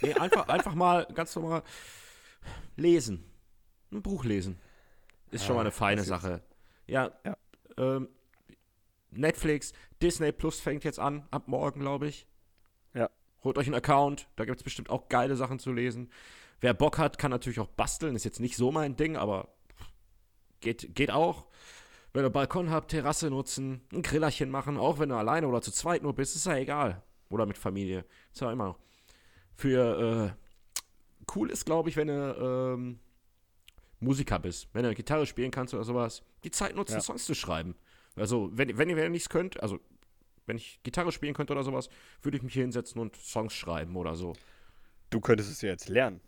[0.02, 1.62] nee, einfach, einfach mal ganz normal
[2.76, 3.24] lesen.
[3.90, 4.58] Ein Buch lesen.
[5.30, 6.42] Ist ja, schon mal eine feine Sache.
[6.86, 7.10] Ja.
[7.24, 7.36] ja.
[7.76, 8.08] Ähm,
[9.10, 9.72] Netflix,
[10.04, 12.26] Disney Plus fängt jetzt an, ab morgen, glaube ich.
[12.92, 13.08] Ja.
[13.42, 16.10] Holt euch einen Account, da gibt es bestimmt auch geile Sachen zu lesen.
[16.60, 19.48] Wer Bock hat, kann natürlich auch basteln, ist jetzt nicht so mein Ding, aber
[20.60, 21.46] geht, geht auch.
[22.12, 25.72] Wenn ihr Balkon habt, Terrasse nutzen, ein Grillerchen machen, auch wenn du alleine oder zu
[25.72, 27.02] zweit nur bist, ist ja egal.
[27.30, 28.78] Oder mit Familie, ist ja immer noch.
[29.54, 33.00] Für, äh, cool ist, glaube ich, wenn du ähm,
[34.00, 37.00] Musiker bist, wenn du Gitarre spielen kannst oder sowas, die Zeit nutzen, ja.
[37.00, 37.74] Songs zu schreiben.
[38.16, 39.80] Also, wenn, wenn ihr nichts könnt, also
[40.46, 41.88] wenn ich Gitarre spielen könnte oder sowas,
[42.22, 44.34] würde ich mich hier hinsetzen und Songs schreiben oder so.
[45.10, 46.20] Du könntest es ja jetzt lernen.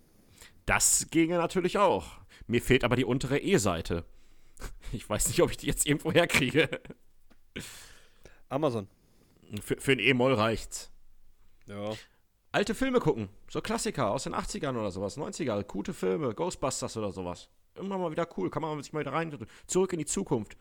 [0.64, 2.18] Das ginge natürlich auch.
[2.46, 4.04] Mir fehlt aber die untere E-Seite.
[4.92, 6.68] Ich weiß nicht, ob ich die jetzt irgendwo herkriege.
[8.48, 8.88] Amazon.
[9.62, 10.90] Für, für ein E-Moll reicht's.
[11.66, 11.92] Ja.
[12.52, 13.28] Alte Filme gucken.
[13.50, 15.18] So Klassiker aus den 80ern oder sowas.
[15.18, 15.62] 90er.
[15.64, 16.34] Gute Filme.
[16.34, 17.50] Ghostbusters oder sowas.
[17.74, 18.48] Immer mal wieder cool.
[18.48, 19.36] Kann man sich mal wieder rein.
[19.66, 20.56] Zurück in die Zukunft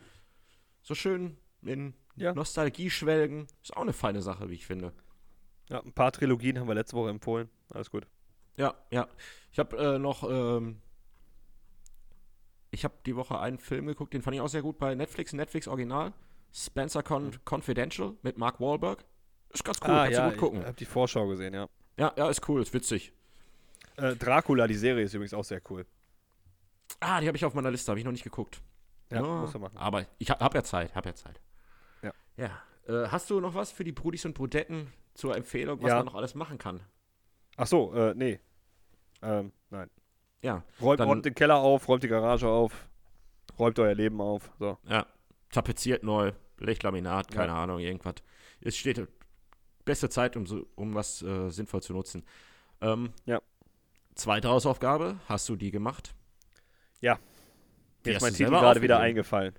[0.86, 2.34] so schön in ja.
[2.34, 3.48] Nostalgie schwelgen.
[3.62, 4.94] Ist auch eine feine Sache, wie ich finde.
[5.70, 7.50] Ja, ein paar Trilogien haben wir letzte Woche empfohlen.
[7.70, 8.08] Alles gut.
[8.58, 9.08] Ja, ja.
[9.52, 10.82] Ich habe äh, noch, ähm,
[12.72, 15.34] ich habe die Woche einen Film geguckt, den fand ich auch sehr gut bei Netflix,
[15.34, 16.14] Netflix Original.
[16.54, 17.40] Spencer Con mhm.
[17.44, 19.04] Confidential mit Mark Wahlberg.
[19.50, 20.60] Ist ganz cool, ah, kannst ja, du gut gucken.
[20.62, 21.68] Ich habe die Vorschau gesehen, ja.
[21.98, 23.14] Ja, ja, ist cool, ist witzig.
[23.98, 25.86] Äh, Dracula, die Serie ist übrigens auch sehr cool.
[27.00, 28.62] Ah, die habe ich auf meiner Liste, habe ich noch nicht geguckt.
[29.12, 29.78] Ja, oh, musst du machen.
[29.78, 31.40] Aber ich habe hab ja Zeit, habe ja Zeit.
[32.38, 32.62] Ja.
[32.88, 35.96] Äh, hast du noch was für die Brudis und Brudetten zur Empfehlung, was ja.
[35.98, 36.82] man noch alles machen kann?
[37.58, 38.40] Ach so, äh, nee.
[39.22, 39.90] Ähm, nein.
[40.42, 40.64] Ja.
[40.82, 42.88] Räumt, dann, räumt den Keller auf, räumt die Garage auf,
[43.58, 44.52] räumt euer Leben auf.
[44.60, 44.78] So.
[44.88, 45.08] Ja.
[45.50, 47.64] Tapeziert neu, Lechlaminat, keine ja.
[47.64, 48.16] Ahnung, irgendwas.
[48.62, 49.08] Es steht
[49.86, 52.24] beste Zeit, um, so, um was äh, sinnvoll zu nutzen.
[52.82, 53.42] Ähm, ja.
[54.16, 56.14] Zweite Hausaufgabe, hast du die gemacht?
[57.02, 57.20] Ja.
[58.06, 59.56] Mir ist mein Titel gerade wieder eingefallen.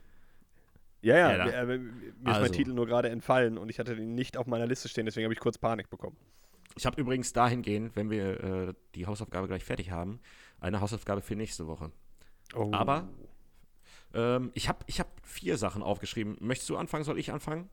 [1.06, 2.08] Ja, ja, ja mir, mir also.
[2.08, 2.52] ist mein also.
[2.52, 5.34] Titel nur gerade entfallen und ich hatte ihn nicht auf meiner Liste stehen, deswegen habe
[5.34, 6.16] ich kurz Panik bekommen.
[6.74, 10.18] Ich habe übrigens dahingehend, wenn wir äh, die Hausaufgabe gleich fertig haben,
[10.58, 11.92] eine Hausaufgabe für nächste Woche.
[12.56, 12.70] Oh.
[12.72, 13.08] Aber
[14.14, 16.36] ähm, ich habe ich hab vier Sachen aufgeschrieben.
[16.40, 17.04] Möchtest du anfangen?
[17.04, 17.70] Soll ich anfangen?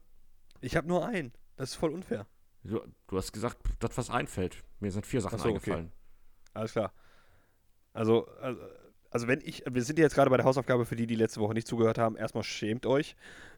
[0.61, 1.33] Ich habe nur einen.
[1.55, 2.27] Das ist voll unfair.
[2.63, 4.63] Du, du hast gesagt, das, was einfällt.
[4.79, 5.55] Mir sind vier Sachen Ach so, okay.
[5.55, 5.91] eingefallen.
[6.53, 6.93] Alles klar.
[7.93, 8.61] Also, also,
[9.13, 11.53] also wenn ich, wir sind jetzt gerade bei der Hausaufgabe für die, die letzte Woche
[11.53, 12.15] nicht zugehört haben.
[12.17, 13.15] Erstmal schämt euch.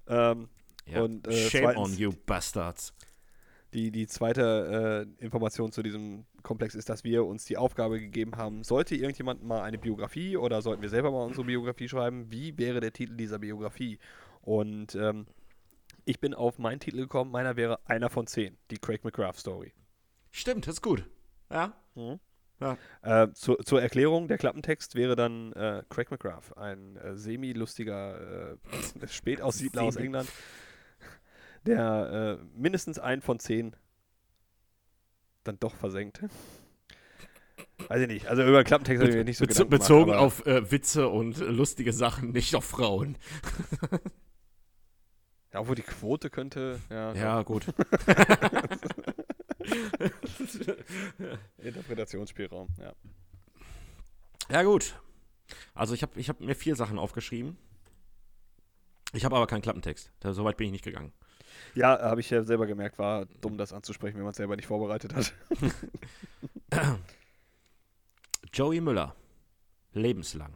[0.08, 0.48] Ähm,
[0.88, 1.02] Ja.
[1.02, 2.94] Und, äh, Shame zweitens- on you bastards.
[3.74, 8.38] Die, die zweite äh, Information zu diesem Komplex ist, dass wir uns die Aufgabe gegeben
[8.38, 12.56] haben, sollte irgendjemand mal eine Biografie oder sollten wir selber mal unsere Biografie schreiben, wie
[12.58, 13.98] wäre der Titel dieser Biografie?
[14.44, 15.26] Und ähm,
[16.06, 19.74] ich bin auf meinen Titel gekommen, meiner wäre einer von zehn, die Craig McGrath Story.
[20.32, 21.04] Stimmt, das ist gut.
[21.50, 21.74] Ja?
[22.60, 22.78] Ja.
[23.02, 29.08] Äh, zur, zur Erklärung, der Klappentext wäre dann äh, Craig McGrath, ein äh, semi-lustiger äh,
[29.08, 29.96] Spätaussiedler aus.
[29.98, 30.30] England,
[31.66, 33.76] der äh, mindestens einen von zehn
[35.44, 36.22] dann doch versenkt.
[37.88, 40.20] Weiß ich nicht, also über Klappentext habe ich mir nicht so Bezo- Gedanken bezogen gemacht,
[40.22, 43.18] auf äh, Witze und lustige Sachen, nicht auf Frauen.
[45.54, 47.66] Ja, obwohl die Quote könnte, ja, Ja, gut.
[51.58, 52.94] Interpretationsspielraum, ja.
[54.50, 55.00] Ja, gut.
[55.74, 57.58] Also ich habe ich hab mir vier Sachen aufgeschrieben.
[59.14, 60.12] Ich habe aber keinen Klappentext.
[60.20, 61.14] Da, so weit bin ich nicht gegangen.
[61.74, 64.68] Ja, habe ich ja selber gemerkt, war dumm, das anzusprechen, wenn man es selber nicht
[64.68, 65.34] vorbereitet hat.
[68.54, 69.16] Joey Müller.
[69.94, 70.56] Lebenslang.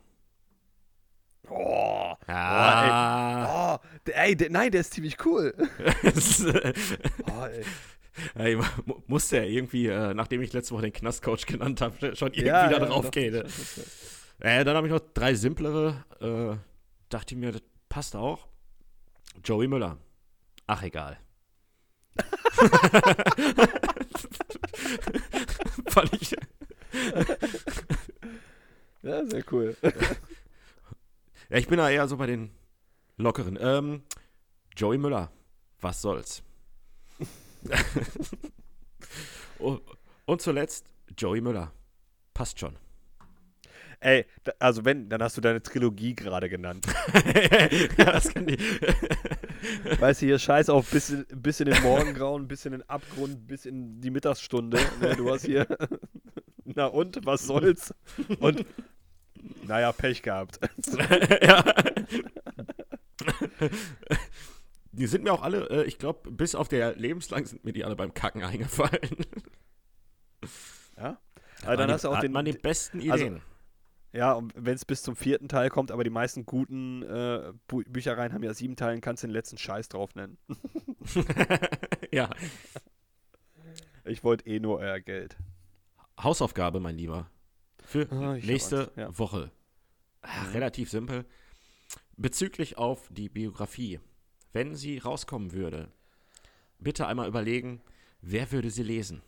[1.50, 3.76] Oh, Ah.
[3.76, 5.54] oh der, ey, der, nein, der ist ziemlich cool.
[7.32, 7.66] Oh, ey.
[8.36, 8.56] Ey,
[8.86, 12.48] mu- musste er irgendwie, äh, nachdem ich letzte Woche den Knastcoach genannt habe, schon irgendwie
[12.48, 13.34] Ja, da ja, drauf gehen.
[13.34, 13.80] das-
[14.40, 16.06] Äh, dann habe ich noch drei simplere.
[16.22, 16.58] Äh,
[17.10, 18.48] dachte ich mir, das passt auch.
[19.44, 19.98] Joey Müller.
[20.68, 21.18] Ach, egal.
[25.88, 26.36] Fand ich.
[29.02, 29.76] Ja, sehr cool.
[31.50, 32.52] Ja, ich bin da eher so bei den
[33.18, 33.58] lockeren.
[33.60, 34.04] Ähm,
[34.76, 35.32] Joey Müller.
[35.82, 36.44] Was soll's?
[40.26, 40.86] und, zuletzt
[41.18, 41.72] Joey Müller.
[42.34, 42.78] Passt schon.
[44.02, 44.26] Ey,
[44.60, 46.88] also wenn, dann hast du deine Trilogie gerade genannt.
[47.98, 48.60] ja, das kann ich.
[50.00, 53.46] Weißt du, hier scheiß auf bis in, bis in den Morgengrauen, bis in den Abgrund,
[53.46, 54.80] bis in die Mittagsstunde.
[55.02, 55.68] Ne, du hast hier,
[56.64, 57.94] na und, was soll's?
[58.40, 58.66] Und,
[59.68, 60.60] naja, Pech gehabt.
[61.42, 61.64] ja.
[65.00, 67.86] Die sind mir auch alle, äh, ich glaube, bis auf der lebenslang sind mir die
[67.86, 69.16] alle beim Kacken eingefallen.
[70.98, 71.18] Ja?
[71.64, 73.42] Aber dann hast du auch den, man die besten also- Ideen.
[74.12, 77.84] Ja, und wenn es bis zum vierten Teil kommt, aber die meisten guten äh, Bu
[77.88, 80.40] Büchereien haben ja sieben Teilen, kannst du den letzten Scheiß drauf nennen.
[82.12, 82.28] ja.
[84.06, 85.38] Ich wollte eh nur euer Geld.
[86.22, 87.30] Hausaufgabe, mein Lieber.
[87.86, 89.16] Für Ah, nächste ja.
[89.18, 89.52] Woche.
[90.24, 91.26] Ach, relativ simpel.
[92.18, 94.00] Bezüglich auf die Biografie.
[94.54, 95.90] Wenn sie rauskommen würde,
[96.80, 97.82] bitte einmal überlegen,
[98.22, 99.22] wer würde sie lesen?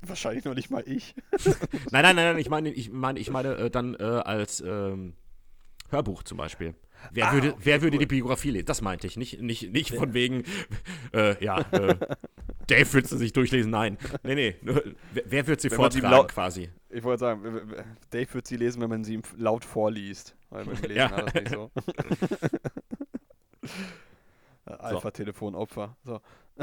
[0.00, 1.14] Wahrscheinlich noch nicht mal ich.
[1.90, 5.14] Nein, nein, nein, nein ich meine, ich meine, ich meine äh, dann äh, als ähm,
[5.90, 6.74] Hörbuch zum Beispiel.
[7.10, 8.00] Wer, Ah, würde, okay, wer würde cool.
[8.00, 8.66] die Biografie lesen?
[8.66, 9.16] Das meinte ich.
[9.16, 10.44] Nicht, nicht, nicht von wegen,
[11.12, 11.96] äh, ja, äh,
[12.68, 13.70] Dave willst du sich durchlesen?
[13.70, 13.98] Nein.
[14.22, 14.56] Nee, nee.
[14.62, 14.82] Wer,
[15.26, 16.70] wer wird sie Wenn man sie vortragen lau- quasi?
[16.90, 17.42] Ich wollte sagen,
[18.10, 20.36] Dave wird sie lesen, wenn man sie ihm laut vorliest.
[20.50, 21.10] Weil beim Lesen Ja.
[21.10, 21.70] hat das nicht so.
[24.64, 25.96] Äh, Alpha-Telefon-Opfer.
[26.04, 26.20] So.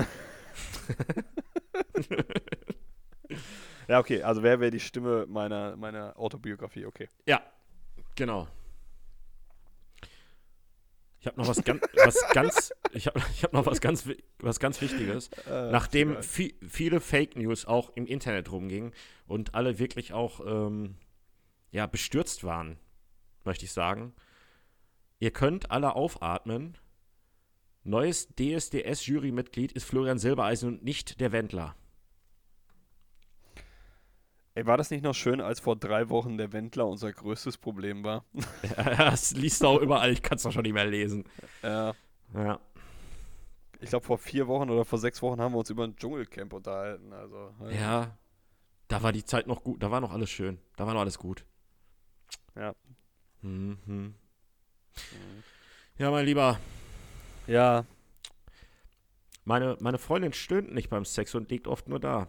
[3.88, 6.86] ja, okay, also wer wäre die Stimme meiner, meiner Autobiografie?
[6.86, 7.10] Okay.
[7.28, 7.42] Ja,
[8.16, 8.48] genau.
[11.22, 14.10] Ich habe noch was ganz, was ganz, ich habe ich hab noch was ganz,
[14.40, 15.30] was ganz Wichtiges.
[15.50, 18.94] Äh, Nachdem vi viele Fake News auch im Internet rumgingen
[19.28, 20.96] und alle wirklich auch ähm,
[21.72, 22.78] ja, bestürzt waren,
[23.44, 24.14] möchte ich sagen.
[25.20, 26.78] Ihr könnt alle aufatmen.
[27.84, 31.76] Neues DSDS-Jurymitglied ist Florian Silbereisen und nicht der Wendler.
[34.56, 38.04] Ey, war das nicht noch schön, als vor drei Wochen der Wendler unser größtes Problem
[38.04, 38.26] war?
[38.98, 41.24] das liest du auch überall, ich kann es doch schon nicht mehr lesen.
[41.62, 41.94] Ja.
[42.34, 42.60] Ja.
[43.80, 46.52] Ich glaube, vor vier Wochen oder vor sechs Wochen haben wir uns über ein Dschungelcamp
[46.52, 47.14] unterhalten.
[47.14, 48.18] Also, Ja,
[48.90, 51.18] da war die Zeit noch gut, da war noch alles schön, da war noch alles
[51.18, 51.46] gut.
[52.56, 52.74] Ja.
[53.42, 54.16] Mhm.
[55.98, 56.60] Ja, mein Lieber,
[57.48, 57.86] Ja.
[59.46, 62.28] meine, meine Freundin stöhnt nicht beim Sex und liegt oft nur da.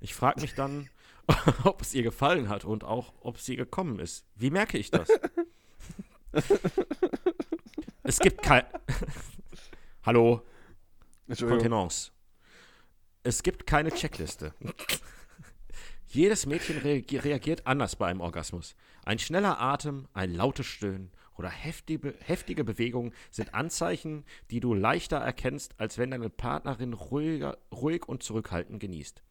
[0.00, 0.90] Ich frage mich dann,
[1.64, 4.26] ob es ihr gefallen hat und auch, ob sie gekommen ist.
[4.34, 5.08] Wie merke ich das?
[8.02, 8.64] es gibt kein...
[10.04, 10.42] Hallo.
[11.38, 12.10] Kontenance.
[13.22, 14.52] Es gibt keine Checkliste.
[16.06, 18.74] Jedes Mädchen reagiert anders bei einem Orgasmus.
[19.04, 25.18] Ein schneller Atem, ein lautes Stöhnen oder heftige, heftige Bewegungen sind Anzeichen, die du leichter
[25.18, 29.22] erkennst, als wenn deine Partnerin ruhiger, ruhig und zurückhaltend genießt.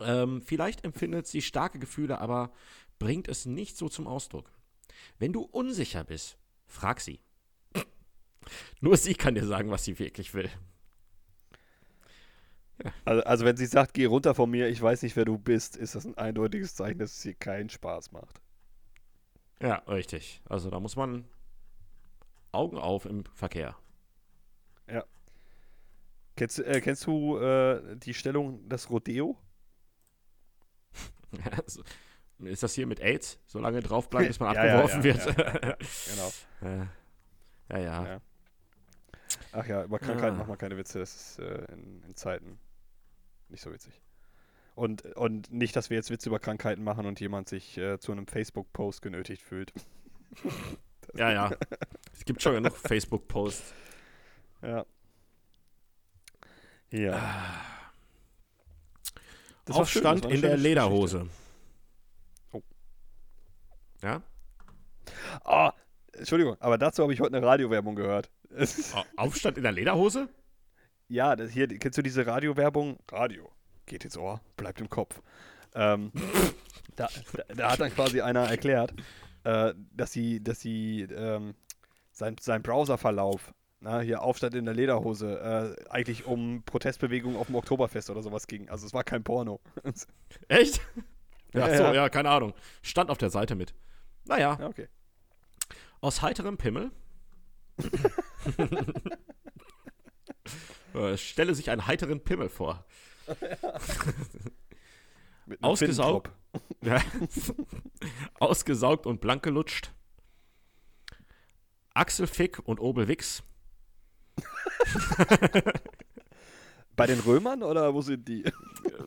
[0.00, 2.52] Ähm, vielleicht empfindet sie starke Gefühle, aber
[2.98, 4.50] bringt es nicht so zum Ausdruck.
[5.18, 7.20] Wenn du unsicher bist, frag sie.
[8.80, 10.50] Nur sie kann dir sagen, was sie wirklich will.
[12.82, 12.92] Ja.
[13.04, 15.76] Also, also, wenn sie sagt, geh runter von mir, ich weiß nicht, wer du bist,
[15.76, 18.40] ist das ein eindeutiges Zeichen, dass es ihr keinen Spaß macht.
[19.60, 20.40] Ja, richtig.
[20.44, 21.24] Also da muss man
[22.52, 23.76] Augen auf im Verkehr.
[24.88, 25.04] Ja.
[26.36, 29.36] Kennst, äh, kennst du äh, die Stellung das Rodeo?
[32.44, 33.38] ist das hier mit AIDS?
[33.46, 35.36] So lange drauf bleiben, bis man ja, abgeworfen ja, ja, wird.
[36.60, 36.88] genau.
[37.70, 38.20] ja, ja.
[39.52, 40.38] Ach ja, über Krankheiten ja.
[40.38, 40.98] machen wir keine Witze.
[40.98, 42.58] Das ist äh, in, in, Zeiten
[43.48, 44.00] nicht so witzig.
[44.74, 48.12] Und, und nicht, dass wir jetzt Witze über Krankheiten machen und jemand sich äh, zu
[48.12, 49.72] einem Facebook-Post genötigt fühlt.
[51.14, 51.50] ja, ja.
[52.12, 53.74] Es gibt schon genug Facebook-Posts.
[54.62, 54.86] Ja.
[56.90, 57.77] Ja.
[59.68, 61.28] Das Aufstand in der Lederhose.
[62.52, 62.62] Oh.
[64.02, 64.22] Ja?
[65.44, 65.74] Ah,
[66.14, 68.30] Entschuldigung, aber dazu habe ich heute eine Radiowerbung gehört.
[69.16, 70.30] Aufstand in der Lederhose?
[71.06, 72.98] Ja, das hier, kennst du diese Radiowerbung?
[73.10, 73.50] Radio.
[73.84, 75.20] Geht ins Ohr, bleibt im Kopf.
[75.74, 76.12] Ähm,
[76.96, 78.94] da, da, da, hat dann quasi einer erklärt,
[79.44, 81.54] äh, dass sie, dass sie ähm,
[82.10, 87.54] sein, sein Browserverlauf, na, hier Aufstand in der Lederhose, äh, eigentlich um Protestbewegungen auf dem
[87.54, 88.68] Oktoberfest oder sowas ging.
[88.68, 89.60] Also es war kein Porno.
[90.48, 90.80] Echt?
[91.54, 91.94] Ja, so, ja.
[91.94, 92.54] ja, keine Ahnung.
[92.82, 93.74] Stand auf der Seite mit.
[94.24, 94.56] Naja.
[94.60, 94.88] Ja, okay.
[96.00, 96.90] Aus heiterem Pimmel
[100.94, 102.84] äh, Stelle sich einen heiteren Pimmel vor.
[105.60, 106.30] Ausgesaugt.
[108.38, 109.92] Ausgesaugt und blank gelutscht.
[111.94, 113.42] Axel Fick und Obel Wix.
[116.96, 118.44] Bei den Römern oder wo sind die?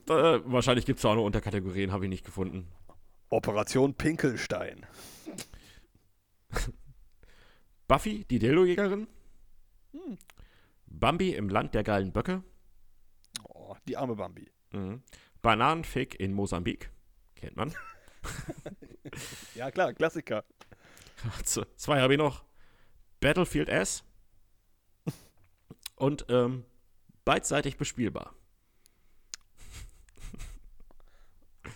[0.05, 2.67] Da, wahrscheinlich gibt es auch noch Unterkategorien, habe ich nicht gefunden.
[3.29, 4.85] Operation Pinkelstein.
[7.87, 9.07] Buffy, die Dildo-Jägerin.
[9.91, 10.17] Hm.
[10.87, 12.43] Bambi im Land der geilen Böcke.
[13.43, 14.49] Oh, die arme Bambi.
[14.71, 15.03] Mhm.
[15.41, 16.91] Bananenfick in Mosambik.
[17.35, 17.73] Kennt man.
[19.55, 20.43] ja, klar, Klassiker.
[21.43, 22.43] Zwei habe ich noch.
[23.19, 24.03] Battlefield S.
[26.01, 26.65] Und ähm,
[27.25, 28.33] beidseitig bespielbar.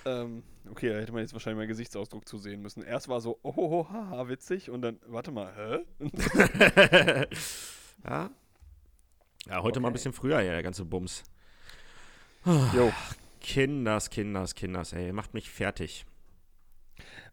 [0.06, 2.82] ähm, Okay, da hätte man jetzt wahrscheinlich meinen Gesichtsausdruck zu sehen müssen.
[2.84, 4.70] Erst war so, oh, haha, witzig.
[4.70, 5.86] Und dann, warte mal, hä?
[8.04, 8.30] ja.
[9.48, 9.80] Ja, heute okay.
[9.80, 11.24] mal ein bisschen früher, ja, der ganze Bums.
[12.46, 12.92] Jo.
[13.42, 16.06] Kinders, Kinders, Kinders, ey, macht mich fertig.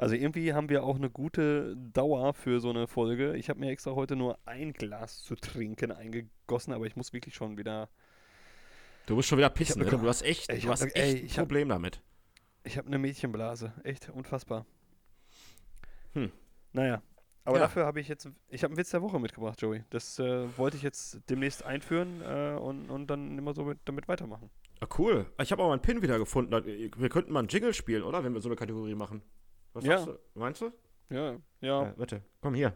[0.02, 3.36] Also irgendwie haben wir auch eine gute Dauer für so eine Folge.
[3.36, 7.36] Ich habe mir extra heute nur ein Glas zu trinken eingegossen, aber ich muss wirklich
[7.36, 7.88] schon wieder.
[9.06, 9.88] Du musst schon wieder pissen, ne?
[9.88, 12.02] Du hast echt, du hast echt ey, ein Problem hab, damit.
[12.64, 13.74] Ich habe eine Mädchenblase.
[13.84, 14.66] Echt unfassbar.
[16.14, 16.32] Hm.
[16.72, 17.00] Naja.
[17.44, 17.62] Aber ja.
[17.62, 19.84] dafür habe ich jetzt, ich habe einen Witz der Woche mitgebracht, Joey.
[19.90, 24.08] Das äh, wollte ich jetzt demnächst einführen äh, und, und dann immer so mit, damit
[24.08, 24.50] weitermachen.
[24.80, 25.26] Ah, cool.
[25.40, 26.52] Ich habe auch mal einen Pin wieder gefunden.
[26.64, 28.24] Wir könnten mal einen Jingle spielen, oder?
[28.24, 29.22] Wenn wir so eine Kategorie machen.
[29.74, 30.04] Was ja.
[30.04, 30.18] du?
[30.34, 30.70] Meinst du?
[31.08, 31.38] Ja, ja.
[31.60, 32.74] ja warte, komm hier.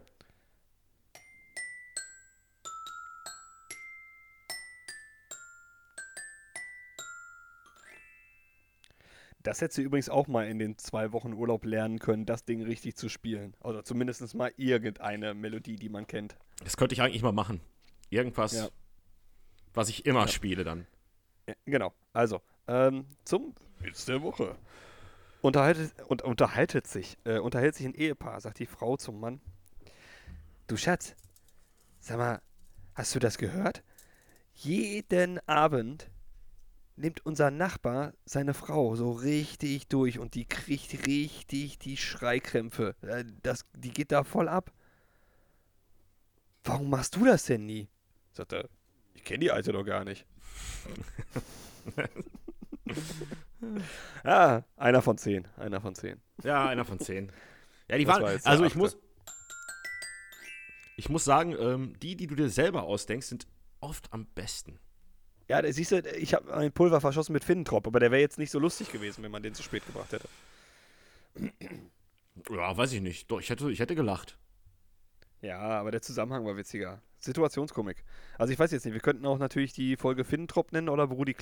[9.43, 12.63] Das hätte sie übrigens auch mal in den zwei Wochen Urlaub lernen können, das Ding
[12.63, 13.55] richtig zu spielen.
[13.63, 16.37] Oder zumindest mal irgendeine Melodie, die man kennt.
[16.65, 17.61] Das könnte ich eigentlich mal machen.
[18.11, 18.69] Irgendwas, ja.
[19.73, 20.29] was ich immer ja.
[20.29, 20.89] spiele dann.
[21.47, 21.93] Ja, genau.
[22.13, 24.57] Also, ähm, zum Witz der Woche.
[25.43, 29.41] Unterhaltet, und, unterhaltet sich, äh, unterhält sich ein Ehepaar, sagt die Frau zum Mann.
[30.67, 31.15] Du Schatz,
[32.01, 32.41] sag mal,
[32.95, 33.83] hast du das gehört?
[34.55, 36.11] Jeden Abend
[36.97, 42.97] nimmt unser Nachbar seine Frau so richtig durch und die kriegt richtig die Schreikrämpfe.
[43.03, 44.73] Äh, das, die geht da voll ab.
[46.65, 47.89] Warum machst du das denn nie?
[48.33, 48.69] Sagt er,
[49.15, 50.27] ich kenne die Alte doch gar nicht.
[54.25, 55.47] ja, einer von zehn.
[55.57, 56.21] Einer von zehn.
[56.43, 57.33] Ja, einer von zehn.
[57.89, 58.23] Ja, die waren.
[58.23, 58.97] War also ich muss.
[60.99, 63.47] Ich muss sagen, ähm, die, die du dir selber ausdenkst, sind
[63.81, 64.79] oft am besten.
[65.49, 68.51] Ja, siehst du, ich habe ein Pulver verschossen mit Finnentrop, aber der wäre jetzt nicht
[68.51, 70.29] so lustig gewesen, wenn man den zu spät gebracht hätte.
[72.51, 73.31] Ja, weiß ich nicht.
[73.31, 74.39] Doch, ich hätte, ich hätte gelacht.
[75.43, 77.01] Ja, aber der Zusammenhang war witziger.
[77.19, 78.05] Situationskomik.
[78.39, 81.35] Also ich weiß jetzt nicht, wir könnten auch natürlich die Folge Finnentrop nennen oder Brudi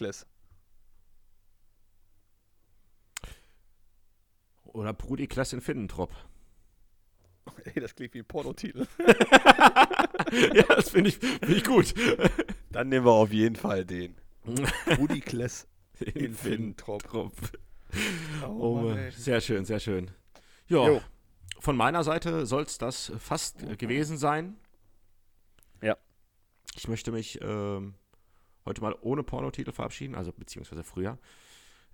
[4.75, 6.13] Oder Brudi Kless in Finnentrop.
[7.65, 8.87] Ey, das klingt wie ein Pornotitel.
[10.53, 11.95] ja, das finde ich, find ich gut.
[12.73, 14.17] Dann nehmen wir auf jeden Fall den.
[14.97, 15.69] Brudi Kless
[16.01, 17.05] in, in Finnentrop.
[18.43, 20.11] Oh, oh Mann, sehr schön, sehr schön.
[20.67, 21.01] Ja,
[21.61, 24.57] von meiner Seite soll es das fast gewesen sein.
[25.83, 25.97] Ja.
[26.75, 27.95] Ich möchte mich ähm,
[28.67, 31.19] heute mal ohne Pornotitel verabschieden, also beziehungsweise früher.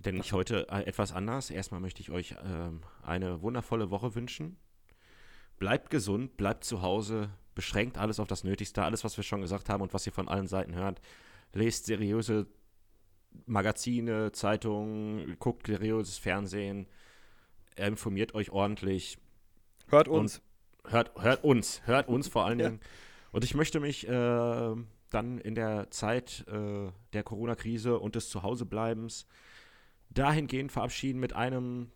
[0.01, 1.51] Denn ich heute äh, etwas anders.
[1.51, 4.57] Erstmal möchte ich euch ähm, eine wundervolle Woche wünschen.
[5.59, 9.69] Bleibt gesund, bleibt zu Hause, beschränkt alles auf das Nötigste, alles, was wir schon gesagt
[9.69, 11.03] haben und was ihr von allen Seiten hört.
[11.53, 12.47] Lest seriöse
[13.45, 16.87] Magazine, Zeitungen, guckt seriöses Fernsehen,
[17.77, 19.19] informiert euch ordentlich.
[19.89, 20.41] Hört uns.
[20.87, 22.81] Hört, hört uns, hört uns vor allen Dingen.
[22.81, 22.89] Ja.
[23.33, 24.75] Und ich möchte mich äh,
[25.11, 29.27] dann in der Zeit äh, der Corona-Krise und des Zuhausebleibens
[30.11, 31.91] dahingehend verabschieden mit einem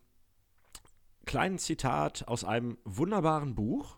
[1.25, 3.97] kleinen Zitat aus einem wunderbaren Buch,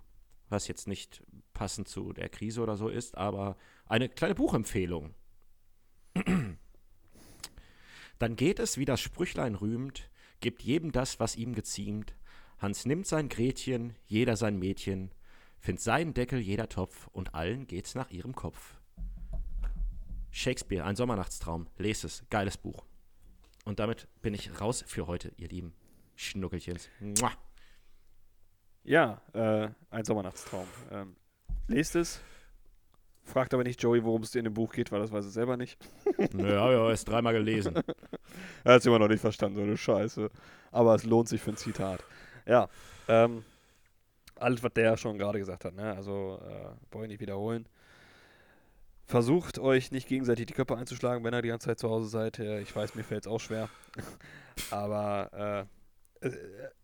[0.49, 1.23] was jetzt nicht
[1.53, 5.14] passend zu der Krise oder so ist, aber eine kleine Buchempfehlung.
[8.19, 12.15] Dann geht es, wie das Sprüchlein rühmt, gibt jedem das, was ihm geziemt.
[12.60, 15.11] Hans nimmt sein Gretchen, jeder sein Mädchen,
[15.60, 18.76] findet seinen Deckel jeder Topf und allen geht's nach ihrem Kopf.
[20.31, 22.85] Shakespeare, ein Sommernachtstraum, lest es, geiles Buch.
[23.68, 25.73] Und damit bin ich raus für heute, ihr lieben
[26.15, 26.88] Schnuckelchens.
[27.02, 27.34] Mua.
[28.85, 30.65] Ja, äh, ein Sommernachtstraum.
[30.89, 31.18] Ähm,
[31.68, 32.22] lest es.
[33.26, 35.57] Fragt aber nicht Joey, worum es in dem Buch geht, weil das weiß er selber
[35.57, 35.77] nicht.
[36.31, 37.76] Naja, ja, ist dreimal gelesen.
[38.64, 40.31] er hat es immer noch nicht verstanden, so eine Scheiße.
[40.72, 42.02] Aber es lohnt sich für ein Zitat.
[42.45, 42.69] Ja,
[43.10, 43.44] ähm,
[44.35, 45.94] alles, was der schon gerade gesagt hat, ne?
[45.94, 47.68] Also, äh, brauche ich nicht wiederholen.
[49.08, 52.40] Versucht euch nicht gegenseitig die Köpfe einzuschlagen, wenn ihr die ganze Zeit zu Hause seid.
[52.40, 53.70] Ich weiß, mir fällt es auch schwer.
[54.70, 55.68] Aber
[56.22, 56.28] äh,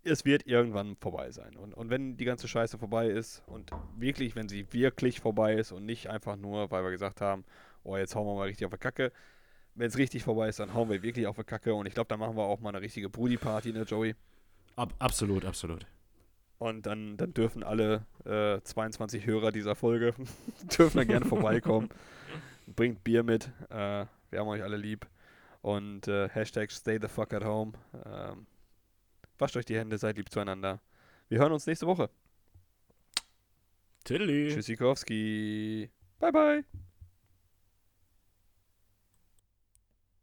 [0.03, 1.57] es wird irgendwann vorbei sein.
[1.57, 5.73] Und, und wenn die ganze Scheiße vorbei ist und wirklich, wenn sie wirklich vorbei ist
[5.73, 7.43] und nicht einfach nur, weil wir gesagt haben,
[7.83, 9.11] oh, jetzt hauen wir mal richtig auf die Kacke.
[9.75, 11.73] Wenn es richtig vorbei ist, dann hauen wir wirklich auf die Kacke.
[11.73, 14.15] Und ich glaube, dann machen wir auch mal eine richtige Brudi-Party, ne, Joey?
[14.77, 15.85] Ab, absolut, absolut.
[16.63, 20.13] Und dann, dann dürfen alle äh, 22 Hörer dieser Folge
[20.77, 21.89] dürfen dann gerne vorbeikommen.
[22.67, 23.49] Bringt Bier mit.
[23.69, 25.05] Äh, wir haben euch alle lieb.
[25.61, 27.73] Und äh, Hashtag stay the fuck at home.
[28.05, 28.47] Ähm,
[29.37, 30.79] wascht euch die Hände, seid lieb zueinander.
[31.27, 32.09] Wir hören uns nächste Woche.
[34.53, 35.89] Tschüssikowski.
[36.17, 36.63] Bye, bye.